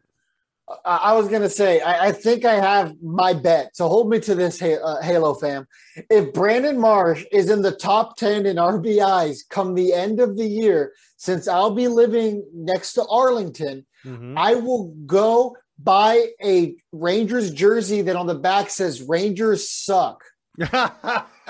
I, 0.85 1.13
was 1.13 1.27
going 1.29 1.41
to 1.41 1.49
say, 1.49 1.81
I, 1.81 2.07
I 2.07 2.11
think 2.11 2.45
I 2.45 2.53
have 2.55 2.93
my 3.01 3.33
bet. 3.33 3.75
So 3.75 3.87
hold 3.87 4.07
me 4.09 4.19
to 4.19 4.35
this, 4.35 4.61
uh, 4.61 4.97
Halo 5.01 5.33
fam. 5.33 5.67
If 6.11 6.31
Brandon 6.31 6.79
Marsh 6.79 7.25
is 7.31 7.49
in 7.49 7.63
the 7.63 7.71
top 7.71 8.17
10 8.17 8.45
in 8.45 8.57
RBIs 8.57 9.49
come 9.49 9.73
the 9.73 9.93
end 9.93 10.19
of 10.19 10.37
the 10.37 10.45
year, 10.45 10.93
since 11.17 11.47
I'll 11.47 11.73
be 11.73 11.87
living 11.87 12.43
next 12.53 12.93
to 12.93 13.05
Arlington, 13.07 13.85
Mhm. 14.05 14.35
I 14.37 14.55
will 14.55 14.93
go 15.05 15.57
buy 15.77 16.27
a 16.43 16.75
Rangers 16.91 17.51
jersey 17.51 18.01
that 18.03 18.15
on 18.15 18.27
the 18.27 18.35
back 18.35 18.69
says 18.69 19.01
Rangers 19.01 19.69
suck. 19.69 20.23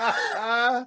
I 0.00 0.86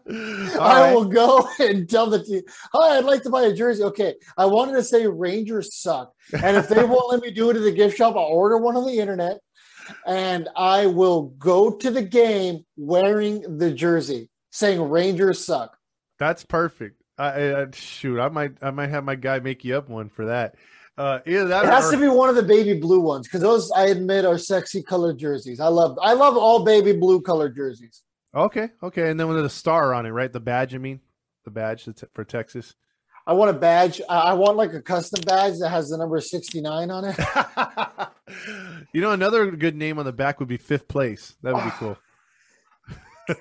right. 0.58 0.94
will 0.94 1.06
go 1.06 1.48
and 1.60 1.88
tell 1.88 2.10
the 2.10 2.24
team, 2.24 2.42
hi, 2.74 2.98
I'd 2.98 3.06
like 3.06 3.22
to 3.24 3.30
buy 3.30 3.44
a 3.44 3.54
jersey. 3.54 3.84
Okay. 3.84 4.16
I 4.38 4.46
wanted 4.46 4.74
to 4.74 4.84
say 4.84 5.06
Rangers 5.06 5.76
suck. 5.76 6.14
And 6.34 6.58
if 6.58 6.68
they 6.68 6.84
won't 6.84 7.12
let 7.12 7.22
me 7.22 7.32
do 7.32 7.50
it 7.50 7.58
at 7.58 7.64
the 7.64 7.72
gift 7.72 7.98
shop, 7.98 8.16
I'll 8.16 8.24
order 8.24 8.58
one 8.58 8.76
on 8.76 8.86
the 8.88 9.00
internet 9.00 9.38
and 10.08 10.50
I 10.56 10.88
will 10.88 11.28
go 11.38 11.72
to 11.72 11.92
the 11.92 12.02
game 12.02 12.66
wearing 12.76 13.58
the 13.58 13.72
jersey 13.72 14.30
saying 14.52 14.82
Rangers 14.82 15.46
suck. 15.46 15.78
That's 16.18 16.44
perfect. 16.44 17.02
I, 17.18 17.54
I, 17.54 17.66
shoot, 17.74 18.20
I 18.20 18.30
might, 18.30 18.54
I 18.62 18.72
might 18.72 18.90
have 18.90 19.04
my 19.04 19.16
guy 19.16 19.40
make 19.40 19.64
you 19.64 19.78
up 19.78 19.90
one 19.90 20.10
for 20.10 20.26
that. 20.26 20.56
Uh, 20.98 21.20
either 21.26 21.48
that 21.48 21.66
It 21.66 21.70
or, 21.70 21.72
has 21.72 21.90
to 21.92 21.98
be 21.98 22.08
one 22.08 22.30
of 22.30 22.36
the 22.36 22.44
baby 22.44 22.80
blue 22.80 23.00
ones 23.00 23.28
because 23.28 23.42
those 23.42 23.72
I 23.72 23.88
admit 23.88 24.26
are 24.26 24.38
sexy 24.38 24.82
colored 24.84 25.18
jerseys. 25.18 25.60
I 25.60 25.68
love 25.68 25.98
I 26.00 26.14
love 26.14 26.38
all 26.38 26.64
baby 26.64 26.94
blue 26.94 27.20
colored 27.20 27.56
jerseys. 27.56 28.04
Okay, 28.34 28.70
okay, 28.82 29.10
and 29.10 29.20
then 29.20 29.28
with 29.28 29.44
a 29.44 29.50
star 29.50 29.94
on 29.94 30.06
it, 30.06 30.10
right? 30.10 30.32
The 30.32 30.40
badge, 30.40 30.74
I 30.76 30.78
mean, 30.78 31.00
the 31.44 31.52
badge 31.52 31.88
for 32.14 32.24
Texas. 32.24 32.76
I 33.26 33.34
want 33.34 33.52
a 33.52 33.54
badge. 33.54 34.02
I 34.10 34.34
want 34.34 34.58
like 34.58 34.74
a 34.74 34.82
custom 34.82 35.22
badge 35.26 35.60
that 35.60 35.70
has 35.70 35.90
the 35.90 35.98
number 35.98 36.20
69 36.20 36.92
on 36.92 37.06
it. 37.06 37.18
you 38.94 39.02
know, 39.02 39.12
another 39.12 39.50
good 39.52 39.76
name 39.76 39.98
on 39.98 40.06
the 40.06 40.12
back 40.12 40.40
would 40.40 40.50
be 40.50 40.58
fifth 40.58 40.90
place. 40.90 41.36
That 41.42 41.54
would 41.54 41.64
be 41.64 41.72
cool. 41.72 41.98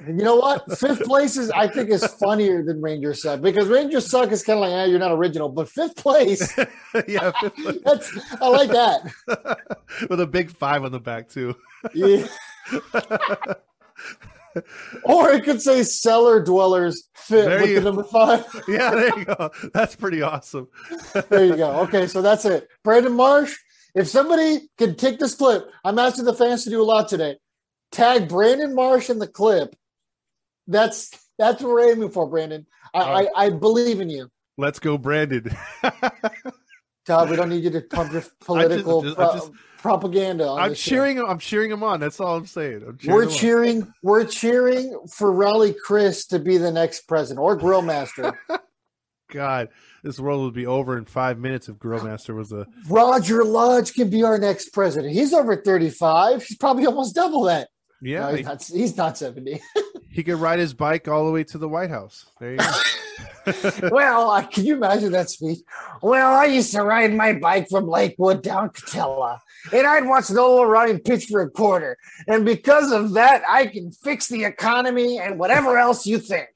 You 0.07 0.13
know 0.13 0.37
what? 0.37 0.79
Fifth 0.79 1.03
place 1.03 1.37
is 1.37 1.51
I 1.51 1.67
think 1.67 1.91
is 1.91 2.07
funnier 2.07 2.63
than 2.63 2.81
Ranger 2.81 3.15
Suck 3.15 3.41
because 3.41 3.67
Ranger 3.67 4.01
Suck 4.01 4.31
is 4.31 4.45
kind 4.45 4.59
of 4.59 4.61
like, 4.61 4.71
ah, 4.71 4.85
you're 4.85 5.01
not 5.01 5.11
original, 5.11 5.49
but 5.49 5.69
fifth 5.69 5.97
place, 5.97 6.57
yeah, 7.09 7.33
fifth 7.41 7.57
place. 7.57 7.79
that's 7.85 8.17
I 8.41 8.47
like 8.47 8.71
that. 8.71 9.03
with 10.09 10.21
a 10.21 10.27
big 10.29 10.53
five 10.53 10.85
on 10.85 10.93
the 10.93 11.01
back 11.01 11.29
too. 11.29 11.57
Yeah. 11.93 12.29
Or 15.05 15.31
it 15.33 15.45
could 15.45 15.61
say 15.63 15.83
cellar 15.83 16.43
dwellers 16.43 17.09
fit 17.15 17.45
There 17.47 17.61
with 17.61 17.71
you- 17.71 17.77
the 17.77 17.85
number 17.85 18.05
five. 18.05 18.45
yeah, 18.69 18.91
there 18.91 19.19
you 19.19 19.25
go. 19.25 19.51
That's 19.73 19.97
pretty 19.97 20.23
awesome. 20.23 20.69
There 21.31 21.45
you 21.47 21.57
go. 21.57 21.81
Okay, 21.81 22.07
so 22.07 22.21
that's 22.23 22.45
it. 22.45 22.69
Brandon 22.85 23.13
Marsh, 23.15 23.57
if 23.95 24.09
somebody 24.09 24.69
can 24.79 24.95
take 24.97 25.19
this 25.19 25.35
clip, 25.35 25.71
I'm 25.85 25.99
asking 25.99 26.25
the 26.25 26.35
fans 26.35 26.65
to 26.65 26.71
do 26.71 26.83
a 26.83 26.85
lot 26.85 27.09
today. 27.09 27.37
Tag 27.91 28.29
Brandon 28.29 28.75
Marsh 28.75 29.11
in 29.11 29.19
the 29.19 29.27
clip. 29.29 29.75
That's 30.67 31.11
that's 31.39 31.63
what 31.63 31.73
we're 31.73 31.91
aiming 31.93 32.11
for, 32.11 32.29
Brandon. 32.29 32.67
I, 32.95 33.01
I, 33.01 33.29
I 33.47 33.51
believe 33.51 34.01
in 34.01 34.09
you. 34.11 34.29
Let's 34.59 34.79
go, 34.79 34.97
Brandon. 34.99 35.51
Todd, 37.07 37.31
we 37.31 37.37
don't 37.37 37.49
need 37.49 37.65
you 37.65 37.71
to 37.71 37.81
pump 37.81 38.13
your 38.13 38.23
political 38.41 39.03
just- 39.03 39.17
pro- 39.17 39.29
I 39.31 39.35
just- 39.35 39.51
propaganda. 39.83 40.49
I'm 40.49 40.75
show. 40.75 40.91
cheering 40.91 41.19
him. 41.19 41.27
I'm 41.27 41.39
cheering 41.39 41.71
him 41.71 41.83
on. 41.83 42.01
That's 42.01 42.21
all 42.21 42.37
I'm 42.37 42.47
saying. 42.47 42.85
I'm 42.87 42.97
cheering 42.97 43.15
We're 43.15 43.23
him 43.25 43.29
on. 43.29 43.35
cheering. 43.35 43.95
We're 44.03 44.25
cheering 44.25 44.99
for 45.13 45.33
Raleigh 45.33 45.75
Chris 45.85 46.27
to 46.27 46.39
be 46.39 46.57
the 46.57 46.73
next 46.73 47.03
president 47.03 47.41
or 47.41 47.57
grill 47.57 47.83
master. 47.83 48.41
God, 49.31 49.69
this 50.05 50.21
world 50.21 50.43
would 50.43 50.55
be 50.55 50.67
over 50.67 50.99
in 50.99 51.07
five 51.07 51.39
minutes 51.39 51.69
if 51.69 51.77
Grillmaster 51.77 52.35
was 52.35 52.53
a. 52.53 52.67
Roger 52.89 53.45
Lodge 53.45 53.95
can 53.95 54.11
be 54.11 54.23
our 54.23 54.39
next 54.39 54.71
president. 54.71 55.15
He's 55.15 55.33
over 55.33 55.57
35. 55.57 56.45
He's 56.45 56.59
probably 56.59 56.87
almost 56.87 57.15
double 57.15 57.45
that. 57.45 57.69
Yeah, 58.03 58.31
No, 58.31 58.35
he's, 58.35 58.47
not, 58.47 58.63
he's 58.65 58.97
not 58.97 59.17
70. 59.17 59.61
he 60.11 60.23
could 60.23 60.39
ride 60.39 60.59
his 60.59 60.75
bike 60.75 61.09
all 61.09 61.25
the 61.25 61.33
way 61.33 61.45
to 61.45 61.59
the 61.59 61.69
White 61.69 61.91
House. 61.91 62.27
There 62.41 62.53
you 62.53 62.59
go. 62.59 62.65
well, 63.91 64.31
I, 64.31 64.45
can 64.45 64.65
you 64.65 64.77
imagine 64.77 65.13
that 65.13 65.31
speech? 65.31 65.59
Well, 66.01 66.33
I 66.33 66.45
used 66.45 66.73
to 66.73 66.83
ride 66.83 67.13
my 67.15 67.33
bike 67.33 67.69
from 67.69 67.89
Lakewood 67.89 68.43
down 68.43 68.71
Catella, 68.71 69.39
and 69.73 69.87
I'd 69.87 70.07
watch 70.07 70.31
Nolan 70.31 70.69
Ryan 70.69 70.99
pitch 71.01 71.27
for 71.27 71.43
a 71.43 71.51
quarter. 71.51 71.97
And 72.29 72.45
because 72.45 72.93
of 72.93 73.15
that, 73.15 73.43
I 73.49 73.67
can 73.67 73.91
fix 73.91 74.29
the 74.29 74.45
economy 74.45 75.19
and 75.19 75.39
whatever 75.39 75.77
else 75.77 76.07
you 76.07 76.19
think. 76.19 76.51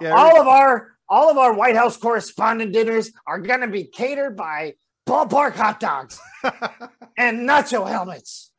yeah, 0.00 0.10
all 0.10 0.40
of 0.40 0.46
our 0.46 0.92
all 1.08 1.30
of 1.30 1.36
our 1.36 1.52
White 1.52 1.76
House 1.76 1.96
correspondent 1.96 2.72
dinners 2.72 3.12
are 3.26 3.38
going 3.40 3.60
to 3.60 3.68
be 3.68 3.84
catered 3.84 4.36
by 4.36 4.74
ballpark 5.06 5.52
hot 5.54 5.80
dogs 5.80 6.18
and 7.18 7.48
nacho 7.48 7.88
helmets. 7.88 8.50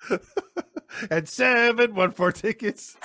and 1.09 1.27
seven 1.27 1.95
one 1.95 2.11
four 2.11 2.31
tickets. 2.31 2.95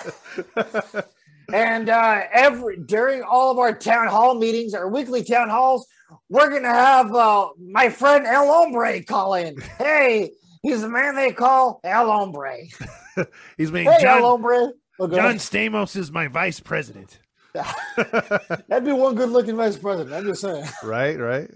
And 1.53 1.88
uh, 1.88 2.22
every 2.32 2.76
during 2.76 3.22
all 3.22 3.51
of 3.51 3.59
our 3.59 3.74
town 3.76 4.07
hall 4.09 4.34
meetings, 4.34 4.74
our 4.74 4.88
weekly 4.88 5.24
town 5.24 5.49
halls, 5.49 5.86
we're 6.28 6.51
gonna 6.51 6.68
have 6.68 7.12
uh, 7.14 7.49
my 7.59 7.88
friend 7.88 8.26
El 8.26 8.47
Hombre 8.47 9.03
call 9.03 9.34
in. 9.34 9.57
Hey, 9.78 10.30
he's 10.62 10.82
the 10.82 10.88
man 10.88 11.16
they 11.16 11.32
call 11.32 11.80
El 11.82 12.07
Hombre. 12.11 12.68
He's 13.57 13.72
made 13.72 13.86
Hey, 13.86 13.95
El 13.95 14.01
John, 14.01 14.22
Hombre. 14.22 14.68
Oh, 15.01 15.09
John. 15.09 15.34
Stamos 15.36 15.97
is 15.97 16.12
my 16.12 16.28
vice 16.28 16.61
president. 16.61 17.18
That'd 17.53 18.84
be 18.84 18.93
one 18.93 19.16
good 19.16 19.30
looking 19.30 19.57
vice 19.57 19.76
president. 19.76 20.14
I'm 20.14 20.24
just 20.24 20.43
saying. 20.43 20.64
right, 20.84 21.18
right. 21.18 21.51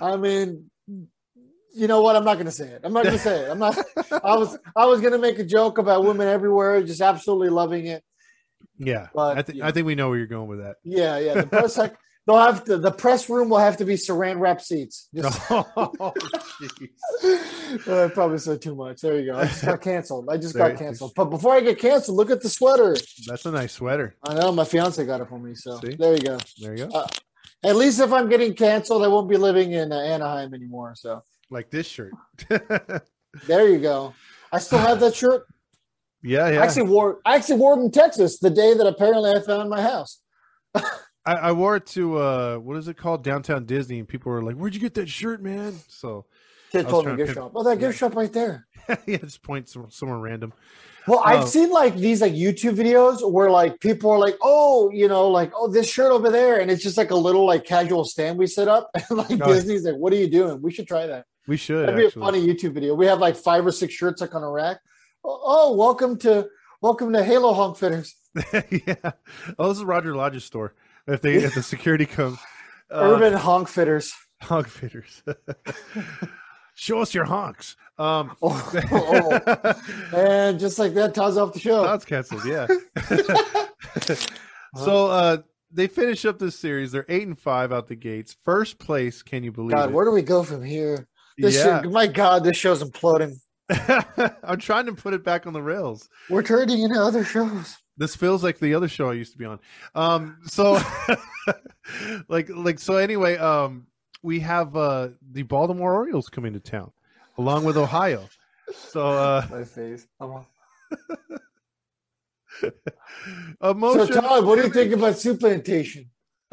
I 0.00 0.16
mean, 0.16 0.70
you 1.74 1.86
know 1.86 2.02
what? 2.02 2.16
I'm 2.16 2.24
not 2.24 2.34
going 2.34 2.46
to 2.46 2.52
say 2.52 2.66
it. 2.68 2.80
I'm 2.84 2.92
not 2.92 3.04
going 3.04 3.16
to 3.16 3.22
say 3.22 3.44
it. 3.44 3.50
I'm 3.50 3.58
not. 3.58 3.78
I 4.24 4.36
was 4.36 4.58
I 4.74 4.86
was 4.86 5.00
going 5.00 5.12
to 5.12 5.18
make 5.18 5.38
a 5.38 5.44
joke 5.44 5.78
about 5.78 6.04
women 6.04 6.26
everywhere, 6.28 6.82
just 6.82 7.00
absolutely 7.00 7.48
loving 7.48 7.86
it. 7.86 8.02
Yeah, 8.76 9.08
But, 9.14 9.38
I, 9.38 9.42
th- 9.42 9.58
yeah. 9.58 9.66
I 9.66 9.72
think 9.72 9.86
we 9.86 9.94
know 9.94 10.08
where 10.08 10.16
you're 10.18 10.26
going 10.26 10.48
with 10.48 10.60
that. 10.60 10.76
Yeah, 10.84 11.18
yeah. 11.18 11.34
The 11.34 11.46
press 11.46 11.76
like 11.76 11.94
they'll 12.26 12.38
have 12.38 12.64
to. 12.64 12.78
The 12.78 12.90
press 12.90 13.28
room 13.28 13.50
will 13.50 13.58
have 13.58 13.76
to 13.76 13.84
be 13.84 13.94
saran 13.94 14.40
wrap 14.40 14.60
seats. 14.62 15.08
Just, 15.14 15.38
oh, 15.50 16.12
jeez. 17.22 17.86
Uh, 17.86 18.04
I 18.04 18.08
probably 18.08 18.38
said 18.38 18.62
too 18.62 18.74
much. 18.74 19.02
There 19.02 19.20
you 19.20 19.32
go. 19.32 19.38
I 19.38 19.44
just 19.46 19.64
got 19.66 19.80
canceled. 19.82 20.28
I 20.30 20.38
just 20.38 20.54
There- 20.54 20.68
got 20.70 20.78
canceled. 20.78 21.12
But 21.14 21.26
before 21.26 21.54
I 21.54 21.60
get 21.60 21.78
canceled, 21.78 22.16
look 22.16 22.30
at 22.30 22.40
the 22.42 22.48
sweater. 22.48 22.96
That's 23.26 23.44
a 23.44 23.50
nice 23.50 23.72
sweater. 23.72 24.16
I 24.26 24.34
know 24.34 24.50
my 24.50 24.64
fiance 24.64 25.04
got 25.04 25.20
it 25.20 25.28
for 25.28 25.38
me. 25.38 25.54
So 25.54 25.78
See? 25.80 25.94
there 25.96 26.14
you 26.14 26.20
go. 26.22 26.38
There 26.58 26.74
you 26.76 26.86
go. 26.86 27.06
At 27.62 27.76
least 27.76 28.00
if 28.00 28.12
I'm 28.12 28.28
getting 28.28 28.54
canceled, 28.54 29.02
I 29.02 29.08
won't 29.08 29.28
be 29.28 29.36
living 29.36 29.72
in 29.72 29.92
uh, 29.92 29.98
Anaheim 29.98 30.54
anymore. 30.54 30.94
So 30.94 31.22
like 31.50 31.70
this 31.70 31.86
shirt. 31.86 32.12
there 32.48 33.68
you 33.68 33.78
go. 33.78 34.14
I 34.52 34.58
still 34.58 34.78
have 34.78 35.00
that 35.00 35.14
shirt. 35.14 35.46
yeah, 36.22 36.48
yeah. 36.48 36.60
I 36.60 36.64
actually 36.64 36.88
wore 36.88 37.20
I 37.24 37.36
actually 37.36 37.56
wore 37.56 37.78
it 37.78 37.82
in 37.82 37.90
Texas 37.90 38.38
the 38.38 38.50
day 38.50 38.74
that 38.74 38.86
apparently 38.86 39.30
I 39.30 39.40
found 39.40 39.68
my 39.68 39.82
house. 39.82 40.20
I, 40.74 41.34
I 41.34 41.52
wore 41.52 41.76
it 41.76 41.86
to 41.88 42.18
uh, 42.18 42.56
what 42.56 42.76
is 42.76 42.88
it 42.88 42.96
called, 42.96 43.22
Downtown 43.22 43.66
Disney, 43.66 43.98
and 43.98 44.08
people 44.08 44.32
were 44.32 44.42
like, 44.42 44.56
"Where'd 44.56 44.74
you 44.74 44.80
get 44.80 44.94
that 44.94 45.08
shirt, 45.08 45.42
man?" 45.42 45.74
So 45.88 46.24
Kid 46.72 46.88
told 46.88 47.06
me 47.06 47.12
to 47.12 47.16
gift 47.16 47.34
shop. 47.34 47.52
Oh, 47.54 47.62
that 47.64 47.78
gift 47.78 47.98
shop 47.98 48.14
right 48.14 48.32
there. 48.32 48.66
yeah, 49.06 49.18
just 49.18 49.42
point 49.42 49.68
some, 49.68 49.90
somewhere 49.90 50.18
random. 50.18 50.52
Well, 51.06 51.22
I've 51.24 51.42
Oh. 51.44 51.46
seen 51.46 51.70
like 51.70 51.96
these 51.96 52.20
like 52.20 52.34
YouTube 52.34 52.76
videos 52.76 53.28
where 53.30 53.50
like 53.50 53.80
people 53.80 54.10
are 54.10 54.18
like, 54.18 54.36
oh, 54.42 54.90
you 54.90 55.08
know, 55.08 55.28
like 55.28 55.52
oh, 55.56 55.68
this 55.68 55.88
shirt 55.90 56.12
over 56.12 56.30
there, 56.30 56.60
and 56.60 56.70
it's 56.70 56.82
just 56.82 56.96
like 56.96 57.10
a 57.10 57.16
little 57.16 57.46
like 57.46 57.64
casual 57.64 58.04
stand 58.04 58.38
we 58.38 58.46
set 58.46 58.68
up, 58.68 58.90
and 58.94 59.04
like 59.18 59.40
Oh. 59.40 59.52
Disney's 59.52 59.84
like, 59.84 59.96
what 59.96 60.12
are 60.12 60.16
you 60.16 60.28
doing? 60.28 60.60
We 60.62 60.70
should 60.72 60.86
try 60.86 61.06
that. 61.06 61.24
We 61.48 61.56
should 61.56 61.86
That'd 61.88 61.96
be 61.96 62.06
actually. 62.06 62.22
a 62.22 62.24
funny 62.24 62.46
YouTube 62.46 62.72
video. 62.74 62.94
We 62.94 63.06
have 63.06 63.18
like 63.18 63.36
five 63.36 63.66
or 63.66 63.72
six 63.72 63.94
shirts 63.94 64.20
like 64.20 64.34
on 64.34 64.42
a 64.42 64.50
rack. 64.50 64.78
Oh, 65.24 65.40
oh, 65.42 65.76
welcome 65.76 66.18
to 66.18 66.48
welcome 66.80 67.12
to 67.14 67.24
Halo 67.24 67.52
Honk 67.54 67.76
Fitters, 67.78 68.14
yeah. 68.70 69.12
Oh, 69.58 69.68
this 69.68 69.78
is 69.78 69.84
Roger 69.84 70.14
Lodge's 70.14 70.44
store. 70.44 70.74
If 71.06 71.22
they 71.22 71.34
if 71.36 71.54
the 71.54 71.62
security 71.62 72.06
comes, 72.06 72.38
uh, 72.90 73.00
Urban 73.00 73.32
Honk 73.34 73.68
Fitters. 73.68 74.12
honk 74.42 74.68
fitters. 74.68 75.22
Show 76.80 77.00
us 77.00 77.12
your 77.12 77.26
honks. 77.26 77.76
Um, 77.98 78.34
Oh, 78.42 78.80
oh. 78.90 79.74
and 80.16 80.58
just 80.58 80.78
like 80.78 80.94
that, 80.94 81.14
Todd's 81.14 81.36
off 81.36 81.52
the 81.52 81.60
show. 81.60 81.82
That's 81.82 82.06
canceled. 82.06 82.42
Yeah. 82.46 82.66
so 84.82 85.08
uh, 85.08 85.36
they 85.70 85.88
finish 85.88 86.24
up 86.24 86.38
this 86.38 86.58
series. 86.58 86.90
They're 86.90 87.04
eight 87.10 87.26
and 87.26 87.38
five 87.38 87.70
out 87.70 87.86
the 87.86 87.96
gates. 87.96 88.34
First 88.46 88.78
place. 88.78 89.22
Can 89.22 89.44
you 89.44 89.52
believe 89.52 89.72
God, 89.72 89.90
it? 89.90 89.92
where 89.92 90.06
do 90.06 90.10
we 90.10 90.22
go 90.22 90.42
from 90.42 90.64
here? 90.64 91.06
This 91.36 91.56
yeah. 91.56 91.82
shit, 91.82 91.92
my 91.92 92.06
God, 92.06 92.44
this 92.44 92.56
show's 92.56 92.82
imploding. 92.82 93.36
I'm 94.42 94.58
trying 94.58 94.86
to 94.86 94.94
put 94.94 95.12
it 95.12 95.22
back 95.22 95.46
on 95.46 95.52
the 95.52 95.62
rails. 95.62 96.08
We're 96.30 96.42
turning 96.42 96.80
into 96.80 96.98
other 96.98 97.26
shows. 97.26 97.76
This 97.98 98.16
feels 98.16 98.42
like 98.42 98.58
the 98.58 98.74
other 98.74 98.88
show 98.88 99.10
I 99.10 99.12
used 99.12 99.32
to 99.32 99.38
be 99.38 99.44
on. 99.44 99.60
Um, 99.94 100.38
so 100.46 100.80
like 102.30 102.48
like 102.48 102.78
so 102.78 102.96
anyway, 102.96 103.36
um, 103.36 103.86
we 104.22 104.40
have 104.40 104.76
uh 104.76 105.08
the 105.32 105.42
Baltimore 105.42 105.94
Orioles 105.94 106.28
coming 106.28 106.52
to 106.52 106.60
town 106.60 106.92
along 107.38 107.64
with 107.64 107.76
Ohio. 107.76 108.28
So 108.72 109.06
uh 109.06 109.46
My 109.50 109.64
face. 109.64 110.06
Emotion. 113.62 114.12
So, 114.12 114.20
Todd, 114.20 114.44
what 114.44 114.56
do 114.56 114.62
you 114.62 114.70
think 114.72 114.92
about 114.92 115.14
supplantation? 115.14 116.08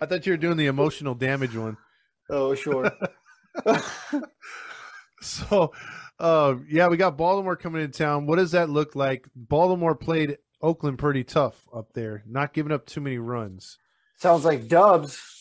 I 0.00 0.06
thought 0.06 0.26
you 0.26 0.32
were 0.32 0.38
doing 0.38 0.56
the 0.56 0.66
emotional 0.66 1.14
damage 1.14 1.56
one. 1.56 1.76
Oh, 2.30 2.54
sure. 2.54 2.90
So, 5.20 5.72
uh, 6.18 6.56
yeah, 6.68 6.88
we 6.88 6.96
got 6.96 7.16
Baltimore 7.16 7.56
coming 7.56 7.82
into 7.82 7.98
town. 7.98 8.26
What 8.26 8.36
does 8.36 8.52
that 8.52 8.70
look 8.70 8.94
like? 8.94 9.26
Baltimore 9.34 9.94
played 9.94 10.38
Oakland 10.62 10.98
pretty 10.98 11.24
tough 11.24 11.66
up 11.74 11.92
there, 11.92 12.22
not 12.26 12.52
giving 12.52 12.72
up 12.72 12.86
too 12.86 13.00
many 13.00 13.18
runs. 13.18 13.78
Sounds 14.16 14.44
like 14.44 14.68
Dubs. 14.68 15.37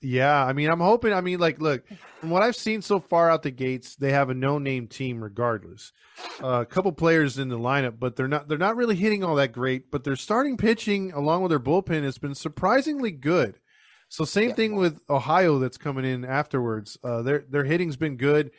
Yeah, 0.00 0.44
I 0.44 0.52
mean, 0.52 0.70
I'm 0.70 0.80
hoping. 0.80 1.12
I 1.12 1.20
mean, 1.20 1.40
like, 1.40 1.60
look, 1.60 1.82
from 2.20 2.30
what 2.30 2.42
I've 2.42 2.54
seen 2.56 2.82
so 2.82 3.00
far 3.00 3.30
out 3.30 3.42
the 3.42 3.50
gates, 3.50 3.96
they 3.96 4.12
have 4.12 4.30
a 4.30 4.34
no-name 4.34 4.86
team 4.86 5.22
regardless. 5.22 5.92
Uh, 6.42 6.60
a 6.60 6.66
couple 6.66 6.92
players 6.92 7.38
in 7.38 7.48
the 7.48 7.58
lineup, 7.58 7.98
but 7.98 8.14
they're 8.14 8.28
not 8.28 8.48
they're 8.48 8.58
not 8.58 8.76
really 8.76 8.96
hitting 8.96 9.24
all 9.24 9.34
that 9.36 9.52
great. 9.52 9.90
But 9.90 10.04
their 10.04 10.16
starting 10.16 10.56
pitching, 10.56 11.12
along 11.12 11.42
with 11.42 11.50
their 11.50 11.58
bullpen, 11.60 12.02
has 12.04 12.18
been 12.18 12.34
surprisingly 12.34 13.10
good. 13.10 13.58
So 14.08 14.24
same 14.24 14.50
Yeah. 14.50 14.54
thing 14.54 14.76
with 14.76 15.00
Ohio 15.10 15.58
that's 15.58 15.76
coming 15.78 16.04
in 16.04 16.24
afterwards. 16.24 16.96
Uh, 17.02 17.22
their 17.22 17.44
their 17.48 17.64
hitting's 17.64 17.96
been 17.96 18.16
good, 18.16 18.52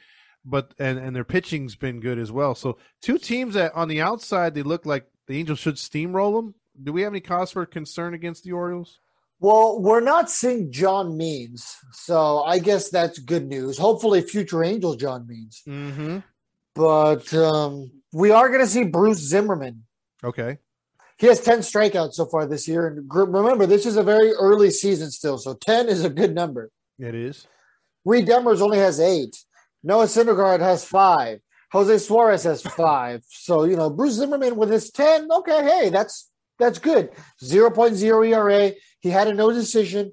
but 0.46 0.74
and 0.78 1.00
and 1.00 1.16
their 1.16 1.24
pitching's 1.24 1.76
been 1.76 2.00
good 2.02 2.20
as 2.20 2.32
well. 2.32 2.54
So 2.54 2.78
two 3.02 3.18
teams 3.18 3.54
that 3.56 3.74
on 3.76 3.88
the 3.88 4.02
outside 4.02 4.54
they 4.54 4.64
look 4.64 4.86
like 4.86 5.06
the 5.28 5.38
Angels 5.38 5.60
should 5.60 5.76
steamroll 5.76 6.36
them. 6.36 6.56
Do 6.82 6.92
we 6.94 7.02
have 7.02 7.14
any 7.14 7.22
cause 7.22 7.52
for 7.52 7.66
concern 7.66 8.14
against 8.14 8.44
the 8.44 8.52
Orioles? 8.52 9.00
Well, 9.42 9.80
we're 9.80 10.02
not 10.02 10.30
seeing 10.30 10.72
John 10.72 11.16
Means, 11.16 11.78
so 11.94 12.44
I 12.44 12.60
guess 12.60 12.90
that's 12.90 13.20
good 13.20 13.48
news. 13.48 13.78
Hopefully, 13.78 14.22
future 14.22 14.64
Angel 14.64 14.96
John 14.96 15.26
Means. 15.28 15.62
Mm-hmm. 15.68 16.18
But 16.76 17.34
um, 17.34 17.92
we 18.12 18.32
are 18.32 18.50
going 18.50 18.62
to 18.62 18.68
see 18.68 18.84
Bruce 18.84 19.20
Zimmerman. 19.20 19.84
Okay. 20.24 20.58
He 21.18 21.28
has 21.28 21.42
10 21.42 21.60
strikeouts 21.60 22.14
so 22.14 22.26
far 22.26 22.46
this 22.46 22.68
year. 22.68 22.88
And 22.88 23.10
remember, 23.14 23.66
this 23.66 23.86
is 23.86 23.98
a 23.98 24.04
very 24.04 24.32
early 24.34 24.72
season 24.72 25.12
still, 25.12 25.38
so 25.38 25.54
10 25.54 25.90
is 25.90 26.04
a 26.04 26.10
good 26.10 26.34
number. 26.34 26.70
It 26.98 27.16
is. 27.16 27.48
Reid 28.06 28.28
Detmers 28.28 28.62
only 28.62 28.78
has 28.78 29.00
eight. 29.00 29.38
Noah 29.84 30.06
Syndergaard 30.06 30.60
has 30.60 30.84
five. 30.84 31.40
Jose 31.72 32.00
Suarez 32.00 32.44
has 32.44 32.62
five. 32.62 33.24
So, 33.28 33.66
you 33.66 33.76
know, 33.76 33.90
Bruce 33.90 34.14
Zimmerman 34.14 34.56
with 34.56 34.70
his 34.70 34.92
10, 34.92 35.30
okay, 35.32 35.64
hey, 35.64 35.90
that's 35.90 36.29
that's 36.60 36.80
good. 36.80 37.10
0.0 37.42 38.28
ERA. 38.30 38.74
He 39.00 39.10
had 39.10 39.28
a 39.28 39.34
no 39.34 39.52
decision. 39.52 40.12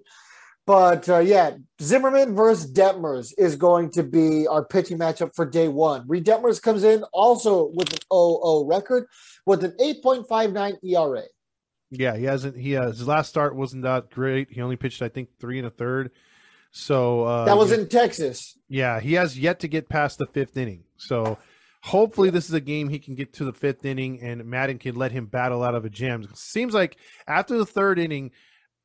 But 0.66 1.08
uh, 1.08 1.18
yeah, 1.20 1.56
Zimmerman 1.80 2.34
versus 2.34 2.72
Detmers 2.72 3.32
is 3.38 3.54
going 3.54 3.92
to 3.92 4.02
be 4.02 4.48
our 4.48 4.64
pitching 4.64 4.98
matchup 4.98 5.30
for 5.34 5.46
day 5.46 5.68
one. 5.68 6.04
Reid 6.08 6.24
Detmers 6.26 6.60
comes 6.60 6.82
in 6.82 7.04
also 7.12 7.70
with 7.74 7.92
an 7.92 7.98
0-0 8.10 8.68
record 8.68 9.06
with 9.44 9.62
an 9.62 9.72
8.59 9.80 10.76
ERA. 10.82 11.22
Yeah, 11.90 12.16
he 12.16 12.24
hasn't. 12.24 12.56
He 12.56 12.72
has 12.72 12.98
his 12.98 13.06
last 13.06 13.28
start 13.28 13.54
wasn't 13.54 13.84
that 13.84 14.10
great. 14.10 14.50
He 14.50 14.60
only 14.60 14.74
pitched, 14.74 15.02
I 15.02 15.08
think, 15.08 15.28
three 15.38 15.58
and 15.58 15.68
a 15.68 15.70
third. 15.70 16.10
So 16.72 17.22
uh, 17.22 17.44
That 17.44 17.56
was 17.56 17.70
yeah, 17.70 17.78
in 17.78 17.88
Texas. 17.88 18.58
yeah, 18.68 18.98
he 18.98 19.12
has 19.14 19.38
yet 19.38 19.60
to 19.60 19.68
get 19.68 19.88
past 19.88 20.18
the 20.18 20.26
fifth 20.26 20.56
inning. 20.56 20.82
So 20.96 21.38
hopefully, 21.86 22.30
this 22.30 22.48
is 22.48 22.54
a 22.54 22.60
game 22.60 22.88
he 22.88 22.98
can 22.98 23.14
get 23.14 23.32
to 23.34 23.44
the 23.44 23.52
fifth 23.52 23.84
inning, 23.84 24.20
and 24.20 24.44
Maddon 24.44 24.78
can 24.78 24.96
let 24.96 25.12
him 25.12 25.26
battle 25.26 25.62
out 25.62 25.74
of 25.74 25.84
a 25.84 25.90
jam. 25.90 26.26
Seems 26.34 26.74
like 26.74 26.98
after 27.26 27.56
the 27.56 27.66
third 27.66 27.98
inning, 27.98 28.32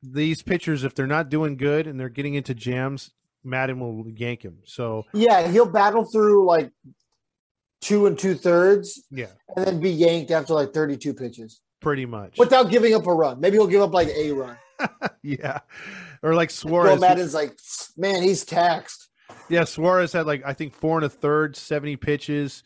these 0.02 0.42
pitchers, 0.42 0.84
if 0.84 0.94
they're 0.94 1.06
not 1.06 1.28
doing 1.28 1.56
good 1.56 1.86
and 1.86 1.98
they're 1.98 2.08
getting 2.08 2.34
into 2.34 2.54
jams, 2.54 3.10
Maddon 3.44 3.80
will 3.80 4.08
yank 4.08 4.42
him. 4.42 4.58
So 4.64 5.04
Yeah, 5.12 5.48
he'll 5.48 5.66
battle 5.66 6.04
through 6.04 6.46
like 6.46 6.70
two 7.80 8.06
and 8.06 8.18
two 8.18 8.34
thirds 8.34 9.02
yeah, 9.10 9.26
and 9.56 9.66
then 9.66 9.80
be 9.80 9.90
yanked 9.90 10.30
after 10.30 10.54
like 10.54 10.72
32 10.72 11.14
pitches 11.14 11.60
pretty 11.80 12.06
much. 12.06 12.38
without 12.38 12.70
giving 12.70 12.94
up 12.94 13.06
a 13.06 13.12
run. 13.12 13.40
Maybe 13.40 13.56
he'll 13.56 13.66
give 13.66 13.82
up 13.82 13.92
like 13.92 14.08
a 14.08 14.32
run. 14.32 14.56
yeah, 15.22 15.60
or 16.22 16.34
like 16.34 16.50
Joe 16.50 16.68
Suarez. 16.68 17.00
Maddon's 17.00 17.34
like, 17.34 17.58
man, 17.96 18.22
he's 18.22 18.44
taxed. 18.44 19.08
Yeah, 19.48 19.64
Suarez 19.64 20.12
had 20.12 20.26
like 20.26 20.42
I 20.44 20.52
think 20.52 20.74
four 20.74 20.98
and 20.98 21.04
a 21.04 21.08
third, 21.08 21.56
seventy 21.56 21.96
pitches, 21.96 22.62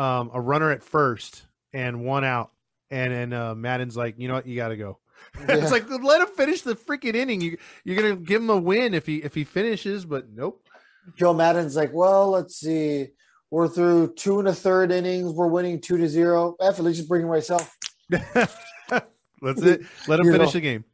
um, 0.00 0.30
a 0.32 0.40
runner 0.40 0.70
at 0.70 0.82
first, 0.82 1.44
and 1.72 2.02
one 2.04 2.24
out. 2.24 2.50
And 2.90 3.12
then 3.12 3.32
uh, 3.32 3.54
Maddon's 3.54 3.96
like, 3.96 4.14
you 4.18 4.26
know 4.28 4.34
what, 4.34 4.46
you 4.46 4.56
got 4.56 4.68
to 4.68 4.76
go. 4.76 4.98
Yeah. 5.48 5.56
it's 5.56 5.70
like 5.70 5.88
let 5.90 6.22
him 6.22 6.28
finish 6.34 6.62
the 6.62 6.74
freaking 6.74 7.14
inning. 7.14 7.42
You 7.42 7.58
you're 7.84 7.94
gonna 7.94 8.16
give 8.16 8.40
him 8.40 8.48
a 8.48 8.56
win 8.56 8.94
if 8.94 9.04
he 9.06 9.16
if 9.18 9.34
he 9.34 9.44
finishes, 9.44 10.06
but 10.06 10.30
nope. 10.32 10.66
Joe 11.14 11.34
Maddon's 11.34 11.76
like, 11.76 11.92
well, 11.92 12.30
let's 12.30 12.56
see. 12.56 13.08
We're 13.50 13.68
through 13.68 14.14
two 14.14 14.38
and 14.38 14.48
a 14.48 14.54
third 14.54 14.90
innings. 14.90 15.32
We're 15.32 15.46
winning 15.48 15.78
two 15.80 15.98
to 15.98 16.08
zero. 16.08 16.56
F, 16.58 16.78
at 16.78 16.84
least 16.84 16.96
just 17.00 17.08
bring 17.08 17.22
him 17.22 17.28
myself. 17.28 17.76
That's 18.08 19.62
it. 19.62 19.82
Let 20.08 20.20
him 20.20 20.26
You 20.26 20.32
finish 20.32 20.54
know. 20.54 20.60
the 20.60 20.60
game. 20.60 20.84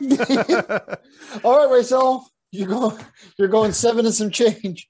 All 1.44 1.56
right, 1.58 1.70
Rachel, 1.72 2.26
you're 2.50 2.68
going. 2.68 2.98
You're 3.38 3.48
going 3.48 3.72
seven 3.72 4.04
and 4.04 4.14
some 4.14 4.30
change. 4.30 4.88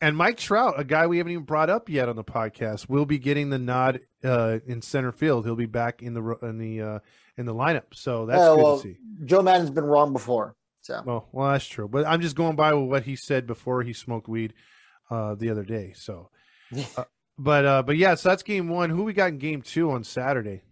And 0.00 0.16
Mike 0.16 0.36
Trout, 0.36 0.74
a 0.76 0.84
guy 0.84 1.06
we 1.08 1.18
haven't 1.18 1.32
even 1.32 1.44
brought 1.44 1.70
up 1.70 1.88
yet 1.88 2.08
on 2.08 2.16
the 2.16 2.24
podcast, 2.24 2.88
will 2.88 3.06
be 3.06 3.18
getting 3.18 3.50
the 3.50 3.58
nod 3.58 4.00
uh, 4.22 4.58
in 4.66 4.80
center 4.80 5.10
field. 5.10 5.44
He'll 5.44 5.56
be 5.56 5.66
back 5.66 6.02
in 6.02 6.14
the 6.14 6.38
in 6.42 6.58
the 6.58 6.80
uh, 6.80 6.98
in 7.36 7.46
the 7.46 7.54
lineup, 7.54 7.94
so 7.94 8.26
that's 8.26 8.38
Yeah, 8.40 8.54
good 8.54 8.62
well, 8.62 8.76
to 8.76 8.82
see. 8.82 8.96
Joe 9.24 9.42
Maddon's 9.42 9.70
been 9.70 9.84
wrong 9.84 10.12
before. 10.12 10.54
So 10.82 11.02
Well, 11.04 11.28
well, 11.32 11.50
that's 11.50 11.66
true. 11.66 11.88
But 11.88 12.06
I'm 12.06 12.20
just 12.20 12.36
going 12.36 12.56
by 12.56 12.74
what 12.74 13.02
he 13.02 13.16
said 13.16 13.46
before 13.46 13.82
he 13.82 13.92
smoked 13.92 14.28
weed 14.28 14.54
uh, 15.10 15.34
the 15.34 15.50
other 15.50 15.64
day. 15.64 15.92
So, 15.96 16.30
uh, 16.96 17.04
but 17.36 17.64
uh, 17.64 17.82
but 17.82 17.96
yeah, 17.96 18.14
so 18.14 18.28
that's 18.28 18.44
game 18.44 18.68
one. 18.68 18.90
Who 18.90 19.02
we 19.02 19.12
got 19.12 19.30
in 19.30 19.38
game 19.38 19.62
two 19.62 19.90
on 19.90 20.04
Saturday? 20.04 20.62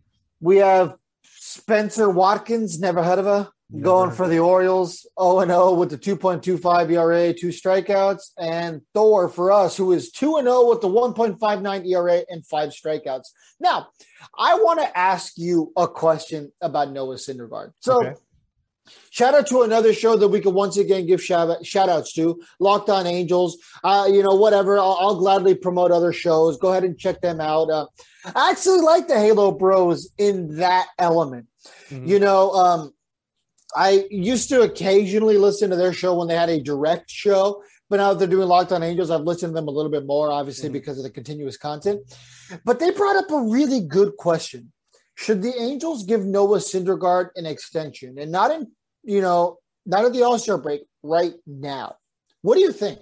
we 0.41 0.59
have 0.59 0.95
Spencer 1.23 2.09
Watkins, 2.11 2.79
never 2.79 3.03
heard 3.03 3.19
of 3.19 3.25
her, 3.25 3.49
Never 3.69 3.85
going 3.85 4.11
for 4.13 4.29
the 4.29 4.39
Orioles, 4.39 5.07
0 5.21 5.41
and 5.41 5.51
0 5.51 5.75
with 5.75 5.91
the 5.91 5.99
2.25 5.99 6.93
ERA, 6.93 7.33
two 7.33 7.49
strikeouts, 7.49 8.31
and 8.39 8.81
Thor 8.95 9.29
for 9.29 9.51
us, 9.51 9.77
who 9.77 9.93
is 9.93 10.13
2 10.13 10.37
and 10.37 10.47
0 10.47 10.69
with 10.69 10.81
the 10.81 10.89
1.59 10.89 11.87
ERA 11.87 12.23
and 12.29 12.47
five 12.47 12.71
strikeouts. 12.71 13.29
Now, 13.59 13.89
I 14.39 14.55
want 14.55 14.81
to 14.81 14.97
ask 14.99 15.37
you 15.37 15.73
a 15.77 15.89
question 15.89 16.53
about 16.63 16.93
Noah 16.93 17.17
Syndergaard. 17.17 17.73
So, 17.81 18.07
Okay. 18.07 18.15
Shout 19.11 19.35
out 19.35 19.49
to 19.49 19.63
another 19.63 19.93
show 19.93 20.17
that 20.17 20.29
we 20.29 20.41
can 20.41 20.55
once 20.55 20.77
again 20.77 21.07
give 21.07 21.21
shout, 21.21 21.67
shout 21.67 21.89
outs 21.89 22.13
to 22.13 22.41
Locked 22.61 22.89
On 22.89 23.05
Angels. 23.05 23.59
Uh, 23.83 24.07
you 24.09 24.23
know, 24.23 24.37
whatever. 24.37 24.79
I'll, 24.79 24.97
I'll 25.01 25.17
gladly 25.17 25.57
promote 25.57 25.91
other 25.91 26.13
shows. 26.13 26.57
Go 26.57 26.71
ahead 26.71 26.85
and 26.85 26.97
check 26.97 27.21
them 27.21 27.41
out. 27.41 27.69
Uh, 27.69 27.87
I 28.35 28.51
actually 28.53 28.83
like 28.83 29.09
the 29.09 29.19
Halo 29.19 29.51
Bros 29.51 30.11
in 30.19 30.57
that 30.59 30.87
element. 31.01 31.47
Mhm. 31.91 32.07
You 32.07 32.21
know, 32.21 32.53
um, 32.53 32.93
I 33.75 34.07
used 34.11 34.49
to 34.51 34.63
occasionally 34.63 35.39
listen 35.39 35.71
to 35.71 35.77
their 35.77 35.93
show 35.93 36.15
when 36.15 36.29
they 36.29 36.37
had 36.37 36.49
a 36.49 36.61
direct 36.61 37.11
show, 37.11 37.63
but 37.91 37.97
now 37.97 38.13
that 38.13 38.19
they're 38.19 38.29
doing 38.29 38.49
Locked 38.49 38.73
On 38.73 38.83
Angels, 38.83 39.11
I've 39.11 39.23
listened 39.23 39.51
to 39.51 39.55
them 39.55 39.69
a 39.69 39.73
little 39.73 39.91
bit 39.91 40.07
more, 40.07 40.31
obviously, 40.31 40.69
Mhm. 40.69 40.73
because 40.75 40.99
of 40.99 41.05
the 41.05 41.11
continuous 41.11 41.57
content. 41.57 42.01
But 42.65 42.79
they 42.79 42.91
brought 42.91 43.17
up 43.17 43.31
a 43.31 43.41
really 43.43 43.81
good 43.81 44.17
question. 44.17 44.73
Should 45.17 45.43
the 45.43 45.55
Angels 45.61 46.05
give 46.05 46.25
Noah 46.25 46.59
Syndergaard 46.59 47.31
an 47.37 47.47
extension 47.47 48.19
and 48.19 48.31
not 48.31 48.51
in, 48.51 48.71
you 49.03 49.21
know, 49.21 49.59
not 49.85 50.05
at 50.05 50.13
the 50.13 50.23
All 50.23 50.39
Star 50.39 50.59
break 50.59 50.83
right 51.03 51.35
now? 51.47 51.97
What 52.43 52.55
do 52.57 52.61
you 52.61 52.73
think? 52.73 53.01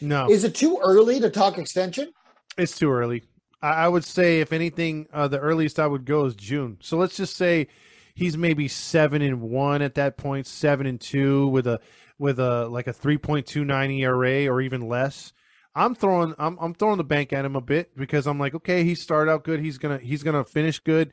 No, 0.00 0.28
Is 0.30 0.44
it 0.44 0.54
too 0.54 0.78
early 0.82 1.20
to 1.20 1.30
talk 1.30 1.58
extension? 1.58 2.12
it's 2.58 2.76
too 2.76 2.90
early. 2.90 3.24
I, 3.62 3.84
I 3.84 3.88
would 3.88 4.04
say, 4.04 4.40
if 4.40 4.52
anything, 4.52 5.06
uh, 5.12 5.26
the 5.28 5.38
earliest 5.40 5.80
I 5.80 5.86
would 5.86 6.04
go 6.04 6.24
is 6.26 6.34
June. 6.34 6.78
So 6.82 6.96
let's 6.98 7.16
just 7.16 7.36
say 7.36 7.68
he's 8.14 8.36
maybe 8.36 8.68
seven 8.68 9.22
and 9.22 9.40
one 9.40 9.82
at 9.82 9.96
that 9.96 10.16
point, 10.16 10.46
seven 10.46 10.86
and 10.86 11.00
two 11.00 11.48
with 11.48 11.66
a 11.66 11.80
with 12.18 12.38
a 12.38 12.66
like 12.66 12.86
a 12.86 12.92
three 12.92 13.18
point 13.18 13.46
two 13.46 13.64
nine 13.64 13.90
ERA 13.90 14.46
or 14.46 14.60
even 14.60 14.88
less. 14.88 15.32
I'm 15.74 15.94
throwing 15.94 16.34
I'm 16.38 16.56
I'm 16.60 16.74
throwing 16.74 16.98
the 16.98 17.04
bank 17.04 17.32
at 17.32 17.44
him 17.44 17.56
a 17.56 17.60
bit 17.60 17.96
because 17.96 18.26
I'm 18.26 18.38
like, 18.38 18.54
okay, 18.54 18.84
he 18.84 18.94
started 18.94 19.30
out 19.30 19.44
good. 19.44 19.60
He's 19.60 19.78
gonna 19.78 19.98
he's 19.98 20.22
gonna 20.22 20.44
finish 20.44 20.78
good. 20.78 21.12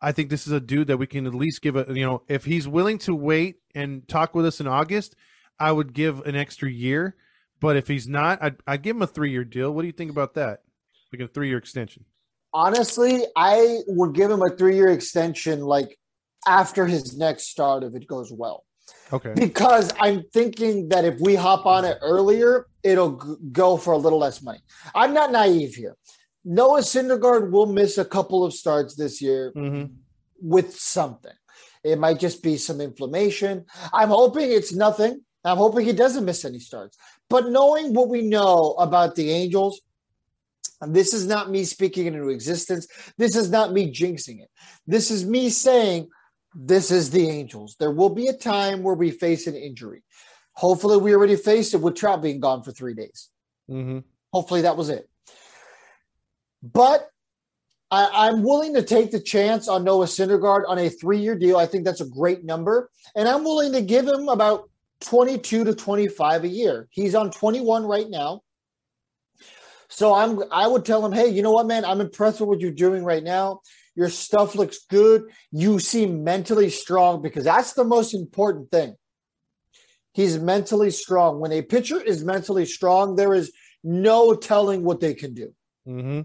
I 0.00 0.12
think 0.12 0.30
this 0.30 0.46
is 0.46 0.52
a 0.52 0.60
dude 0.60 0.88
that 0.88 0.98
we 0.98 1.06
can 1.06 1.26
at 1.26 1.34
least 1.34 1.62
give 1.62 1.76
a 1.76 1.86
you 1.88 2.04
know 2.04 2.22
if 2.28 2.44
he's 2.44 2.68
willing 2.68 2.98
to 2.98 3.14
wait 3.14 3.56
and 3.74 4.06
talk 4.06 4.34
with 4.34 4.44
us 4.44 4.60
in 4.60 4.66
August, 4.66 5.16
I 5.58 5.72
would 5.72 5.94
give 5.94 6.20
an 6.20 6.36
extra 6.36 6.70
year. 6.70 7.16
But 7.60 7.76
if 7.76 7.86
he's 7.86 8.08
not, 8.08 8.42
I'd, 8.42 8.56
I'd 8.66 8.82
give 8.82 8.96
him 8.96 9.02
a 9.02 9.06
three 9.06 9.30
year 9.30 9.44
deal. 9.44 9.72
What 9.72 9.82
do 9.82 9.86
you 9.86 9.92
think 9.92 10.10
about 10.10 10.34
that? 10.34 10.62
Like 11.12 11.22
a 11.22 11.28
three 11.28 11.48
year 11.48 11.58
extension. 11.58 12.04
Honestly, 12.52 13.24
I 13.36 13.78
would 13.86 14.14
give 14.14 14.30
him 14.30 14.42
a 14.42 14.50
three 14.50 14.76
year 14.76 14.88
extension 14.88 15.60
like 15.60 15.96
after 16.46 16.86
his 16.86 17.16
next 17.16 17.44
start 17.48 17.84
if 17.84 17.94
it 17.94 18.06
goes 18.06 18.32
well. 18.32 18.64
Okay. 19.12 19.32
because 19.34 19.92
I'm 20.00 20.24
thinking 20.32 20.88
that 20.88 21.04
if 21.04 21.20
we 21.20 21.34
hop 21.34 21.66
on 21.66 21.84
it 21.84 21.98
earlier, 22.02 22.66
it'll 22.82 23.12
g- 23.16 23.34
go 23.52 23.76
for 23.76 23.92
a 23.92 23.96
little 23.98 24.18
less 24.18 24.42
money. 24.42 24.60
I'm 24.94 25.12
not 25.14 25.30
naive 25.30 25.74
here. 25.74 25.96
Noah 26.44 26.80
Syndergaard 26.80 27.50
will 27.50 27.66
miss 27.66 27.98
a 27.98 28.04
couple 28.04 28.44
of 28.44 28.52
starts 28.54 28.96
this 28.96 29.20
year 29.22 29.52
Mm-hmm. 29.54 29.92
with 30.40 30.74
something. 30.74 31.32
It 31.84 31.98
might 31.98 32.18
just 32.20 32.42
be 32.42 32.56
some 32.56 32.80
inflammation. 32.80 33.66
I'm 33.92 34.08
hoping 34.08 34.50
it's 34.50 34.72
nothing. 34.72 35.20
I'm 35.44 35.58
hoping 35.58 35.84
he 35.86 35.92
doesn't 35.92 36.24
miss 36.24 36.44
any 36.44 36.58
starts. 36.58 36.96
But 37.28 37.48
knowing 37.50 37.94
what 37.94 38.08
we 38.08 38.22
know 38.22 38.74
about 38.78 39.14
the 39.14 39.30
Angels, 39.30 39.80
and 40.80 40.94
this 40.94 41.12
is 41.14 41.26
not 41.26 41.50
me 41.50 41.64
speaking 41.64 42.06
into 42.06 42.28
existence. 42.28 42.86
This 43.18 43.36
is 43.36 43.50
not 43.50 43.72
me 43.72 43.92
jinxing 43.92 44.40
it. 44.42 44.48
This 44.86 45.10
is 45.10 45.24
me 45.24 45.48
saying 45.50 46.08
this 46.54 46.90
is 46.90 47.10
the 47.10 47.28
Angels. 47.28 47.76
There 47.78 47.90
will 47.90 48.10
be 48.10 48.26
a 48.28 48.32
time 48.32 48.82
where 48.82 48.94
we 48.94 49.10
face 49.10 49.46
an 49.46 49.54
injury. 49.54 50.02
Hopefully, 50.54 50.98
we 50.98 51.14
already 51.14 51.36
faced 51.36 51.74
it 51.74 51.78
with 51.78 51.96
Trout 51.96 52.22
being 52.22 52.40
gone 52.40 52.62
for 52.62 52.72
three 52.72 52.94
days. 52.94 53.28
Mm-hmm. 53.70 54.00
Hopefully, 54.32 54.62
that 54.62 54.76
was 54.76 54.90
it. 54.90 55.08
But 56.62 57.08
I, 57.90 58.28
I'm 58.28 58.42
willing 58.42 58.74
to 58.74 58.82
take 58.82 59.10
the 59.10 59.20
chance 59.20 59.68
on 59.68 59.84
Noah 59.84 60.06
Syndergaard 60.06 60.64
on 60.68 60.78
a 60.78 60.88
three-year 60.88 61.36
deal. 61.36 61.56
I 61.56 61.66
think 61.66 61.84
that's 61.84 62.00
a 62.00 62.06
great 62.06 62.44
number, 62.44 62.90
and 63.16 63.28
I'm 63.28 63.44
willing 63.44 63.72
to 63.72 63.80
give 63.80 64.06
him 64.06 64.28
about 64.28 64.68
22 65.00 65.64
to 65.64 65.74
25 65.74 66.44
a 66.44 66.48
year. 66.48 66.88
He's 66.90 67.14
on 67.14 67.30
21 67.30 67.84
right 67.84 68.08
now. 68.08 68.42
So 69.88 70.14
I'm 70.14 70.42
I 70.50 70.66
would 70.66 70.86
tell 70.86 71.04
him, 71.04 71.12
hey, 71.12 71.28
you 71.28 71.42
know 71.42 71.52
what, 71.52 71.66
man? 71.66 71.84
I'm 71.84 72.00
impressed 72.00 72.40
with 72.40 72.48
what 72.48 72.60
you're 72.60 72.70
doing 72.70 73.04
right 73.04 73.22
now. 73.22 73.60
Your 73.94 74.08
stuff 74.08 74.54
looks 74.54 74.86
good. 74.88 75.24
You 75.50 75.78
seem 75.78 76.24
mentally 76.24 76.70
strong 76.70 77.22
because 77.22 77.44
that's 77.44 77.74
the 77.74 77.84
most 77.84 78.14
important 78.14 78.70
thing. 78.70 78.96
He's 80.14 80.38
mentally 80.38 80.90
strong. 80.90 81.40
When 81.40 81.52
a 81.52 81.62
pitcher 81.62 82.00
is 82.00 82.24
mentally 82.24 82.66
strong, 82.66 83.16
there 83.16 83.34
is 83.34 83.52
no 83.82 84.34
telling 84.34 84.82
what 84.82 85.00
they 85.00 85.14
can 85.14 85.34
do. 85.34 85.54
Mm-hmm. 85.86 86.20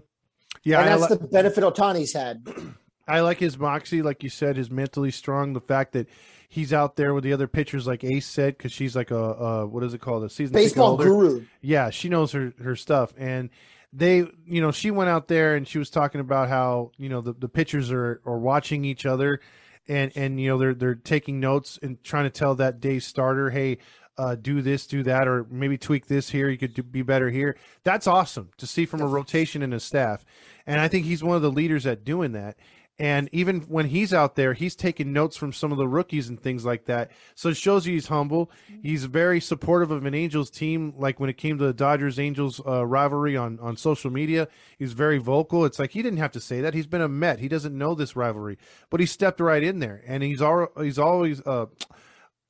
Yeah, 0.64 0.80
and 0.80 1.02
that's 1.02 1.10
li- 1.10 1.16
the 1.18 1.28
benefit 1.28 1.64
Ohtani's 1.64 2.12
had. 2.12 2.46
I 3.08 3.20
like 3.20 3.38
his 3.38 3.58
moxie, 3.58 4.02
like 4.02 4.22
you 4.22 4.28
said, 4.28 4.56
his 4.56 4.70
mentally 4.70 5.10
strong. 5.10 5.54
The 5.54 5.60
fact 5.60 5.92
that 5.92 6.08
he's 6.48 6.72
out 6.72 6.96
there 6.96 7.14
with 7.14 7.24
the 7.24 7.32
other 7.32 7.48
pitchers, 7.48 7.86
like 7.86 8.04
Ace 8.04 8.26
said, 8.26 8.58
because 8.58 8.72
she's 8.72 8.94
like 8.94 9.10
a, 9.10 9.16
a 9.16 9.66
what 9.66 9.82
is 9.82 9.94
it 9.94 10.00
called, 10.00 10.24
a 10.24 10.30
season 10.30 10.52
baseball 10.52 10.96
guru. 10.96 11.46
Yeah, 11.62 11.88
she 11.90 12.08
knows 12.08 12.32
her 12.32 12.52
her 12.62 12.76
stuff, 12.76 13.14
and 13.16 13.48
they, 13.92 14.26
you 14.46 14.60
know, 14.60 14.70
she 14.70 14.90
went 14.90 15.10
out 15.10 15.28
there 15.28 15.54
and 15.54 15.66
she 15.66 15.78
was 15.78 15.90
talking 15.90 16.20
about 16.20 16.48
how 16.48 16.92
you 16.98 17.08
know 17.08 17.20
the, 17.20 17.32
the 17.32 17.48
pitchers 17.48 17.90
are 17.90 18.20
are 18.24 18.38
watching 18.38 18.84
each 18.84 19.06
other, 19.06 19.40
and 19.88 20.12
and 20.14 20.40
you 20.40 20.48
know 20.48 20.58
they're 20.58 20.74
they're 20.74 20.94
taking 20.94 21.40
notes 21.40 21.78
and 21.82 22.02
trying 22.04 22.24
to 22.24 22.30
tell 22.30 22.54
that 22.56 22.80
day 22.80 22.98
starter, 22.98 23.50
hey. 23.50 23.78
Uh, 24.20 24.34
do 24.34 24.62
this, 24.62 24.88
do 24.88 25.04
that, 25.04 25.28
or 25.28 25.46
maybe 25.48 25.78
tweak 25.78 26.08
this 26.08 26.30
here. 26.30 26.48
You 26.48 26.58
could 26.58 26.74
do, 26.74 26.82
be 26.82 27.02
better 27.02 27.30
here. 27.30 27.56
That's 27.84 28.08
awesome 28.08 28.50
to 28.56 28.66
see 28.66 28.84
from 28.84 29.00
a 29.00 29.06
rotation 29.06 29.62
in 29.62 29.72
a 29.72 29.78
staff, 29.78 30.24
and 30.66 30.80
I 30.80 30.88
think 30.88 31.06
he's 31.06 31.22
one 31.22 31.36
of 31.36 31.42
the 31.42 31.52
leaders 31.52 31.86
at 31.86 32.04
doing 32.04 32.32
that. 32.32 32.56
And 32.98 33.28
even 33.30 33.60
when 33.62 33.86
he's 33.86 34.12
out 34.12 34.34
there, 34.34 34.54
he's 34.54 34.74
taking 34.74 35.12
notes 35.12 35.36
from 35.36 35.52
some 35.52 35.70
of 35.70 35.78
the 35.78 35.86
rookies 35.86 36.28
and 36.28 36.40
things 36.40 36.64
like 36.64 36.86
that. 36.86 37.12
So 37.36 37.50
it 37.50 37.56
shows 37.56 37.86
you 37.86 37.94
he's 37.94 38.08
humble. 38.08 38.50
He's 38.82 39.04
very 39.04 39.40
supportive 39.40 39.92
of 39.92 40.04
an 40.04 40.14
Angels 40.14 40.50
team. 40.50 40.94
Like 40.96 41.20
when 41.20 41.30
it 41.30 41.36
came 41.36 41.58
to 41.58 41.64
the 41.64 41.72
Dodgers 41.72 42.18
Angels 42.18 42.60
uh, 42.66 42.84
rivalry 42.84 43.36
on, 43.36 43.60
on 43.60 43.76
social 43.76 44.10
media, 44.10 44.48
he's 44.78 44.94
very 44.94 45.18
vocal. 45.18 45.64
It's 45.64 45.78
like 45.78 45.92
he 45.92 46.02
didn't 46.02 46.18
have 46.18 46.32
to 46.32 46.40
say 46.40 46.60
that. 46.60 46.74
He's 46.74 46.88
been 46.88 47.00
a 47.00 47.08
Met. 47.08 47.38
He 47.38 47.48
doesn't 47.48 47.76
know 47.76 47.94
this 47.94 48.16
rivalry, 48.16 48.58
but 48.90 48.98
he 48.98 49.06
stepped 49.06 49.38
right 49.38 49.62
in 49.62 49.78
there. 49.78 50.02
And 50.04 50.24
he's, 50.24 50.42
al- 50.42 50.72
he's 50.76 50.98
always 50.98 51.40
uh, 51.46 51.66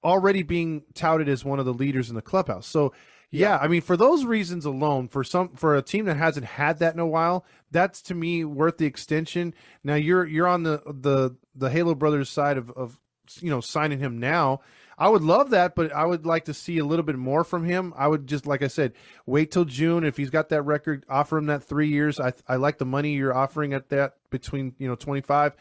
already 0.02 0.42
being 0.42 0.84
touted 0.94 1.28
as 1.28 1.44
one 1.44 1.58
of 1.58 1.66
the 1.66 1.74
leaders 1.74 2.08
in 2.08 2.14
the 2.14 2.22
clubhouse. 2.22 2.66
So 2.66 2.94
yeah. 3.30 3.50
yeah, 3.50 3.58
I 3.58 3.68
mean, 3.68 3.82
for 3.82 3.96
those 3.96 4.24
reasons 4.24 4.64
alone, 4.64 5.08
for 5.08 5.22
some 5.22 5.50
for 5.50 5.76
a 5.76 5.82
team 5.82 6.06
that 6.06 6.16
hasn't 6.16 6.46
had 6.46 6.78
that 6.78 6.94
in 6.94 7.00
a 7.00 7.06
while, 7.06 7.44
that's 7.70 8.00
to 8.02 8.14
me 8.14 8.44
worth 8.44 8.78
the 8.78 8.86
extension. 8.86 9.54
Now 9.84 9.96
you're 9.96 10.26
you're 10.26 10.48
on 10.48 10.62
the 10.62 10.82
the 10.86 11.36
the 11.54 11.70
Halo 11.70 11.94
Brothers 11.94 12.30
side 12.30 12.56
of 12.56 12.70
of 12.70 12.98
you 13.40 13.50
know 13.50 13.60
signing 13.60 13.98
him 13.98 14.18
now. 14.18 14.60
I 14.96 15.08
would 15.08 15.22
love 15.22 15.50
that, 15.50 15.76
but 15.76 15.92
I 15.92 16.04
would 16.04 16.26
like 16.26 16.46
to 16.46 16.54
see 16.54 16.78
a 16.78 16.84
little 16.84 17.04
bit 17.04 17.16
more 17.16 17.44
from 17.44 17.64
him. 17.64 17.94
I 17.96 18.08
would 18.08 18.26
just 18.26 18.46
like 18.46 18.62
I 18.62 18.68
said, 18.68 18.94
wait 19.26 19.50
till 19.50 19.64
June 19.64 20.04
if 20.04 20.16
he's 20.16 20.30
got 20.30 20.48
that 20.48 20.62
record, 20.62 21.04
offer 21.08 21.38
him 21.38 21.46
that 21.46 21.62
three 21.62 21.88
years. 21.88 22.18
I 22.18 22.32
I 22.48 22.56
like 22.56 22.78
the 22.78 22.86
money 22.86 23.14
you're 23.14 23.36
offering 23.36 23.74
at 23.74 23.90
that 23.90 24.14
between 24.30 24.74
you 24.78 24.88
know 24.88 24.96
twenty 24.96 25.20
five, 25.20 25.54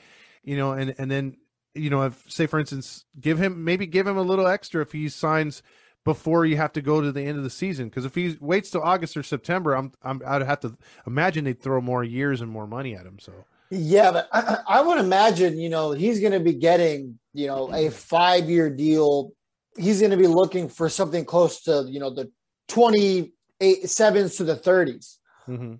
you 0.43 0.57
know, 0.57 0.71
and 0.71 0.95
and 0.97 1.11
then 1.11 1.37
you 1.75 1.89
know 1.89 2.03
if 2.03 2.23
say 2.27 2.47
for 2.47 2.59
instance 2.59 3.05
give 3.19 3.37
him 3.37 3.63
maybe 3.63 3.85
give 3.85 4.07
him 4.07 4.17
a 4.17 4.21
little 4.21 4.47
extra 4.47 4.81
if 4.81 4.91
he 4.93 5.09
signs 5.09 5.61
before 6.07 6.45
you 6.45 6.57
have 6.57 6.73
to 6.73 6.81
go 6.81 7.01
to 7.01 7.11
the 7.11 7.21
end 7.21 7.37
of 7.37 7.43
the 7.43 7.49
season. 7.49 7.89
Because 7.89 8.05
if 8.05 8.15
he 8.15 8.37
waits 8.39 8.69
till 8.71 8.81
August 8.81 9.17
or 9.17 9.23
September, 9.23 9.73
I'm, 9.73 9.91
I'm 10.01 10.21
I'd 10.25 10.41
have 10.41 10.61
to 10.61 10.77
imagine 11.05 11.43
they'd 11.43 11.61
throw 11.61 11.81
more 11.81 12.03
years 12.03 12.41
and 12.41 12.49
more 12.49 12.65
money 12.65 12.95
at 12.95 13.05
him. 13.05 13.19
So 13.19 13.33
yeah, 13.69 14.11
but 14.11 14.29
I, 14.31 14.57
I 14.67 14.81
would 14.81 14.97
imagine 14.97 15.59
you 15.59 15.69
know 15.69 15.91
he's 15.91 16.19
going 16.19 16.33
to 16.33 16.39
be 16.39 16.53
getting 16.53 17.19
you 17.33 17.47
know 17.47 17.71
a 17.73 17.91
five 17.91 18.49
year 18.49 18.69
deal. 18.69 19.33
He's 19.77 19.99
going 19.99 20.11
to 20.11 20.17
be 20.17 20.27
looking 20.27 20.69
for 20.69 20.89
something 20.89 21.25
close 21.25 21.61
to 21.63 21.85
you 21.87 21.99
know 21.99 22.09
the 22.09 22.31
twenty 22.67 23.33
eight 23.59 23.89
sevens 23.89 24.35
to 24.35 24.43
the 24.43 24.55
30s 24.55 25.17
mm-hmm. 25.47 25.73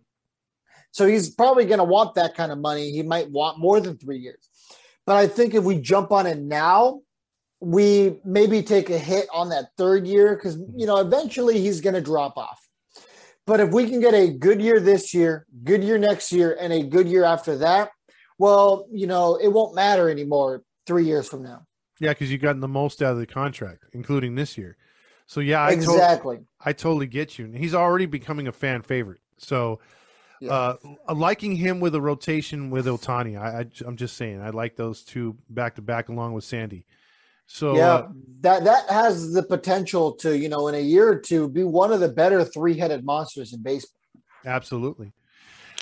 So 0.89 1.05
he's 1.05 1.29
probably 1.29 1.65
going 1.65 1.77
to 1.77 1.83
want 1.83 2.15
that 2.15 2.33
kind 2.33 2.51
of 2.51 2.57
money. 2.57 2.89
He 2.91 3.03
might 3.03 3.29
want 3.29 3.59
more 3.59 3.79
than 3.79 3.99
three 3.99 4.17
years. 4.17 4.49
But 5.05 5.17
I 5.17 5.27
think 5.27 5.53
if 5.53 5.63
we 5.63 5.79
jump 5.79 6.11
on 6.11 6.25
it 6.25 6.39
now, 6.39 7.01
we 7.59 8.19
maybe 8.23 8.61
take 8.61 8.89
a 8.89 8.97
hit 8.97 9.27
on 9.33 9.49
that 9.49 9.69
third 9.77 10.05
year 10.05 10.35
because 10.35 10.57
you 10.75 10.85
know 10.85 10.97
eventually 10.97 11.59
he's 11.59 11.81
going 11.81 11.95
to 11.95 12.01
drop 12.01 12.37
off. 12.37 12.67
But 13.45 13.61
if 13.61 13.71
we 13.71 13.89
can 13.89 14.01
get 14.01 14.13
a 14.13 14.29
good 14.29 14.61
year 14.61 14.79
this 14.79 15.13
year, 15.13 15.47
good 15.63 15.83
year 15.83 15.97
next 15.97 16.31
year, 16.31 16.57
and 16.59 16.73
a 16.73 16.83
good 16.83 17.07
year 17.07 17.23
after 17.23 17.57
that, 17.59 17.91
well, 18.37 18.87
you 18.91 19.07
know, 19.07 19.37
it 19.37 19.47
won't 19.47 19.73
matter 19.73 20.09
anymore 20.09 20.63
three 20.85 21.05
years 21.05 21.27
from 21.27 21.43
now. 21.43 21.65
Yeah, 21.99 22.11
because 22.11 22.31
you've 22.31 22.41
gotten 22.41 22.61
the 22.61 22.67
most 22.67 23.01
out 23.01 23.13
of 23.13 23.17
the 23.17 23.25
contract, 23.25 23.85
including 23.93 24.35
this 24.35 24.57
year. 24.57 24.77
So 25.25 25.39
yeah, 25.39 25.61
I 25.61 25.71
exactly. 25.71 26.37
To- 26.37 26.43
I 26.63 26.73
totally 26.73 27.07
get 27.07 27.39
you. 27.39 27.47
He's 27.51 27.73
already 27.73 28.05
becoming 28.05 28.47
a 28.47 28.51
fan 28.51 28.81
favorite. 28.81 29.21
So 29.37 29.79
yeah. 30.39 30.51
uh, 30.51 31.13
liking 31.13 31.55
him 31.55 31.79
with 31.79 31.95
a 31.95 32.01
rotation 32.01 32.69
with 32.69 32.85
Ohtani, 32.85 33.39
I, 33.39 33.59
I 33.59 33.87
am 33.87 33.97
just 33.97 34.17
saying, 34.17 34.41
I 34.41 34.49
like 34.49 34.75
those 34.75 35.03
two 35.03 35.37
back 35.49 35.75
to 35.75 35.81
back 35.81 36.09
along 36.09 36.33
with 36.33 36.43
Sandy. 36.43 36.85
So 37.47 37.75
yeah, 37.75 37.93
uh, 37.93 38.09
that 38.41 38.63
that 38.65 38.89
has 38.89 39.33
the 39.33 39.41
potential 39.41 40.11
to 40.13 40.37
you 40.37 40.49
know 40.49 40.67
in 40.67 40.75
a 40.75 40.81
year 40.81 41.09
or 41.09 41.15
two 41.17 41.49
be 41.49 41.63
one 41.63 41.91
of 41.91 41.99
the 41.99 42.09
better 42.09 42.43
three 42.43 42.77
headed 42.77 43.03
monsters 43.03 43.53
in 43.53 43.63
baseball. 43.63 43.99
Absolutely. 44.45 45.13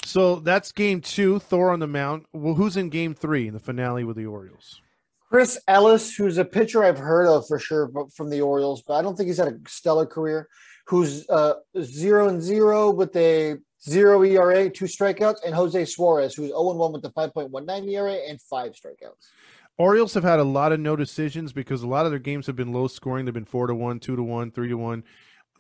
So 0.06 0.36
that's 0.36 0.72
game 0.72 1.02
two, 1.02 1.40
Thor 1.40 1.72
on 1.72 1.80
the 1.80 1.88
mound. 1.88 2.26
Well, 2.32 2.54
who's 2.54 2.78
in 2.78 2.90
game 2.90 3.16
three 3.16 3.48
in 3.48 3.54
the 3.54 3.60
finale 3.60 4.04
with 4.04 4.16
the 4.16 4.28
Orioles? 4.28 4.82
Chris 5.30 5.60
Ellis, 5.68 6.16
who's 6.16 6.38
a 6.38 6.46
pitcher 6.46 6.84
I've 6.84 7.00
heard 7.00 7.28
of 7.28 7.48
for 7.48 7.58
sure 7.58 7.92
from 8.16 8.30
the 8.30 8.42
Orioles, 8.42 8.84
but 8.84 8.94
I 8.94 9.02
don't 9.02 9.18
think 9.18 9.28
he's 9.28 9.40
had 9.40 9.48
a 9.48 9.58
stellar 9.68 10.06
career. 10.06 10.48
Who's 10.88 11.28
uh, 11.30 11.56
zero 11.82 12.30
and 12.30 12.40
zero 12.40 12.92
with 12.92 13.16
a 13.16 13.58
zero 13.82 14.24
ERA, 14.24 14.70
two 14.70 14.86
strikeouts, 14.86 15.38
and 15.46 15.54
Jose 15.54 15.86
Suarez, 15.86 16.36
who's 16.36 16.50
0 16.50 16.72
and 16.72 16.80
1 16.80 16.94
with 16.94 17.06
a 17.06 17.10
5.19 17.10 17.92
ERA 17.92 18.14
and 18.14 18.42
five 18.42 18.74
strikeouts. 18.74 19.30
Orioles 19.78 20.14
have 20.14 20.24
had 20.24 20.40
a 20.40 20.44
lot 20.44 20.72
of 20.72 20.80
no 20.80 20.96
decisions 20.96 21.52
because 21.52 21.84
a 21.84 21.88
lot 21.88 22.06
of 22.06 22.12
their 22.12 22.20
games 22.20 22.48
have 22.48 22.56
been 22.56 22.72
low 22.72 22.88
scoring. 22.88 23.26
They've 23.26 23.34
been 23.34 23.44
four 23.44 23.68
to 23.68 23.76
one, 23.76 24.00
two 24.00 24.16
to 24.16 24.24
one, 24.24 24.52
three 24.52 24.70
to 24.70 24.78
one, 24.78 25.04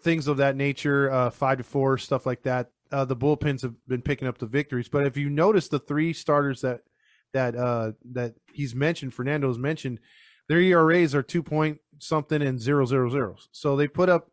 things 0.01 0.27
of 0.27 0.37
that 0.37 0.55
nature, 0.55 1.11
uh, 1.11 1.29
five 1.29 1.57
to 1.57 1.63
four, 1.63 1.97
stuff 1.97 2.25
like 2.25 2.43
that. 2.43 2.69
Uh, 2.91 3.03
the 3.03 3.15
bullpens 3.15 3.61
have 3.61 3.73
been 3.87 4.01
picking 4.01 4.27
up 4.27 4.37
the 4.37 4.45
victories. 4.45 4.87
But 4.87 5.05
if 5.05 5.17
you 5.17 5.29
notice 5.29 5.67
the 5.67 5.79
three 5.79 6.13
starters 6.13 6.61
that 6.61 6.81
that 7.33 7.55
uh, 7.55 7.91
that 8.13 8.35
he's 8.53 8.73
mentioned, 8.73 9.13
Fernando's 9.13 9.57
mentioned, 9.57 9.99
their 10.47 10.61
ERAs 10.61 11.13
are 11.13 11.23
two 11.23 11.43
point 11.43 11.79
something 11.99 12.41
and 12.41 12.59
zero 12.59 12.85
zero 12.85 13.09
zeros. 13.09 13.49
So 13.51 13.75
they 13.75 13.87
put 13.87 14.07
up 14.07 14.29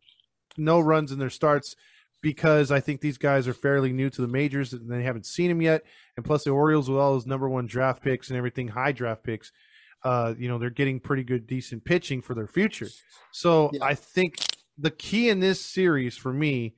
no 0.57 0.79
runs 0.79 1.11
in 1.11 1.19
their 1.19 1.29
starts 1.29 1.75
because 2.21 2.71
I 2.71 2.79
think 2.79 3.01
these 3.01 3.17
guys 3.17 3.47
are 3.49 3.53
fairly 3.53 3.91
new 3.91 4.09
to 4.09 4.21
the 4.21 4.27
majors 4.27 4.71
and 4.71 4.89
they 4.89 5.03
haven't 5.03 5.25
seen 5.25 5.51
him 5.51 5.61
yet. 5.61 5.83
And 6.15 6.25
plus 6.25 6.45
the 6.45 6.51
Orioles 6.51 6.89
with 6.89 6.99
all 6.99 7.13
those 7.13 7.25
number 7.25 7.49
one 7.49 7.67
draft 7.67 8.01
picks 8.01 8.29
and 8.29 8.37
everything, 8.37 8.69
high 8.69 8.93
draft 8.93 9.23
picks, 9.23 9.51
uh, 10.03 10.33
you 10.37 10.47
know, 10.47 10.57
they're 10.57 10.69
getting 10.69 10.99
pretty 10.99 11.23
good, 11.23 11.47
decent 11.47 11.85
pitching 11.85 12.21
for 12.21 12.33
their 12.33 12.47
future. 12.47 12.89
So 13.31 13.69
yeah. 13.73 13.83
I 13.83 13.95
think 13.95 14.35
the 14.77 14.91
key 14.91 15.29
in 15.29 15.39
this 15.39 15.63
series 15.63 16.17
for 16.17 16.33
me, 16.33 16.75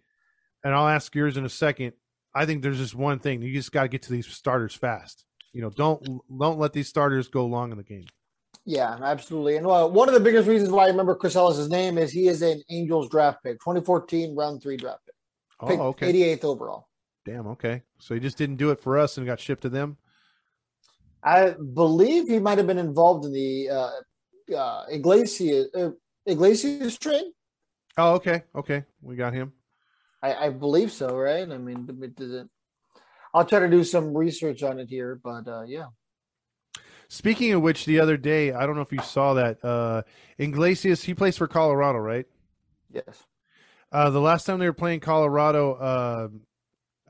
and 0.64 0.74
I'll 0.74 0.88
ask 0.88 1.14
yours 1.16 1.38
in 1.38 1.46
a 1.46 1.50
second. 1.50 1.94
I 2.34 2.46
think 2.46 2.62
there's 2.62 2.78
just 2.78 2.96
one 2.96 3.20
thing: 3.20 3.42
you 3.42 3.54
just 3.54 3.72
got 3.72 3.84
to 3.84 3.88
get 3.88 4.04
to 4.04 4.12
these 4.12 4.28
starters 4.28 4.76
fast. 4.76 5.26
You 5.54 5.62
know, 5.62 5.70
don't 5.70 6.04
don't 6.38 6.60
let 6.60 6.74
these 6.74 6.88
starters 6.88 7.28
go 7.28 7.46
long 7.46 7.72
in 7.72 7.78
the 7.78 7.84
game. 7.84 8.06
Yeah, 8.66 8.98
absolutely. 9.02 9.58
And 9.58 9.66
well, 9.66 9.92
one 9.92 10.08
of 10.08 10.16
the 10.16 10.20
biggest 10.20 10.48
reasons 10.48 10.72
why 10.72 10.86
I 10.86 10.88
remember 10.88 11.16
Chris 11.16 11.36
Ellis's 11.36 11.70
name 11.70 11.98
is 11.98 12.12
he 12.12 12.28
is 12.28 12.42
an 12.42 12.64
Angels 12.70 13.10
draft 13.10 13.44
pick, 13.44 13.60
2014 13.60 14.36
round 14.36 14.62
three 14.62 14.76
draft 14.76 15.06
pick. 15.06 15.16
Oh, 15.60 15.88
okay. 15.88 16.12
88th 16.12 16.44
overall. 16.44 16.88
Damn. 17.26 17.48
Okay. 17.48 17.84
So 18.00 18.14
he 18.14 18.20
just 18.20 18.38
didn't 18.38 18.58
do 18.58 18.72
it 18.72 18.80
for 18.80 18.98
us 18.98 19.18
and 19.18 19.26
got 19.26 19.40
shipped 19.40 19.62
to 19.64 19.70
them. 19.70 19.98
I 21.26 21.56
believe 21.74 22.28
he 22.28 22.40
might 22.40 22.60
have 22.60 22.68
been 22.68 22.78
involved 22.78 23.26
in 23.26 23.34
the 23.34 23.70
uh, 23.70 24.56
uh, 24.56 24.86
Iglesias 24.92 25.68
uh, 25.76 25.90
Iglesias 26.26 26.98
trade. 26.98 27.26
Oh, 27.98 28.14
okay, 28.14 28.44
okay, 28.54 28.84
we 29.02 29.16
got 29.16 29.34
him. 29.34 29.54
I, 30.22 30.48
I 30.48 30.50
believe 30.50 30.92
so, 30.92 31.18
right? 31.18 31.50
I 31.50 31.58
mean, 31.58 31.88
does 32.16 32.32
it? 32.32 32.48
I'll 33.34 33.46
try 33.46 33.60
to 33.60 33.70
do 33.70 33.84
some 33.84 34.16
research 34.16 34.64
on 34.64 34.80
it 34.80 34.90
here, 34.90 35.20
but 35.24 35.48
uh, 35.48 35.64
yeah. 35.64 35.88
Speaking 37.08 37.54
of 37.54 37.62
which, 37.62 37.86
the 37.86 38.00
other 38.00 38.18
day, 38.18 38.52
I 38.52 38.66
don't 38.66 38.76
know 38.76 38.82
if 38.82 38.92
you 38.92 39.02
saw 39.02 39.34
that 39.36 39.64
uh, 39.64 40.04
Iglesias. 40.38 41.04
He 41.04 41.14
plays 41.14 41.38
for 41.38 41.48
Colorado, 41.48 42.00
right? 42.00 42.26
Yes. 42.92 43.24
Uh, 43.92 44.10
the 44.10 44.22
last 44.22 44.46
time 44.46 44.60
they 44.60 44.66
were 44.66 44.74
playing 44.74 45.00
Colorado, 45.00 45.74
uh, 45.74 46.28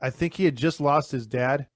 I 0.00 0.10
think 0.10 0.34
he 0.34 0.44
had 0.44 0.56
just 0.56 0.80
lost 0.80 1.10
his 1.10 1.26
dad, 1.26 1.66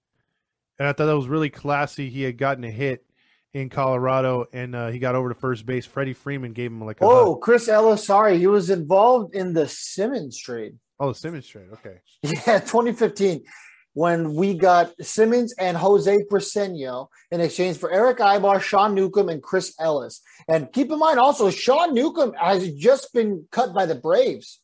and 0.81 0.89
I 0.89 0.95
thought 0.95 1.07
that 1.07 1.17
was 1.17 1.29
really 1.29 1.51
classy. 1.51 2.09
He 2.09 2.23
had 2.23 2.39
gotten 2.39 2.65
a 2.65 2.71
hit 2.71 3.05
in 3.53 3.69
Colorado, 3.69 4.47
and 4.51 4.75
uh, 4.75 4.89
he 4.89 4.99
got 4.99 5.15
over 5.15 5.29
to 5.29 5.35
first 5.35 5.67
base. 5.67 5.85
Freddie 5.85 6.15
Freeman 6.15 6.55
gave 6.55 6.71
him 6.71 6.83
like 6.83 7.03
a 7.03 7.05
oh, 7.05 7.35
hug. 7.35 7.43
Chris 7.43 7.69
Ellis. 7.69 8.07
Sorry, 8.07 8.39
he 8.39 8.47
was 8.47 8.71
involved 8.71 9.35
in 9.35 9.53
the 9.53 9.69
Simmons 9.69 10.39
trade. 10.39 10.79
Oh, 10.99 11.09
the 11.09 11.15
Simmons 11.15 11.47
trade. 11.47 11.69
Okay. 11.75 12.01
Yeah, 12.23 12.61
2015, 12.61 13.45
when 13.93 14.35
we 14.35 14.55
got 14.55 14.93
Simmons 15.03 15.55
and 15.59 15.77
Jose 15.77 16.17
Briceño 16.31 17.09
in 17.31 17.43
exchange 17.43 17.77
for 17.77 17.91
Erick 17.91 18.19
Aybar, 18.19 18.63
Sean 18.63 18.95
Newcomb, 18.95 19.29
and 19.29 19.43
Chris 19.43 19.75
Ellis. 19.79 20.23
And 20.49 20.73
keep 20.73 20.91
in 20.91 20.99
mind, 20.99 21.19
also 21.19 21.51
Sean 21.51 21.93
Newcomb 21.93 22.33
has 22.41 22.73
just 22.73 23.13
been 23.13 23.47
cut 23.51 23.75
by 23.75 23.85
the 23.85 23.97
Braves. 23.97 24.61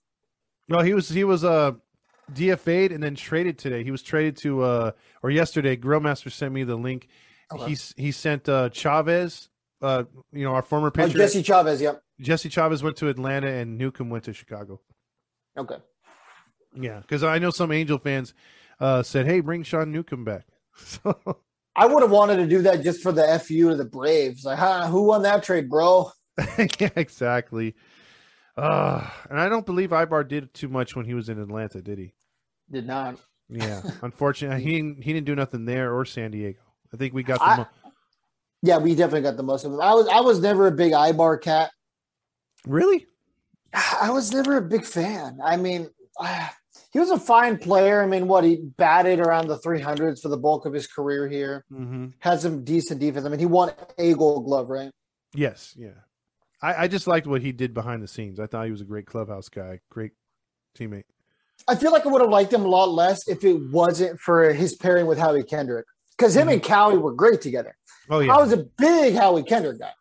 No, 0.69 0.81
he 0.81 0.95
was 0.95 1.11
he 1.11 1.25
was 1.25 1.45
uh 1.45 1.73
DFA'd 2.33 2.93
and 2.93 3.03
then 3.03 3.15
traded 3.15 3.59
today. 3.59 3.85
He 3.85 3.91
was 3.91 4.03
traded 4.03 4.37
to 4.39 4.63
uh 4.63 4.91
or 5.23 5.31
yesterday. 5.31 5.77
Grillmaster 5.77 6.31
sent 6.31 6.53
me 6.53 6.65
the 6.65 6.77
link. 6.77 7.09
Okay. 7.53 7.69
He's 7.69 7.95
he 7.97 8.13
sent 8.13 8.49
uh 8.49 8.69
Chavez, 8.71 9.49
uh 9.83 10.05
you 10.33 10.45
know 10.45 10.53
our 10.53 10.63
former 10.63 10.89
oh, 10.89 10.91
pitcher 10.91 11.19
oh, 11.19 11.19
Jesse 11.19 11.43
Chavez. 11.43 11.81
Yep. 11.81 12.03
Jesse 12.21 12.49
Chavez 12.49 12.83
went 12.83 12.97
to 12.97 13.09
Atlanta 13.09 13.49
and 13.49 13.79
Newcomb 13.79 14.11
went 14.11 14.25
to 14.25 14.33
Chicago. 14.33 14.81
Okay. 15.57 15.77
Yeah, 16.75 17.01
because 17.01 17.23
I 17.23 17.39
know 17.39 17.51
some 17.51 17.73
Angel 17.73 17.99
fans 17.99 18.35
uh 18.81 19.03
said, 19.03 19.27
"Hey, 19.27 19.41
bring 19.41 19.63
Sean 19.63 19.93
Newcomb 19.93 20.25
back." 20.25 20.47
So 20.79 21.17
I 21.75 21.87
would 21.87 22.03
have 22.03 22.11
wanted 22.11 22.37
to 22.37 22.47
do 22.47 22.63
that 22.63 22.83
just 22.83 23.03
for 23.03 23.13
the 23.13 23.39
fu 23.39 23.71
to 23.71 23.77
the 23.77 23.85
Braves. 23.85 24.45
Like, 24.45 24.59
huh, 24.59 24.89
who 24.89 25.05
won 25.05 25.23
that 25.23 25.43
trade, 25.43 25.69
bro? 25.69 26.11
yeah, 26.79 26.91
exactly. 26.97 27.75
Uh, 28.57 29.07
and 29.29 29.39
I 29.41 29.49
don't 29.49 29.67
believe 29.67 29.91
Aybar 29.91 30.27
did 30.27 30.55
too 30.55 30.69
much 30.69 30.97
when 30.97 31.05
he 31.05 31.15
was 31.15 31.29
in 31.29 31.39
Atlanta, 31.41 31.83
did 31.83 31.99
he? 31.99 32.15
Did 32.71 32.87
not. 32.87 33.19
Yeah, 33.49 33.83
unfortunately, 34.03 34.63
he 34.65 34.77
didn't, 34.77 35.05
he 35.05 35.13
didn't 35.13 35.27
do 35.27 35.35
nothing 35.37 35.65
there 35.67 35.95
or 35.95 36.05
San 36.05 36.31
Diego. 36.31 36.61
I 36.93 36.97
think 36.97 37.15
we 37.15 37.23
got 37.23 37.39
the. 37.39 37.45
I- 37.45 37.57
mo- 37.59 37.67
Yeah, 38.63 38.79
we 38.79 38.95
definitely 38.95 39.23
got 39.23 39.37
the 39.37 39.43
most 39.43 39.65
of 39.65 39.73
them. 39.73 39.81
I 39.81 39.95
was 39.95 40.09
I 40.09 40.21
was 40.21 40.41
never 40.41 40.67
a 40.67 40.73
big 40.73 40.93
Aybar 40.93 41.41
cat. 41.41 41.71
really? 42.67 43.07
I 44.01 44.11
was 44.11 44.33
never 44.33 44.57
a 44.57 44.63
big 44.63 44.85
fan. 44.87 45.39
I 45.45 45.57
mean, 45.59 45.91
he 46.93 46.99
was 46.99 47.11
a 47.11 47.19
fine 47.19 47.59
player. 47.59 48.03
I 48.03 48.07
mean, 48.07 48.27
what 48.27 48.43
he 48.43 48.57
batted 48.57 49.21
around 49.21 49.49
the 49.49 49.59
300s 49.59 50.23
for 50.23 50.29
the 50.31 50.39
bulk 50.39 50.65
of 50.65 50.73
his 50.73 50.87
career 50.87 51.29
here. 51.29 51.65
Mm-hmm. 51.71 52.07
Had 52.21 52.41
some 52.41 52.65
decent 52.65 53.01
defense. 53.01 53.27
I 53.27 53.29
mean, 53.29 53.39
he 53.39 53.45
won 53.45 53.73
a 53.99 54.15
Gold 54.15 54.47
Glove, 54.47 54.71
right? 54.71 54.91
Yes, 55.35 55.75
yeah. 55.77 55.91
I, 56.63 56.85
I 56.85 56.89
just 56.89 57.07
liked 57.07 57.27
what 57.27 57.43
he 57.43 57.53
did 57.53 57.75
behind 57.75 58.03
the 58.03 58.09
scenes. 58.09 58.41
I 58.41 58.47
thought 58.47 58.65
he 58.65 58.71
was 58.71 58.81
a 58.81 58.87
great 58.87 59.07
clubhouse 59.07 59.49
guy, 59.49 59.81
great 59.91 60.13
teammate. 60.79 61.05
I 61.69 61.75
feel 61.75 61.93
like 61.93 62.07
I 62.07 62.09
would 62.09 62.21
have 62.21 62.31
liked 62.31 62.53
him 62.53 62.65
a 62.65 62.69
lot 62.69 62.91
less 62.91 63.27
if 63.29 63.45
it 63.45 63.59
wasn't 63.71 64.21
for 64.21 64.53
his 64.53 64.75
pairing 64.75 65.07
with 65.07 65.19
Howie 65.19 65.43
Kendrick. 65.43 65.87
Because 66.17 66.37
him 66.37 66.49
and 66.49 66.63
mm-hmm. 66.63 66.73
Cowie 66.73 66.99
were 66.99 67.13
great 67.13 67.41
together. 67.41 67.77
Oh 68.09 68.21
yeah, 68.21 68.35
I 68.35 68.39
was 68.39 68.53
a 68.53 68.65
big 68.79 69.15
Howie 69.15 69.43
Kendrick 69.43 69.79
guy. 69.79 69.93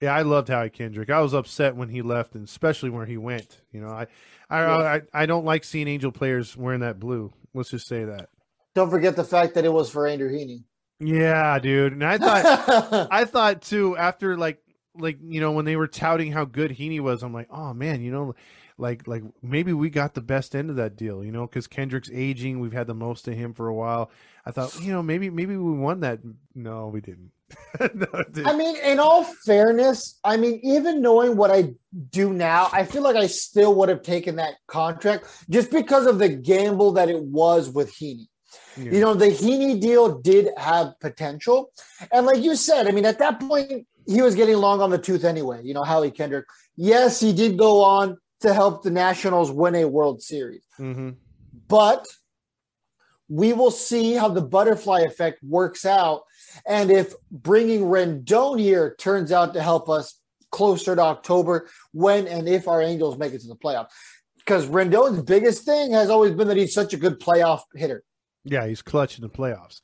yeah. 0.00 0.14
I 0.14 0.22
loved 0.22 0.48
Howie 0.48 0.70
Kendrick. 0.70 1.10
I 1.10 1.20
was 1.20 1.34
upset 1.34 1.76
when 1.76 1.88
he 1.88 2.02
left, 2.02 2.34
and 2.34 2.46
especially 2.46 2.90
where 2.90 3.04
he 3.04 3.16
went. 3.16 3.60
You 3.72 3.80
know, 3.80 3.88
I, 3.88 4.06
I, 4.48 4.60
Yeah. 4.60 5.00
I, 5.12 5.22
I 5.22 5.26
don't 5.26 5.44
like 5.44 5.64
seeing 5.64 5.88
Angel 5.88 6.12
players 6.12 6.56
wearing 6.56 6.80
that 6.80 6.98
blue. 6.98 7.32
Let's 7.52 7.70
just 7.70 7.86
say 7.86 8.04
that. 8.04 8.28
Don't 8.74 8.90
forget 8.90 9.16
the 9.16 9.24
fact 9.24 9.54
that 9.54 9.64
it 9.64 9.72
was 9.72 9.90
for 9.90 10.06
Andrew 10.06 10.30
Heaney. 10.30 10.64
Yeah, 11.00 11.58
dude. 11.58 11.92
And 11.92 12.04
I 12.04 12.16
thought, 12.16 13.08
I 13.12 13.24
thought 13.24 13.62
too 13.62 13.96
after 13.96 14.36
like 14.36 14.61
like 14.96 15.18
you 15.22 15.40
know 15.40 15.52
when 15.52 15.64
they 15.64 15.76
were 15.76 15.86
touting 15.86 16.32
how 16.32 16.44
good 16.44 16.72
Heaney 16.72 17.00
was, 17.00 17.22
I'm 17.22 17.32
like, 17.32 17.48
oh 17.50 17.72
man, 17.74 18.02
you 18.02 18.10
know, 18.10 18.34
like 18.78 19.06
like 19.06 19.22
maybe 19.42 19.72
we 19.72 19.90
got 19.90 20.14
the 20.14 20.20
best 20.20 20.54
end 20.54 20.70
of 20.70 20.76
that 20.76 20.96
deal, 20.96 21.24
you 21.24 21.32
know, 21.32 21.46
because 21.46 21.66
Kendrick's 21.66 22.10
aging, 22.12 22.60
we've 22.60 22.72
had 22.72 22.86
the 22.86 22.94
most 22.94 23.28
of 23.28 23.34
him 23.34 23.54
for 23.54 23.68
a 23.68 23.74
while. 23.74 24.10
I 24.44 24.50
thought, 24.50 24.78
you 24.80 24.92
know, 24.92 25.02
maybe 25.02 25.30
maybe 25.30 25.56
we 25.56 25.72
won 25.72 26.00
that. 26.00 26.20
No, 26.54 26.88
we 26.88 27.00
didn't. 27.00 27.30
no, 27.94 28.06
didn't. 28.32 28.46
I 28.46 28.56
mean, 28.56 28.76
in 28.76 28.98
all 28.98 29.24
fairness, 29.46 30.18
I 30.24 30.36
mean, 30.36 30.60
even 30.62 31.02
knowing 31.02 31.36
what 31.36 31.50
I 31.50 31.74
do 32.10 32.32
now, 32.32 32.68
I 32.72 32.84
feel 32.84 33.02
like 33.02 33.16
I 33.16 33.26
still 33.26 33.74
would 33.76 33.88
have 33.88 34.02
taken 34.02 34.36
that 34.36 34.54
contract 34.66 35.26
just 35.50 35.70
because 35.70 36.06
of 36.06 36.18
the 36.18 36.28
gamble 36.28 36.92
that 36.92 37.08
it 37.08 37.22
was 37.22 37.70
with 37.70 37.92
Heaney. 37.92 38.26
Yeah. 38.76 38.92
You 38.92 39.00
know, 39.00 39.14
the 39.14 39.26
Heaney 39.26 39.80
deal 39.80 40.20
did 40.20 40.48
have 40.56 40.98
potential. 41.00 41.70
And 42.10 42.26
like 42.26 42.42
you 42.42 42.56
said, 42.56 42.88
I 42.88 42.90
mean, 42.90 43.04
at 43.04 43.18
that 43.18 43.40
point, 43.40 43.86
he 44.06 44.22
was 44.22 44.34
getting 44.34 44.56
long 44.56 44.80
on 44.80 44.90
the 44.90 44.98
tooth 44.98 45.24
anyway. 45.24 45.60
You 45.62 45.74
know, 45.74 45.82
Howie 45.82 46.10
Kendrick. 46.10 46.46
Yes, 46.76 47.20
he 47.20 47.32
did 47.32 47.58
go 47.58 47.82
on 47.82 48.18
to 48.40 48.52
help 48.52 48.82
the 48.82 48.90
Nationals 48.90 49.50
win 49.50 49.74
a 49.74 49.84
World 49.86 50.22
Series. 50.22 50.64
Mhm. 50.78 51.16
But 51.68 52.06
we 53.28 53.52
will 53.52 53.70
see 53.70 54.14
how 54.14 54.28
the 54.28 54.42
butterfly 54.42 55.00
effect 55.00 55.42
works 55.42 55.86
out. 55.86 56.24
And 56.66 56.90
if 56.90 57.14
bringing 57.30 57.82
Rendon 57.82 58.58
here 58.58 58.94
turns 58.98 59.32
out 59.32 59.54
to 59.54 59.62
help 59.62 59.88
us 59.88 60.18
closer 60.50 60.94
to 60.94 61.00
October, 61.00 61.68
when 61.92 62.26
and 62.26 62.48
if 62.48 62.68
our 62.68 62.82
Angels 62.82 63.16
make 63.16 63.32
it 63.32 63.40
to 63.40 63.48
the 63.48 63.56
playoffs. 63.56 63.88
Because 64.36 64.66
Rendon's 64.66 65.22
biggest 65.22 65.64
thing 65.64 65.92
has 65.92 66.10
always 66.10 66.32
been 66.32 66.48
that 66.48 66.56
he's 66.56 66.74
such 66.74 66.92
a 66.92 66.96
good 66.98 67.20
playoff 67.20 67.60
hitter. 67.74 68.04
Yeah, 68.44 68.66
he's 68.66 68.82
clutch 68.82 69.16
in 69.16 69.22
the 69.22 69.30
playoffs. 69.30 69.80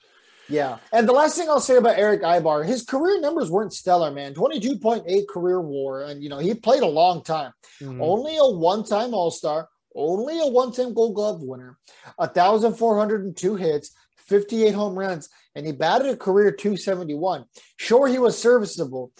Yeah. 0.49 0.79
And 0.93 1.09
the 1.09 1.13
last 1.13 1.37
thing 1.37 1.49
I'll 1.49 1.61
say 1.61 1.77
about 1.77 1.99
Erick 1.99 2.23
Aybar, 2.23 2.65
his 2.65 2.83
career 2.83 3.21
numbers 3.21 3.51
weren't 3.51 3.73
stellar, 3.73 4.11
man. 4.11 4.35
22.8 4.35 5.29
career 5.29 5.61
war. 5.61 6.03
And, 6.03 6.23
you 6.23 6.29
know, 6.29 6.39
he 6.39 6.55
played 6.55 6.83
a 6.83 6.87
long 6.87 7.23
time. 7.23 7.53
Mhm. 7.81 8.01
Only 8.03 8.37
a 8.39 8.49
one 8.49 8.85
time 8.85 9.15
All 9.15 9.31
Star, 9.31 9.69
only 9.95 10.41
a 10.41 10.47
one 10.47 10.73
time 10.73 10.95
Gold 10.95 11.15
Glove 11.15 11.43
winner, 11.43 11.79
1,402 12.17 13.57
hits, 13.57 13.91
58 14.17 14.75
home 14.75 14.99
runs, 14.99 15.29
and 15.55 15.67
he 15.67 15.73
batted 15.73 16.09
a 16.09 16.17
career 16.17 16.51
271. 16.53 17.45
Sure, 17.77 18.07
he 18.07 18.19
was 18.19 18.39
serviceable, 18.39 19.13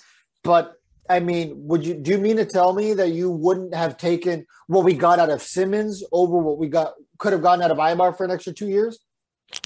but 0.45 0.75
I 1.11 1.21
mean, 1.21 1.55
would 1.67 1.87
you 1.87 1.95
do 1.95 2.11
you 2.13 2.19
mean 2.19 2.37
to 2.37 2.45
tell 2.45 2.75
me 2.75 2.93
that 2.93 3.13
you 3.13 3.31
wouldn't 3.31 3.75
have 3.75 3.97
taken 3.97 4.47
what 4.67 4.85
we 4.85 4.93
got 4.93 5.19
out 5.19 5.31
of 5.31 5.43
Simmons 5.43 6.05
over 6.13 6.37
what 6.37 6.59
we 6.59 6.69
got 6.69 6.93
could 7.19 7.33
have 7.33 7.41
gotten 7.43 7.65
out 7.65 7.71
of 7.71 7.79
Aybar 7.79 8.15
for 8.17 8.25
an 8.25 8.31
extra 8.31 8.53
two 8.53 8.69
years? 8.69 8.99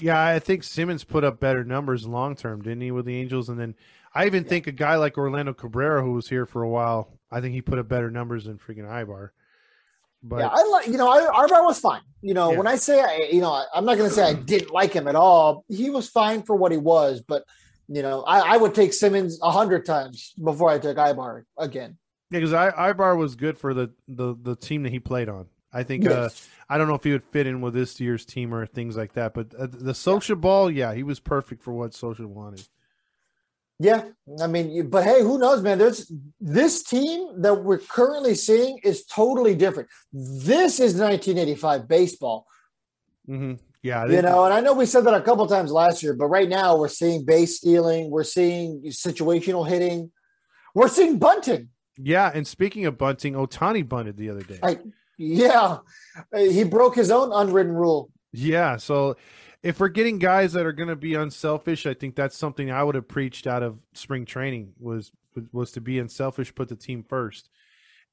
Yeah, 0.01 0.23
I 0.23 0.39
think 0.39 0.63
Simmons 0.63 1.03
put 1.03 1.23
up 1.23 1.39
better 1.39 1.63
numbers 1.63 2.07
long 2.07 2.35
term, 2.35 2.61
didn't 2.61 2.81
he, 2.81 2.91
with 2.91 3.05
the 3.05 3.15
Angels? 3.15 3.49
And 3.49 3.59
then 3.59 3.75
I 4.15 4.25
even 4.25 4.43
think 4.43 4.67
a 4.67 4.71
guy 4.71 4.95
like 4.95 5.17
Orlando 5.17 5.53
Cabrera, 5.53 6.01
who 6.01 6.13
was 6.13 6.29
here 6.29 6.45
for 6.45 6.63
a 6.63 6.69
while, 6.69 7.19
I 7.31 7.41
think 7.41 7.53
he 7.53 7.61
put 7.61 7.79
up 7.79 7.87
better 7.87 8.09
numbers 8.09 8.45
than 8.45 8.57
freaking 8.57 8.85
Aybar. 8.87 9.29
But 10.25 10.39
yeah, 10.39 10.49
I 10.51 10.63
like 10.69 10.87
you 10.87 10.97
know, 10.97 11.09
I, 11.09 11.45
Aybar 11.45 11.65
was 11.65 11.79
fine. 11.79 12.01
You 12.21 12.33
know, 12.33 12.51
Yeah. 12.51 12.57
when 12.57 12.67
I 12.67 12.77
say 12.77 13.01
I, 13.01 13.27
you 13.31 13.41
know, 13.41 13.51
I, 13.51 13.65
I'm 13.73 13.83
not 13.83 13.97
going 13.97 14.07
to 14.09 14.15
say 14.15 14.23
I 14.23 14.33
didn't 14.51 14.71
like 14.71 14.93
him 14.93 15.07
at 15.09 15.15
all. 15.15 15.65
He 15.67 15.89
was 15.89 16.09
fine 16.09 16.43
for 16.43 16.55
what 16.55 16.71
he 16.71 16.77
was, 16.77 17.21
but 17.21 17.43
you 17.89 18.01
know, 18.01 18.21
I, 18.23 18.53
I 18.53 18.57
would 18.57 18.73
take 18.73 18.93
Simmons 18.93 19.37
a 19.41 19.51
hundred 19.51 19.85
times 19.85 20.33
before 20.41 20.69
I 20.69 20.79
took 20.79 20.95
Aybar 20.95 21.43
again. 21.57 21.97
yeah, 22.31 22.39
because 22.39 22.53
I 22.53 22.71
Aybar 22.71 23.17
was 23.17 23.35
good 23.35 23.57
for 23.57 23.73
the, 23.73 23.91
the 24.07 24.35
the 24.41 24.55
team 24.55 24.83
that 24.83 24.91
he 24.93 24.99
played 24.99 25.27
on. 25.27 25.47
I 25.73 25.83
think 25.83 26.05
uh, 26.07 26.29
I 26.69 26.77
don't 26.77 26.87
know 26.87 26.95
if 26.95 27.03
he 27.03 27.11
would 27.11 27.23
fit 27.23 27.47
in 27.47 27.61
with 27.61 27.73
this 27.73 27.99
year's 27.99 28.25
team 28.25 28.53
or 28.53 28.65
things 28.65 28.95
like 28.95 29.13
that, 29.13 29.33
but 29.33 29.53
uh, 29.55 29.67
the 29.67 29.93
Scioscia 29.93 30.39
ball, 30.39 30.69
yeah, 30.69 30.93
he 30.93 31.03
was 31.03 31.19
perfect 31.19 31.63
for 31.63 31.73
what 31.73 31.91
Scioscia 31.91 32.25
wanted. 32.25 32.67
Yeah, 33.79 34.03
I 34.39 34.47
mean, 34.47 34.89
but 34.89 35.03
hey, 35.03 35.21
who 35.21 35.39
knows, 35.39 35.61
man? 35.63 35.79
There's 35.79 36.09
this 36.39 36.83
team 36.83 37.41
that 37.41 37.63
we're 37.63 37.79
currently 37.79 38.35
seeing 38.35 38.79
is 38.83 39.03
totally 39.05 39.55
different. 39.55 39.89
This 40.13 40.79
is 40.79 40.93
1985 40.95 41.87
baseball, 41.87 42.47
Mm-hmm. 43.27 43.53
Yeah, 43.81 44.05
you 44.05 44.21
know. 44.21 44.45
And 44.45 44.53
I 44.53 44.61
know 44.61 44.73
we 44.73 44.85
said 44.85 45.05
that 45.05 45.13
a 45.13 45.21
couple 45.21 45.45
times 45.47 45.71
last 45.71 46.03
year, 46.03 46.13
but 46.13 46.27
right 46.27 46.47
now 46.47 46.77
we're 46.77 46.87
seeing 46.87 47.25
base 47.25 47.57
stealing, 47.57 48.09
we're 48.11 48.23
seeing 48.23 48.81
situational 48.83 49.67
hitting, 49.67 50.11
we're 50.75 50.87
seeing 50.87 51.19
bunting. 51.19 51.69
yeah. 51.97 52.31
And 52.33 52.47
speaking 52.47 52.85
of 52.85 52.97
bunting, 52.97 53.33
Ohtani 53.33 53.87
bunted 53.87 54.15
the 54.17 54.29
other 54.29 54.43
day. 54.43 54.59
I- 54.63 54.79
Yeah, 55.17 55.77
he 56.35 56.63
broke 56.63 56.95
his 56.95 57.11
own 57.11 57.31
unwritten 57.31 57.73
rule. 57.73 58.09
Yeah. 58.31 58.77
So 58.77 59.15
if 59.61 59.79
we're 59.79 59.89
getting 59.89 60.19
guys 60.19 60.53
that 60.53 60.65
are 60.65 60.73
going 60.73 60.89
to 60.89 60.95
be 60.95 61.15
unselfish, 61.15 61.85
I 61.85 61.93
think 61.93 62.15
that's 62.15 62.37
something 62.37 62.71
I 62.71 62.83
would 62.83 62.95
have 62.95 63.07
preached 63.07 63.47
out 63.47 63.63
of 63.63 63.79
spring 63.93 64.25
training 64.25 64.73
was 64.79 65.11
was 65.51 65.71
to 65.71 65.81
be 65.81 65.97
unselfish, 65.99 66.53
put 66.53 66.69
the 66.69 66.75
team 66.75 67.03
first. 67.03 67.49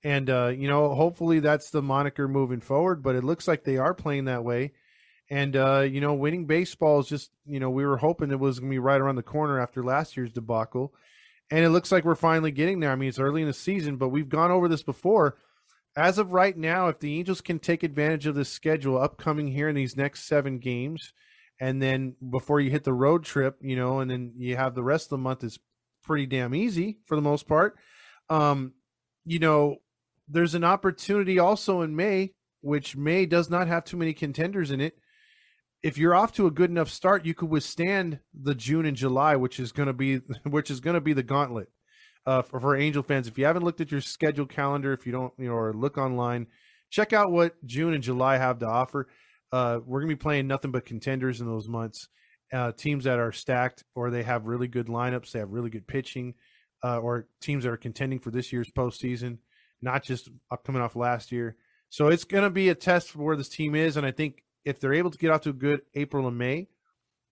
And 0.03 0.30
uh, 0.30 0.53
you 0.57 0.68
know, 0.68 0.94
hopefully 0.94 1.40
that's 1.40 1.70
the 1.70 1.82
moniker 1.82 2.28
moving 2.28 2.61
forward. 2.61 3.03
But 3.03 3.16
it 3.16 3.24
looks 3.24 3.48
like 3.48 3.64
they 3.64 3.76
are 3.76 3.94
playing 3.94 4.26
that 4.26 4.44
way. 4.44 4.72
And 5.28 5.57
uh, 5.57 5.80
you 5.80 6.01
know, 6.01 6.14
winning 6.14 6.46
baseball 6.46 7.01
is 7.01 7.07
just 7.07 7.30
you 7.46 7.61
know 7.61 7.70
we 7.70 7.84
were 7.84 7.96
hoping 7.96 8.30
it 8.30 8.40
was 8.40 8.59
going 8.59 8.70
to 8.70 8.74
be 8.74 8.78
right 8.78 9.01
around 9.01 9.16
the 9.16 9.22
corner 9.22 9.61
after 9.61 9.82
last 9.82 10.16
year's 10.16 10.32
debacle, 10.32 10.94
and 11.51 11.64
it 11.64 11.70
looks 11.70 11.92
like 11.92 12.05
we're 12.05 12.14
finally 12.14 12.51
getting 12.53 12.80
there. 12.80 12.90
I 12.90 12.96
mean, 12.96 13.09
it's 13.09 13.18
early 13.18 13.42
in 13.42 13.48
the 13.48 13.55
season, 13.55 13.96
but 13.96 14.09
we've 14.09 14.28
gone 14.28 14.51
over 14.51 14.68
this 14.68 14.82
before. 14.82 15.36
As 15.97 16.18
of 16.18 16.32
right 16.32 16.57
now, 16.57 16.88
if 16.88 17.01
the 17.01 17.18
Angels 17.18 17.41
can 17.41 17.59
take 17.59 17.82
advantage 17.82 18.26
of 18.26 18.34
this 18.34 18.49
schedule 18.49 19.01
upcoming 19.01 19.49
here 19.49 19.68
in 19.68 19.74
these 19.74 19.97
next 19.97 20.24
seven 20.24 20.59
games, 20.59 21.12
and 21.61 21.82
then 21.82 22.14
before 22.30 22.61
you 22.61 22.70
hit 22.70 22.84
the 22.84 22.93
road 22.93 23.24
trip, 23.24 23.59
you 23.61 23.76
know, 23.76 24.01
and 24.01 24.11
then 24.11 24.32
you 24.36 24.57
have 24.57 24.74
the 24.74 24.84
rest 24.84 25.07
of 25.07 25.11
the 25.11 25.18
month 25.18 25.45
is 25.45 25.59
pretty 26.03 26.26
damn 26.26 26.55
easy 26.55 26.99
for 27.05 27.16
the 27.16 27.22
most 27.22 27.47
part. 27.47 27.76
Um, 28.28 28.72
you 29.24 29.38
know, 29.38 29.76
there's 30.28 30.55
an 30.55 30.64
opportunity 30.64 31.38
also 31.38 31.82
in 31.82 31.97
May, 31.97 32.34
which 32.61 32.97
May 32.97 33.26
does 33.26 33.51
not 33.51 33.66
have 33.66 33.84
too 33.84 33.97
many 33.97 34.14
contenders 34.14 34.70
in 34.70 34.80
it. 34.80 34.97
If 35.82 35.99
you're 35.99 36.14
off 36.14 36.32
to 36.34 36.47
a 36.47 36.51
good 36.51 36.70
enough 36.70 36.88
start, 36.88 37.26
you 37.26 37.34
could 37.34 37.51
withstand 37.51 38.20
the 38.32 38.55
June 38.55 38.86
and 38.86 38.97
July, 38.97 39.34
which 39.36 39.59
is 39.59 39.72
going 39.72 39.88
to 39.88 39.93
be 39.93 40.16
which 40.45 40.70
is 40.70 40.80
going 40.80 40.95
to 40.95 41.01
be 41.01 41.12
the 41.12 41.22
gauntlet 41.22 41.68
uh, 42.26 42.42
for, 42.42 42.60
for 42.60 42.76
Angel 42.76 43.02
fans. 43.02 43.28
If 43.28 43.38
you 43.38 43.44
haven't 43.44 43.64
looked 43.64 43.80
at 43.80 43.90
your 43.90 44.00
schedule 44.00 44.46
calendar, 44.46 44.92
if 44.92 45.06
you 45.06 45.12
don't, 45.12 45.32
you 45.38 45.48
know, 45.48 45.54
or 45.54 45.72
look 45.72 45.98
online, 45.98 46.46
check 46.90 47.12
out 47.12 47.32
what 47.32 47.54
June 47.64 47.94
and 47.94 48.02
July 48.02 48.36
have 48.36 48.58
to 48.60 48.66
offer. 48.66 49.08
Uh, 49.52 49.80
we're 49.84 50.00
gonna 50.00 50.12
be 50.12 50.16
playing 50.16 50.46
nothing 50.46 50.70
but 50.70 50.84
contenders 50.84 51.40
in 51.40 51.46
those 51.46 51.68
months. 51.68 52.08
Uh, 52.52 52.72
teams 52.72 53.04
that 53.04 53.18
are 53.18 53.32
stacked 53.32 53.84
or 53.94 54.10
they 54.10 54.22
have 54.22 54.46
really 54.46 54.68
good 54.68 54.86
lineups, 54.86 55.30
they 55.30 55.38
have 55.38 55.50
really 55.50 55.70
good 55.70 55.86
pitching, 55.86 56.34
uh, 56.82 56.98
or 56.98 57.26
teams 57.40 57.64
that 57.64 57.70
are 57.70 57.76
contending 57.76 58.18
for 58.18 58.30
this 58.30 58.52
year's 58.52 58.70
postseason, 58.70 59.38
not 59.80 60.02
just 60.02 60.28
coming 60.64 60.82
off 60.82 60.96
last 60.96 61.30
year. 61.30 61.56
So 61.88 62.08
it's 62.08 62.24
gonna 62.24 62.50
be 62.50 62.68
a 62.68 62.74
test 62.74 63.10
for 63.10 63.20
where 63.20 63.36
this 63.36 63.48
team 63.48 63.74
is, 63.74 63.96
and 63.96 64.06
I 64.06 64.10
think 64.10 64.44
if 64.64 64.78
they're 64.78 64.94
able 64.94 65.10
to 65.10 65.18
get 65.18 65.30
off 65.30 65.42
to 65.42 65.50
a 65.50 65.54
good 65.54 65.82
April 65.94 66.28
and 66.28 66.38
May, 66.38 66.68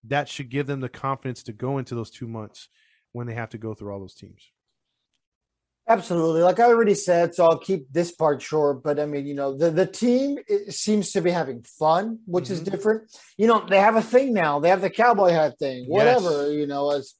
that 0.05 0.29
should 0.29 0.49
give 0.49 0.67
them 0.67 0.79
the 0.79 0.89
confidence 0.89 1.43
to 1.43 1.53
go 1.53 1.77
into 1.77 1.95
those 1.95 2.09
two 2.09 2.27
months 2.27 2.69
when 3.11 3.27
they 3.27 3.33
have 3.33 3.49
to 3.49 3.57
go 3.57 3.73
through 3.73 3.93
all 3.93 3.99
those 3.99 4.15
teams. 4.15 4.51
Absolutely. 5.89 6.41
Like 6.43 6.59
I 6.59 6.65
already 6.65 6.93
said, 6.93 7.33
so 7.33 7.45
I'll 7.45 7.57
keep 7.57 7.91
this 7.91 8.11
part 8.11 8.43
short. 8.43 8.83
But 8.83 8.99
I 8.99 9.07
mean, 9.07 9.25
you 9.25 9.33
know, 9.33 9.57
the, 9.57 9.71
the 9.71 9.87
team 9.87 10.37
seems 10.69 11.11
to 11.13 11.21
be 11.21 11.31
having 11.31 11.63
fun, 11.63 12.19
which 12.27 12.51
is 12.51 12.61
Mhm. 12.61 12.71
different. 12.71 13.17
You 13.37 13.47
know, 13.47 13.65
they 13.67 13.79
have 13.79 13.95
a 13.95 14.01
thing 14.03 14.31
now. 14.31 14.59
They 14.59 14.69
have 14.69 14.81
the 14.81 14.91
cowboy 14.91 15.31
hat 15.31 15.57
thing, 15.57 15.85
whatever, 15.87 16.51
you 16.53 16.67
know, 16.67 16.91
as 16.91 17.15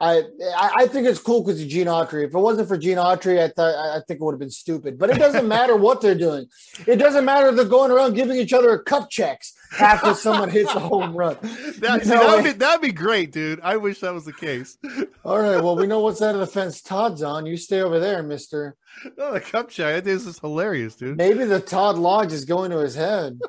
I 0.00 0.22
I, 0.56 0.86
think 0.86 1.08
it's 1.08 1.18
cool 1.18 1.42
because 1.42 1.60
of 1.60 1.66
Gene 1.66 1.88
Autry. 1.88 2.24
If 2.24 2.32
it 2.32 2.38
wasn't 2.38 2.68
for 2.68 2.78
Gene 2.78 2.98
Autry, 2.98 3.42
I 3.42 3.48
thought 3.48 3.74
I 3.74 4.00
think 4.06 4.20
it 4.20 4.24
would 4.24 4.32
have 4.32 4.38
been 4.38 4.50
stupid. 4.50 4.96
But 4.96 5.10
it 5.10 5.18
doesn't 5.18 5.48
matter 5.48 5.76
what 5.76 6.00
they're 6.00 6.14
doing. 6.14 6.46
It 6.86 6.96
doesn't 6.96 7.24
matter 7.24 7.50
they're 7.50 7.64
going 7.64 7.90
around 7.90 8.14
giving 8.14 8.36
each 8.36 8.52
other 8.52 8.78
cup 8.78 9.10
checks 9.10 9.54
after 9.80 10.14
someone 10.14 10.50
hits 10.50 10.72
a 10.74 10.80
home 10.80 11.16
run. 11.16 11.36
That, 11.78 12.02
see, 12.02 12.10
that'd, 12.10 12.44
be, 12.44 12.52
that'd 12.52 12.80
be 12.80 12.92
great, 12.92 13.30
dude. 13.30 13.60
I 13.62 13.76
wish 13.76 14.00
that 14.00 14.12
was 14.12 14.24
the 14.24 14.32
case. 14.32 14.78
All 15.24 15.38
right. 15.38 15.62
Well, 15.62 15.76
we 15.76 15.86
know 15.86 16.00
what 16.00 16.16
side 16.16 16.34
of 16.34 16.40
the 16.40 16.46
fence 16.46 16.82
Todd's 16.82 17.22
on. 17.22 17.46
You 17.46 17.56
stay 17.56 17.82
over 17.82 18.00
there, 18.00 18.22
Mister. 18.22 18.74
Oh, 19.16 19.32
the 19.32 19.40
cup 19.40 19.68
check. 19.68 20.02
This 20.02 20.26
is 20.26 20.40
hilarious, 20.40 20.96
dude. 20.96 21.16
Maybe 21.16 21.44
the 21.44 21.60
Todd 21.60 21.98
Lodge 21.98 22.32
is 22.32 22.44
going 22.44 22.72
to 22.72 22.78
his 22.78 22.96
head. 22.96 23.38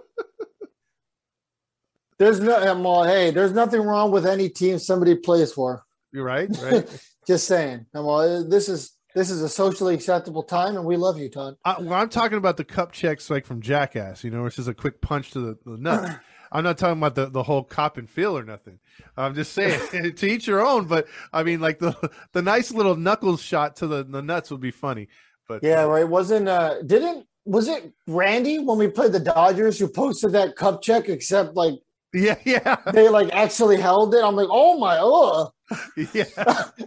There's 2.19 2.41
no, 2.41 2.59
well, 2.81 3.05
hey, 3.05 3.31
there's 3.31 3.53
nothing 3.53 3.81
wrong 3.81 4.11
with 4.11 4.25
any 4.25 4.49
team 4.49 4.77
somebody 4.77 5.15
plays 5.15 5.53
for. 5.53 5.85
You're 6.11 6.25
right, 6.25 6.49
right. 6.61 6.87
Just 7.27 7.47
saying. 7.47 7.85
Well, 7.93 8.47
this 8.47 8.69
is 8.69 8.97
this 9.15 9.29
is 9.29 9.41
a 9.41 9.49
socially 9.49 9.95
acceptable 9.95 10.43
time, 10.43 10.75
and 10.75 10.85
we 10.85 10.95
love 10.95 11.17
you, 11.17 11.29
Todd. 11.29 11.55
Uh, 11.65 11.75
well, 11.79 11.99
I'm 11.99 12.09
talking 12.09 12.37
about 12.37 12.57
the 12.57 12.63
cup 12.63 12.91
checks, 12.91 13.29
like 13.29 13.45
from 13.45 13.61
Jackass. 13.61 14.23
You 14.23 14.31
know, 14.31 14.45
it's 14.45 14.55
just 14.55 14.67
a 14.67 14.73
quick 14.73 15.01
punch 15.01 15.31
to 15.31 15.39
the, 15.39 15.57
the 15.65 15.77
nut. 15.77 16.19
I'm 16.51 16.63
not 16.63 16.77
talking 16.77 16.97
about 16.97 17.15
the, 17.15 17.27
the 17.27 17.43
whole 17.43 17.63
cop 17.63 17.97
and 17.97 18.09
feel 18.09 18.35
or 18.35 18.43
nothing. 18.43 18.79
I'm 19.17 19.35
just 19.35 19.53
saying 19.53 19.79
to 20.15 20.27
each 20.27 20.47
your 20.47 20.65
own. 20.65 20.85
But 20.85 21.07
I 21.31 21.43
mean, 21.43 21.59
like 21.59 21.79
the 21.79 22.11
the 22.33 22.41
nice 22.41 22.71
little 22.71 22.95
knuckles 22.95 23.41
shot 23.41 23.75
to 23.77 23.87
the, 23.87 24.03
the 24.03 24.21
nuts 24.21 24.51
would 24.51 24.61
be 24.61 24.71
funny. 24.71 25.07
But 25.47 25.63
yeah, 25.63 25.83
right. 25.83 26.07
Wasn't 26.07 26.47
uh 26.47 26.81
didn't 26.83 27.25
was 27.45 27.67
it 27.67 27.91
Randy 28.07 28.59
when 28.59 28.77
we 28.77 28.87
played 28.87 29.11
the 29.11 29.19
Dodgers 29.19 29.79
who 29.79 29.87
posted 29.87 30.31
that 30.33 30.55
cup 30.55 30.81
check? 30.81 31.09
Except 31.09 31.55
like 31.55 31.75
yeah, 32.13 32.35
yeah. 32.43 32.77
They 32.93 33.09
like 33.09 33.29
actually 33.33 33.79
held 33.79 34.15
it. 34.15 34.23
I'm 34.23 34.35
like, 34.35 34.49
oh 34.49 34.77
my, 34.79 34.97
oh. 34.99 35.51
Yeah. 36.13 36.25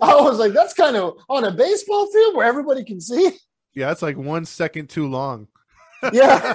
I 0.02 0.14
was 0.20 0.38
like, 0.38 0.52
that's 0.52 0.74
kind 0.74 0.96
of 0.96 1.18
on 1.28 1.44
a 1.44 1.52
baseball 1.52 2.10
field 2.10 2.36
where 2.36 2.46
everybody 2.46 2.84
can 2.84 3.00
see. 3.00 3.32
Yeah, 3.74 3.92
it's 3.92 4.02
like 4.02 4.16
one 4.16 4.44
second 4.44 4.88
too 4.88 5.08
long. 5.08 5.48
yeah. 6.12 6.54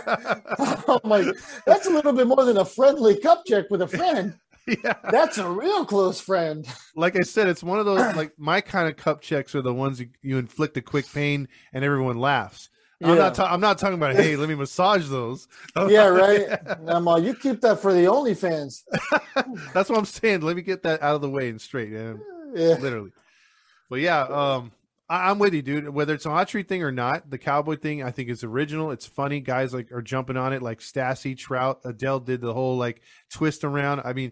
I'm 0.87 1.09
like, 1.09 1.27
that's 1.65 1.87
a 1.87 1.89
little 1.89 2.13
bit 2.13 2.27
more 2.27 2.43
than 2.43 2.57
a 2.57 2.65
friendly 2.65 3.17
cup 3.19 3.43
check 3.45 3.65
with 3.69 3.81
a 3.81 3.87
friend. 3.87 4.35
Yeah. 4.67 4.95
That's 5.09 5.37
a 5.37 5.49
real 5.49 5.85
close 5.85 6.19
friend. 6.19 6.67
Like 6.95 7.15
I 7.15 7.21
said, 7.21 7.47
it's 7.47 7.63
one 7.63 7.79
of 7.79 7.85
those 7.85 8.15
like 8.15 8.33
my 8.37 8.59
kind 8.59 8.89
of 8.89 8.97
cup 8.97 9.21
checks 9.21 9.55
are 9.55 9.61
the 9.61 9.73
ones 9.73 10.01
you, 10.01 10.09
you 10.21 10.37
inflict 10.37 10.75
a 10.75 10.81
quick 10.81 11.05
pain 11.13 11.47
and 11.71 11.85
everyone 11.85 12.17
laughs. 12.17 12.69
Yeah. 12.99 13.11
I'm 13.11 13.17
not. 13.17 13.35
Ta- 13.35 13.53
I'm 13.53 13.61
not 13.61 13.77
talking 13.77 13.95
about. 13.95 14.15
Hey, 14.15 14.35
let 14.35 14.49
me 14.49 14.55
massage 14.55 15.07
those. 15.07 15.47
yeah, 15.87 16.07
right. 16.07 16.59
I'm 16.87 17.07
all, 17.07 17.19
you 17.19 17.35
keep 17.35 17.61
that 17.61 17.79
for 17.79 17.93
the 17.93 18.05
OnlyFans. 18.05 18.83
That's 19.73 19.89
what 19.89 19.99
I'm 19.99 20.05
saying. 20.05 20.41
Let 20.41 20.55
me 20.55 20.63
get 20.63 20.83
that 20.83 21.03
out 21.03 21.15
of 21.15 21.21
the 21.21 21.29
way 21.29 21.49
and 21.49 21.61
straight. 21.61 21.91
Man. 21.91 22.19
Yeah, 22.55 22.77
literally. 22.79 23.11
But 23.89 23.99
yeah, 23.99 24.21
um, 24.21 24.71
I, 25.07 25.29
am 25.29 25.37
with 25.37 25.53
you, 25.53 25.61
dude. 25.61 25.89
Whether 25.89 26.15
it's 26.15 26.25
an 26.25 26.31
Autry 26.31 26.67
thing 26.67 26.81
or 26.81 26.91
not, 26.91 27.29
the 27.29 27.37
cowboy 27.37 27.77
thing, 27.77 28.01
I 28.01 28.09
think 28.09 28.29
is 28.29 28.43
original. 28.43 28.89
It's 28.89 29.05
funny. 29.05 29.41
Guys 29.41 29.75
like 29.75 29.91
are 29.91 30.01
jumping 30.01 30.37
on 30.37 30.51
it, 30.51 30.63
like 30.63 30.79
Stassi, 30.79 31.37
Trout, 31.37 31.83
Adell 31.83 32.23
did 32.23 32.41
the 32.41 32.53
whole 32.53 32.77
like 32.77 33.01
twist 33.29 33.63
around. 33.63 34.01
I 34.05 34.13
mean, 34.13 34.31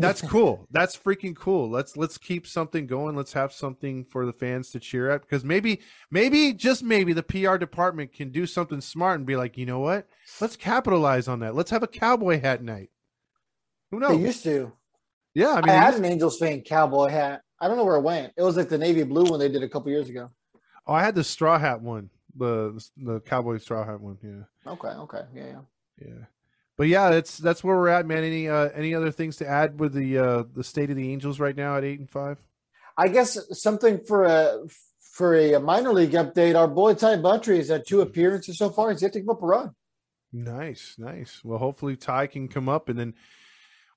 that's 0.00 0.22
cool. 0.22 0.66
That's 0.70 0.96
freaking 0.96 1.36
cool. 1.36 1.70
Let's 1.70 1.96
let's 1.96 2.18
keep 2.18 2.46
something 2.46 2.86
going. 2.86 3.16
Let's 3.16 3.32
have 3.32 3.52
something 3.52 4.04
for 4.04 4.26
the 4.26 4.32
fans 4.32 4.70
to 4.70 4.80
cheer 4.80 5.10
at 5.10 5.22
because 5.22 5.44
maybe 5.44 5.80
maybe 6.10 6.52
just 6.52 6.82
maybe 6.82 7.12
the 7.12 7.22
PR 7.22 7.56
department 7.56 8.12
can 8.12 8.30
do 8.30 8.46
something 8.46 8.80
smart 8.80 9.18
and 9.18 9.26
be 9.26 9.36
like, 9.36 9.56
you 9.56 9.66
know 9.66 9.80
what? 9.80 10.08
Let's 10.40 10.56
capitalize 10.56 11.28
on 11.28 11.40
that. 11.40 11.54
Let's 11.54 11.70
have 11.70 11.82
a 11.82 11.88
cowboy 11.88 12.40
hat 12.40 12.62
night. 12.62 12.90
Who 13.90 14.00
knows? 14.00 14.16
They 14.16 14.24
used 14.24 14.42
to. 14.44 14.72
Yeah, 15.34 15.52
I 15.52 15.60
mean, 15.60 15.70
I 15.70 15.72
had 15.74 15.94
an 15.94 16.04
Angels 16.04 16.38
fan 16.38 16.62
cowboy 16.62 17.08
hat. 17.08 17.42
I 17.60 17.68
don't 17.68 17.76
know 17.76 17.84
where 17.84 17.96
it 17.96 18.02
went. 18.02 18.32
It 18.36 18.42
was 18.42 18.56
like 18.56 18.68
the 18.68 18.78
navy 18.78 19.02
blue 19.04 19.24
one 19.24 19.38
they 19.38 19.48
did 19.48 19.62
a 19.62 19.68
couple 19.68 19.90
years 19.90 20.08
ago. 20.08 20.30
Oh, 20.86 20.94
I 20.94 21.02
had 21.02 21.14
the 21.14 21.24
straw 21.24 21.58
hat 21.58 21.80
one, 21.80 22.10
the 22.36 22.84
the 22.96 23.20
cowboy 23.20 23.58
straw 23.58 23.84
hat 23.84 24.00
one. 24.00 24.18
Yeah. 24.22 24.72
Okay. 24.72 24.88
Okay. 24.88 25.22
Yeah. 25.34 25.44
Yeah. 25.44 25.60
Yeah 26.06 26.24
but 26.78 26.86
yeah, 26.86 27.10
that's 27.10 27.36
that's 27.36 27.62
where 27.64 27.76
we're 27.76 27.88
at, 27.88 28.06
man. 28.06 28.22
Any 28.24 28.48
uh, 28.48 28.70
any 28.72 28.94
other 28.94 29.10
things 29.10 29.36
to 29.36 29.46
add 29.46 29.80
with 29.80 29.92
the 29.92 30.16
uh, 30.16 30.44
the 30.54 30.64
state 30.64 30.90
of 30.90 30.96
the 30.96 31.12
Angels 31.12 31.40
right 31.40 31.56
now 31.56 31.76
at 31.76 31.84
eight 31.84 31.98
and 31.98 32.08
five? 32.08 32.38
I 32.96 33.08
guess 33.08 33.36
something 33.50 33.98
for 33.98 34.24
a 34.24 34.60
for 35.00 35.34
a 35.34 35.58
minor 35.58 35.92
league 35.92 36.12
update. 36.12 36.56
Our 36.56 36.68
boy 36.68 36.94
Ty 36.94 37.16
Buttrey 37.16 37.56
has 37.56 37.68
had 37.68 37.84
two 37.86 38.00
appearances 38.00 38.56
so 38.56 38.70
far. 38.70 38.92
He's 38.92 39.02
yet 39.02 39.12
to 39.14 39.20
give 39.20 39.28
up 39.28 39.42
a 39.42 39.46
run. 39.46 39.74
Nice, 40.32 40.94
nice. 40.98 41.40
Well, 41.42 41.58
hopefully 41.58 41.96
Ty 41.96 42.28
can 42.28 42.46
come 42.46 42.68
up 42.68 42.88
and 42.88 42.98
then 42.98 43.14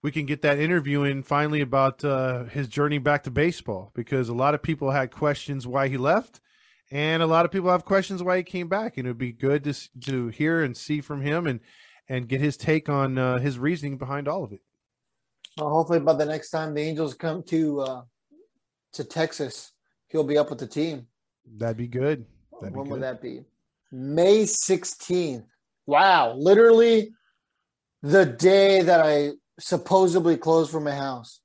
we 0.01 0.11
can 0.11 0.25
get 0.25 0.41
that 0.41 0.57
interview 0.57 1.03
in 1.03 1.21
finally 1.21 1.61
about 1.61 2.03
uh, 2.03 2.45
his 2.45 2.67
journey 2.67 2.97
back 2.97 3.23
to 3.23 3.31
baseball 3.31 3.91
because 3.93 4.29
a 4.29 4.33
lot 4.33 4.55
of 4.55 4.63
people 4.63 4.89
had 4.89 5.11
questions 5.11 5.67
why 5.67 5.87
he 5.87 5.97
left, 5.97 6.41
and 6.89 7.21
a 7.21 7.27
lot 7.27 7.45
of 7.45 7.51
people 7.51 7.69
have 7.69 7.85
questions 7.85 8.23
why 8.23 8.37
he 8.37 8.43
came 8.43 8.67
back, 8.67 8.97
and 8.97 9.05
it 9.05 9.11
would 9.11 9.17
be 9.19 9.31
good 9.31 9.63
to 9.65 9.73
to 9.99 10.29
hear 10.29 10.63
and 10.63 10.75
see 10.75 11.01
from 11.01 11.21
him 11.21 11.45
and 11.45 11.59
and 12.09 12.27
get 12.27 12.41
his 12.41 12.57
take 12.57 12.89
on 12.89 13.17
uh, 13.17 13.37
his 13.37 13.57
reasoning 13.57 13.97
behind 13.97 14.27
all 14.27 14.43
of 14.43 14.51
it. 14.51 14.61
Well, 15.57 15.69
hopefully, 15.69 15.99
by 15.99 16.13
the 16.13 16.25
next 16.25 16.49
time 16.49 16.73
the 16.73 16.81
Angels 16.81 17.13
come 17.13 17.43
to 17.43 17.81
uh, 17.81 18.01
to 18.93 19.03
Texas, 19.03 19.71
he'll 20.07 20.23
be 20.23 20.37
up 20.37 20.49
with 20.49 20.59
the 20.59 20.67
team. 20.67 21.07
That'd 21.57 21.77
be 21.77 21.87
good. 21.87 22.25
That'd 22.61 22.75
when 22.75 22.85
be 22.85 22.89
good. 22.89 22.91
would 22.91 23.01
that 23.03 23.21
be? 23.21 23.43
May 23.91 24.43
16th. 24.43 25.45
Wow, 25.85 26.33
literally 26.33 27.11
the 28.01 28.25
day 28.25 28.81
that 28.81 29.01
I 29.01 29.31
supposedly 29.59 30.37
closed 30.37 30.71
for 30.71 30.79
my 30.79 30.95
house. 30.95 31.41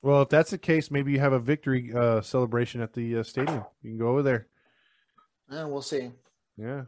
Well, 0.00 0.22
if 0.22 0.30
that's 0.30 0.50
the 0.50 0.58
case, 0.58 0.90
maybe 0.90 1.12
you 1.12 1.20
have 1.20 1.32
a 1.32 1.38
victory 1.38 1.92
uh, 1.94 2.22
celebration 2.22 2.80
at 2.80 2.92
the 2.92 3.18
uh, 3.18 3.22
stadium. 3.22 3.64
You 3.82 3.90
can 3.90 3.98
go 3.98 4.08
over 4.08 4.22
there. 4.22 4.48
Yeah, 5.50 5.64
we'll 5.64 5.82
see. 5.82 6.10
Yeah. 6.56 6.82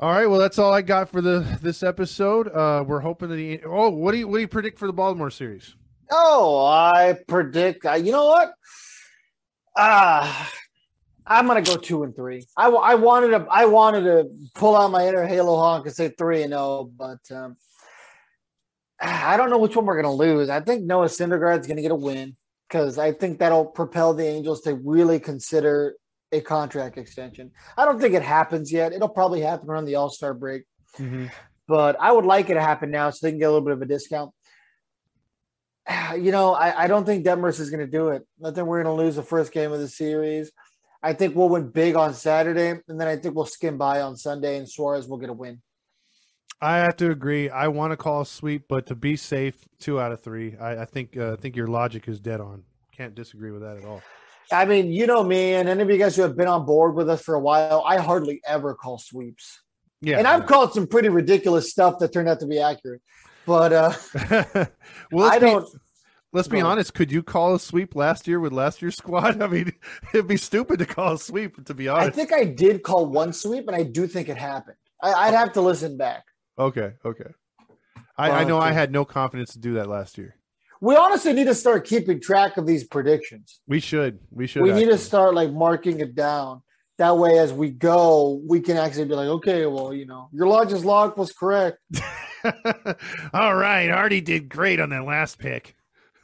All 0.00 0.10
right, 0.10 0.26
well, 0.26 0.40
that's 0.40 0.58
all 0.58 0.72
I 0.72 0.82
got 0.82 1.10
for 1.10 1.20
the 1.20 1.40
this 1.60 1.82
episode. 1.82 2.48
Uh, 2.48 2.82
we're 2.86 3.00
hoping 3.00 3.28
that 3.28 3.38
he. 3.38 3.60
Oh, 3.64 3.90
what 3.90 4.12
do 4.12 4.18
you 4.18 4.26
what 4.26 4.36
do 4.36 4.40
you 4.40 4.48
predict 4.48 4.78
for 4.78 4.86
the 4.86 4.92
Baltimore 4.92 5.30
series? 5.30 5.76
Oh, 6.10 6.64
I 6.64 7.18
predict. 7.28 7.84
Uh, 7.84 7.92
you 7.92 8.10
know 8.10 8.26
what? 8.26 8.52
Ah, 9.76 10.46
uh, 10.46 10.50
I'm 11.26 11.46
gonna 11.46 11.62
go 11.62 11.76
two 11.76 12.02
and 12.02 12.16
three. 12.16 12.46
I, 12.56 12.68
I 12.68 12.94
wanted 12.94 13.28
to 13.28 13.46
I 13.50 13.66
wanted 13.66 14.02
to 14.04 14.28
pull 14.54 14.76
out 14.76 14.90
my 14.90 15.06
inner 15.06 15.26
Halo 15.26 15.56
honk 15.56 15.86
and 15.86 15.94
say 15.94 16.08
three 16.08 16.42
and 16.42 16.50
zero, 16.50 16.60
oh, 16.60 16.92
but 16.96 17.34
um, 17.34 17.56
I 19.00 19.36
don't 19.36 19.50
know 19.50 19.58
which 19.58 19.76
one 19.76 19.84
we're 19.84 20.00
gonna 20.00 20.14
lose. 20.14 20.48
I 20.48 20.60
think 20.60 20.84
Noah 20.84 21.06
Syndergaard's 21.06 21.66
gonna 21.66 21.82
get 21.82 21.92
a 21.92 21.96
win 21.96 22.36
because 22.68 22.98
I 22.98 23.12
think 23.12 23.38
that'll 23.38 23.66
propel 23.66 24.14
the 24.14 24.26
Angels 24.26 24.62
to 24.62 24.74
really 24.74 25.20
consider 25.20 25.94
a 26.32 26.40
contract 26.40 26.98
extension. 26.98 27.50
I 27.76 27.84
don't 27.84 28.00
think 28.00 28.14
it 28.14 28.22
happens 28.22 28.72
yet. 28.72 28.92
It'll 28.92 29.08
probably 29.08 29.40
happen 29.40 29.68
around 29.68 29.84
the 29.84 29.96
All 29.96 30.10
Star 30.10 30.34
break, 30.34 30.64
mm-hmm. 30.98 31.26
but 31.68 31.96
I 32.00 32.10
would 32.10 32.24
like 32.24 32.50
it 32.50 32.54
to 32.54 32.60
happen 32.60 32.90
now 32.90 33.10
so 33.10 33.26
they 33.26 33.32
can 33.32 33.38
get 33.38 33.46
a 33.46 33.52
little 33.52 33.64
bit 33.64 33.74
of 33.74 33.82
a 33.82 33.86
discount. 33.86 34.32
You 36.16 36.30
know, 36.30 36.52
I, 36.52 36.84
I 36.84 36.86
don't 36.88 37.06
think 37.06 37.24
Detmers 37.24 37.58
is 37.58 37.70
going 37.70 37.80
to 37.80 37.90
do 37.90 38.08
it. 38.08 38.26
I 38.44 38.50
think 38.50 38.66
we're 38.66 38.82
going 38.82 38.96
to 38.96 39.02
lose 39.02 39.16
the 39.16 39.22
first 39.22 39.50
game 39.50 39.72
of 39.72 39.80
the 39.80 39.88
series. 39.88 40.52
I 41.02 41.14
think 41.14 41.34
we'll 41.34 41.48
win 41.48 41.70
big 41.70 41.96
on 41.96 42.14
Saturday, 42.14 42.80
and 42.86 43.00
then 43.00 43.08
I 43.08 43.16
think 43.16 43.34
we'll 43.34 43.46
skim 43.46 43.78
by 43.78 44.02
on 44.02 44.16
Sunday, 44.16 44.58
and 44.58 44.68
Suarez 44.68 45.08
will 45.08 45.16
get 45.16 45.30
a 45.30 45.32
win. 45.32 45.60
I 46.60 46.76
have 46.76 46.96
to 46.98 47.10
agree. 47.10 47.50
I 47.50 47.66
want 47.68 47.90
to 47.90 47.96
call 47.96 48.20
a 48.20 48.26
sweep, 48.26 48.66
but 48.68 48.86
to 48.86 48.94
be 48.94 49.16
safe, 49.16 49.66
two 49.80 49.98
out 49.98 50.12
of 50.12 50.20
three. 50.20 50.56
I, 50.60 50.82
I 50.82 50.84
think 50.84 51.16
uh, 51.16 51.32
I 51.32 51.36
think 51.36 51.56
your 51.56 51.66
logic 51.66 52.06
is 52.06 52.20
dead 52.20 52.40
on. 52.40 52.62
Can't 52.96 53.16
disagree 53.16 53.50
with 53.50 53.62
that 53.62 53.78
at 53.78 53.84
all. 53.84 54.00
I 54.50 54.64
mean, 54.64 54.92
you 54.92 55.06
know 55.06 55.22
me, 55.22 55.54
and 55.54 55.68
any 55.68 55.82
of 55.82 55.90
you 55.90 55.98
guys 55.98 56.16
who 56.16 56.22
have 56.22 56.36
been 56.36 56.48
on 56.48 56.66
board 56.66 56.94
with 56.94 57.08
us 57.08 57.22
for 57.22 57.34
a 57.34 57.40
while, 57.40 57.82
I 57.86 57.98
hardly 57.98 58.40
ever 58.46 58.74
call 58.74 58.98
sweeps. 58.98 59.60
Yeah, 60.00 60.18
and 60.18 60.26
I've 60.26 60.46
called 60.46 60.72
some 60.74 60.86
pretty 60.86 61.08
ridiculous 61.08 61.70
stuff 61.70 61.98
that 62.00 62.12
turned 62.12 62.28
out 62.28 62.40
to 62.40 62.46
be 62.46 62.58
accurate. 62.58 63.02
But 63.46 63.72
uh, 63.72 63.92
well, 65.12 65.30
I 65.30 65.38
be, 65.38 65.46
don't. 65.46 65.68
Let's 66.32 66.48
be 66.48 66.60
honest. 66.60 66.94
Could 66.94 67.12
you 67.12 67.22
call 67.22 67.54
a 67.54 67.60
sweep 67.60 67.94
last 67.94 68.26
year 68.26 68.40
with 68.40 68.52
last 68.52 68.82
year's 68.82 68.96
squad? 68.98 69.40
I 69.40 69.46
mean, 69.46 69.72
it'd 70.12 70.26
be 70.26 70.36
stupid 70.36 70.78
to 70.80 70.86
call 70.86 71.14
a 71.14 71.18
sweep. 71.18 71.64
To 71.64 71.74
be 71.74 71.88
honest, 71.88 72.08
I 72.08 72.10
think 72.10 72.32
I 72.32 72.44
did 72.44 72.82
call 72.82 73.06
one 73.06 73.32
sweep, 73.32 73.68
and 73.68 73.76
I 73.76 73.84
do 73.84 74.06
think 74.06 74.28
it 74.28 74.36
happened. 74.36 74.76
I, 75.00 75.30
would 75.30 75.36
have 75.36 75.52
to 75.54 75.60
listen 75.60 75.96
back. 75.96 76.24
Okay, 76.58 76.92
okay. 77.04 77.30
I, 78.16 78.30
I 78.30 78.44
know 78.44 78.58
I 78.58 78.72
had 78.72 78.92
no 78.92 79.04
confidence 79.04 79.52
to 79.54 79.58
do 79.58 79.74
that 79.74 79.88
last 79.88 80.18
year 80.18 80.36
we 80.82 80.96
honestly 80.96 81.32
need 81.32 81.46
to 81.46 81.54
start 81.54 81.86
keeping 81.86 82.20
track 82.20 82.56
of 82.56 82.66
these 82.66 82.82
predictions. 82.82 83.60
We 83.68 83.78
should. 83.78 84.18
We 84.32 84.48
should. 84.48 84.62
We 84.62 84.70
actually. 84.70 84.86
need 84.86 84.90
to 84.90 84.98
start 84.98 85.32
like 85.32 85.52
marking 85.52 86.00
it 86.00 86.16
down. 86.16 86.62
That 86.98 87.16
way, 87.16 87.38
as 87.38 87.52
we 87.52 87.70
go, 87.70 88.42
we 88.44 88.60
can 88.60 88.76
actually 88.76 89.04
be 89.04 89.14
like, 89.14 89.28
okay, 89.28 89.64
well, 89.66 89.94
you 89.94 90.06
know, 90.06 90.28
your 90.32 90.48
largest 90.48 90.84
log 90.84 91.16
was 91.16 91.32
correct. 91.32 91.78
All 93.32 93.54
right, 93.54 93.90
Artie 93.90 94.20
did 94.20 94.48
great 94.48 94.80
on 94.80 94.90
that 94.90 95.04
last 95.04 95.38
pick. 95.38 95.76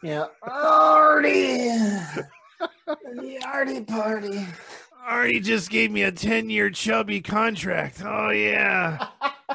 Yeah, 0.03 0.27
Artie, 0.43 1.69
the 2.59 3.41
Artie 3.47 3.85
party. 3.85 4.45
Artie 5.07 5.41
just 5.41 5.71
gave 5.71 5.93
me 5.93 6.03
a 6.03 6.11
ten-year 6.11 6.71
chubby 6.71 7.21
contract. 7.21 8.03
Oh 8.05 8.31
yeah. 8.31 9.07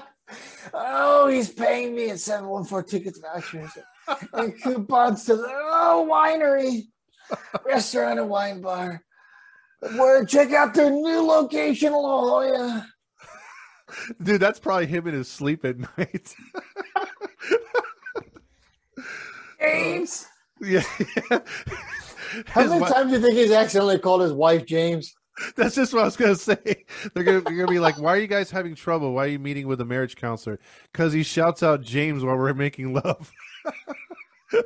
oh, 0.73 1.27
he's 1.27 1.49
paying 1.49 1.93
me 1.93 2.09
at 2.09 2.21
seven 2.21 2.47
one 2.47 2.63
four 2.63 2.81
tickets 2.81 3.19
vouchers 3.19 3.69
and 4.33 4.61
coupons 4.61 5.25
to 5.25 5.35
the 5.35 5.47
oh 5.47 6.07
winery. 6.09 6.83
restaurant 7.65 8.19
and 8.19 8.29
wine 8.29 8.61
bar. 8.61 9.01
Where 9.81 10.25
check 10.25 10.51
out 10.53 10.73
their 10.73 10.89
new 10.89 11.21
location, 11.25 11.91
La 11.93 11.99
Jolla. 12.01 12.87
Dude, 14.21 14.41
that's 14.41 14.59
probably 14.59 14.87
him 14.87 15.07
in 15.07 15.13
his 15.13 15.27
sleep 15.27 15.65
at 15.65 15.77
night. 15.97 16.33
James. 19.59 20.25
yeah. 20.61 20.83
How 22.47 22.61
His 22.61 22.71
many 22.71 22.85
times 22.85 23.11
do 23.11 23.17
you 23.17 23.21
think 23.21 23.35
he's 23.35 23.51
accidentally 23.51 23.99
called 23.99 24.21
his 24.21 24.33
wife 24.33 24.65
James? 24.65 25.13
That's 25.55 25.75
just 25.75 25.93
what 25.93 26.01
I 26.01 26.05
was 26.05 26.15
gonna 26.15 26.35
say. 26.35 26.57
They're 27.13 27.23
gonna, 27.23 27.41
they're 27.41 27.55
gonna 27.55 27.67
be 27.67 27.79
like, 27.79 27.99
"Why 27.99 28.15
are 28.15 28.19
you 28.19 28.27
guys 28.27 28.51
having 28.51 28.75
trouble? 28.75 29.13
Why 29.13 29.25
are 29.25 29.29
you 29.29 29.39
meeting 29.39 29.67
with 29.67 29.81
a 29.81 29.85
marriage 29.85 30.15
counselor?" 30.15 30.59
Because 30.91 31.11
he 31.13 31.23
shouts 31.23 31.63
out 31.63 31.81
James 31.81 32.23
while 32.23 32.37
we're 32.37 32.53
making 32.53 32.93
love. 32.93 33.31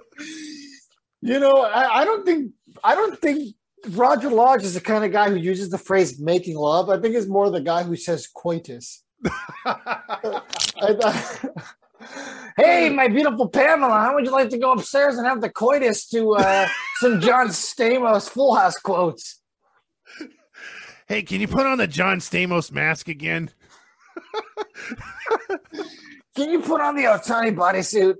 You 1.21 1.39
know, 1.39 1.61
I, 1.61 2.01
I 2.01 2.05
don't 2.05 2.23
think 2.25 2.51
I 2.83 2.93
don't 2.93 3.19
think 3.19 3.55
Roger 3.89 4.29
Lodge 4.29 4.63
is 4.63 4.75
the 4.75 4.81
kind 4.81 5.03
of 5.03 5.11
guy 5.11 5.29
who 5.29 5.35
uses 5.35 5.69
the 5.71 5.77
phrase 5.79 6.19
"making 6.19 6.55
love." 6.55 6.89
I 6.89 6.99
think 7.01 7.15
it's 7.15 7.25
more 7.27 7.49
the 7.49 7.59
guy 7.59 7.81
who 7.83 7.95
says 7.95 8.27
"coitus." 8.27 9.03
I, 9.65 9.73
I- 10.79 11.49
hey, 12.55 12.89
my 12.91 13.07
beautiful 13.07 13.49
Pamela, 13.49 13.99
how 13.99 14.13
would 14.13 14.25
you 14.25 14.31
like 14.31 14.49
to 14.49 14.59
go 14.59 14.73
upstairs 14.73 15.17
and 15.17 15.25
have 15.25 15.41
the 15.41 15.49
coitus 15.49 16.07
to 16.09 16.35
uh, 16.35 16.67
some 16.97 17.19
John 17.19 17.47
Stamos 17.47 18.29
Full 18.29 18.53
House 18.55 18.77
quotes? 18.77 19.41
hey, 21.07 21.23
can 21.23 21.41
you 21.41 21.47
put 21.47 21.65
on 21.65 21.79
the 21.79 21.87
John 21.87 22.19
Stamos 22.19 22.71
mask 22.71 23.07
again? 23.07 23.49
Can 26.35 26.51
you 26.51 26.59
put 26.61 26.79
on 26.79 26.95
the 26.95 27.03
Ohtani 27.05 27.55
bodysuit? 27.55 28.15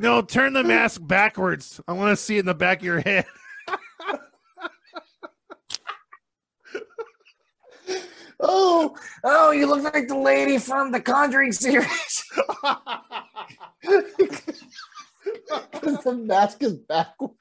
No, 0.00 0.22
turn 0.22 0.52
the 0.52 0.64
mask 0.64 1.00
backwards. 1.04 1.80
I 1.86 1.92
want 1.92 2.10
to 2.10 2.16
see 2.22 2.36
it 2.36 2.40
in 2.40 2.46
the 2.46 2.54
back 2.54 2.78
of 2.78 2.84
your 2.84 3.00
head. 3.00 3.26
Oh, 8.42 8.96
oh, 9.22 9.50
you 9.50 9.66
look 9.66 9.82
like 9.82 10.08
the 10.08 10.16
lady 10.16 10.58
from 10.58 10.92
the 10.92 11.00
Conjuring 11.00 11.52
series. 11.52 12.24
the 15.82 16.18
mask 16.24 16.62
is 16.62 16.74
backwards. 16.74 17.36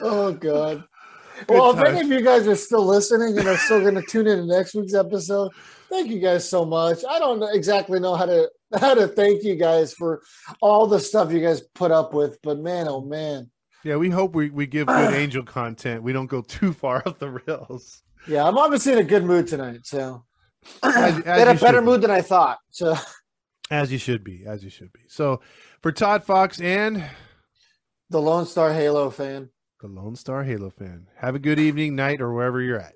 oh 0.00 0.32
god. 0.32 0.84
well, 1.48 1.76
if 1.76 1.84
any 1.84 2.00
of 2.00 2.08
you 2.08 2.22
guys 2.22 2.46
are 2.46 2.54
still 2.54 2.86
listening 2.86 3.36
and 3.36 3.48
are 3.48 3.56
still 3.56 3.80
going 3.80 3.96
to 3.96 4.02
tune 4.02 4.28
in 4.28 4.38
to 4.38 4.46
next 4.46 4.74
week's 4.74 4.94
episode, 4.94 5.50
thank 5.88 6.08
you 6.10 6.18
guys 6.20 6.48
so 6.48 6.64
much. 6.64 6.98
I 7.08 7.18
don't 7.18 7.42
exactly 7.54 8.00
know 8.00 8.14
how 8.14 8.26
to 8.26 8.50
how 8.80 8.94
to 8.94 9.06
thank 9.08 9.42
you 9.44 9.56
guys 9.56 9.92
for 9.94 10.22
all 10.60 10.86
the 10.86 11.00
stuff 11.00 11.32
you 11.32 11.40
guys 11.40 11.60
put 11.74 11.90
up 11.90 12.12
with, 12.14 12.38
but 12.42 12.58
man, 12.58 12.86
oh 12.88 13.00
man. 13.00 13.50
yeah, 13.84 13.96
we 13.96 14.10
hope 14.10 14.34
we, 14.34 14.50
we 14.50 14.66
give 14.66 14.86
good 14.88 15.14
angel 15.22 15.42
content. 15.44 16.02
We 16.02 16.12
don't 16.12 16.26
go 16.26 16.42
too 16.42 16.72
far 16.72 17.02
off 17.06 17.18
the 17.18 17.30
rails. 17.46 18.02
Yeah, 18.28 18.44
I'm 18.46 18.58
obviously 18.58 18.92
in 18.92 18.98
a 18.98 19.04
good 19.04 19.24
mood 19.24 19.46
tonight, 19.46 19.80
so 19.84 20.24
As- 20.82 21.16
in 21.16 21.22
a 21.22 21.24
better 21.24 21.56
should 21.56 21.80
be. 21.80 21.86
mood 21.86 22.00
than 22.02 22.10
I 22.10 22.22
thought. 22.22 22.58
So 22.70 22.96
As 23.70 23.92
you 23.92 23.98
should 23.98 24.24
be, 24.24 24.44
as 24.46 24.64
you 24.64 24.70
should 24.70 24.92
be. 24.92 25.00
So, 25.08 25.40
for 25.82 25.92
Todd 25.92 26.24
Fox 26.24 26.60
and 26.60 27.04
the 28.10 28.20
Lone 28.20 28.46
Star 28.46 28.72
Halo 28.72 29.10
fan. 29.10 29.50
the 29.80 29.86
Lone 29.88 30.16
Star 30.16 30.42
Halo 30.42 30.70
fan, 30.70 31.06
have 31.18 31.34
a 31.36 31.38
good 31.38 31.58
evening, 31.60 31.94
night, 31.94 32.20
or 32.20 32.32
wherever 32.32 32.60
you're 32.60 32.80
at. 32.80 32.94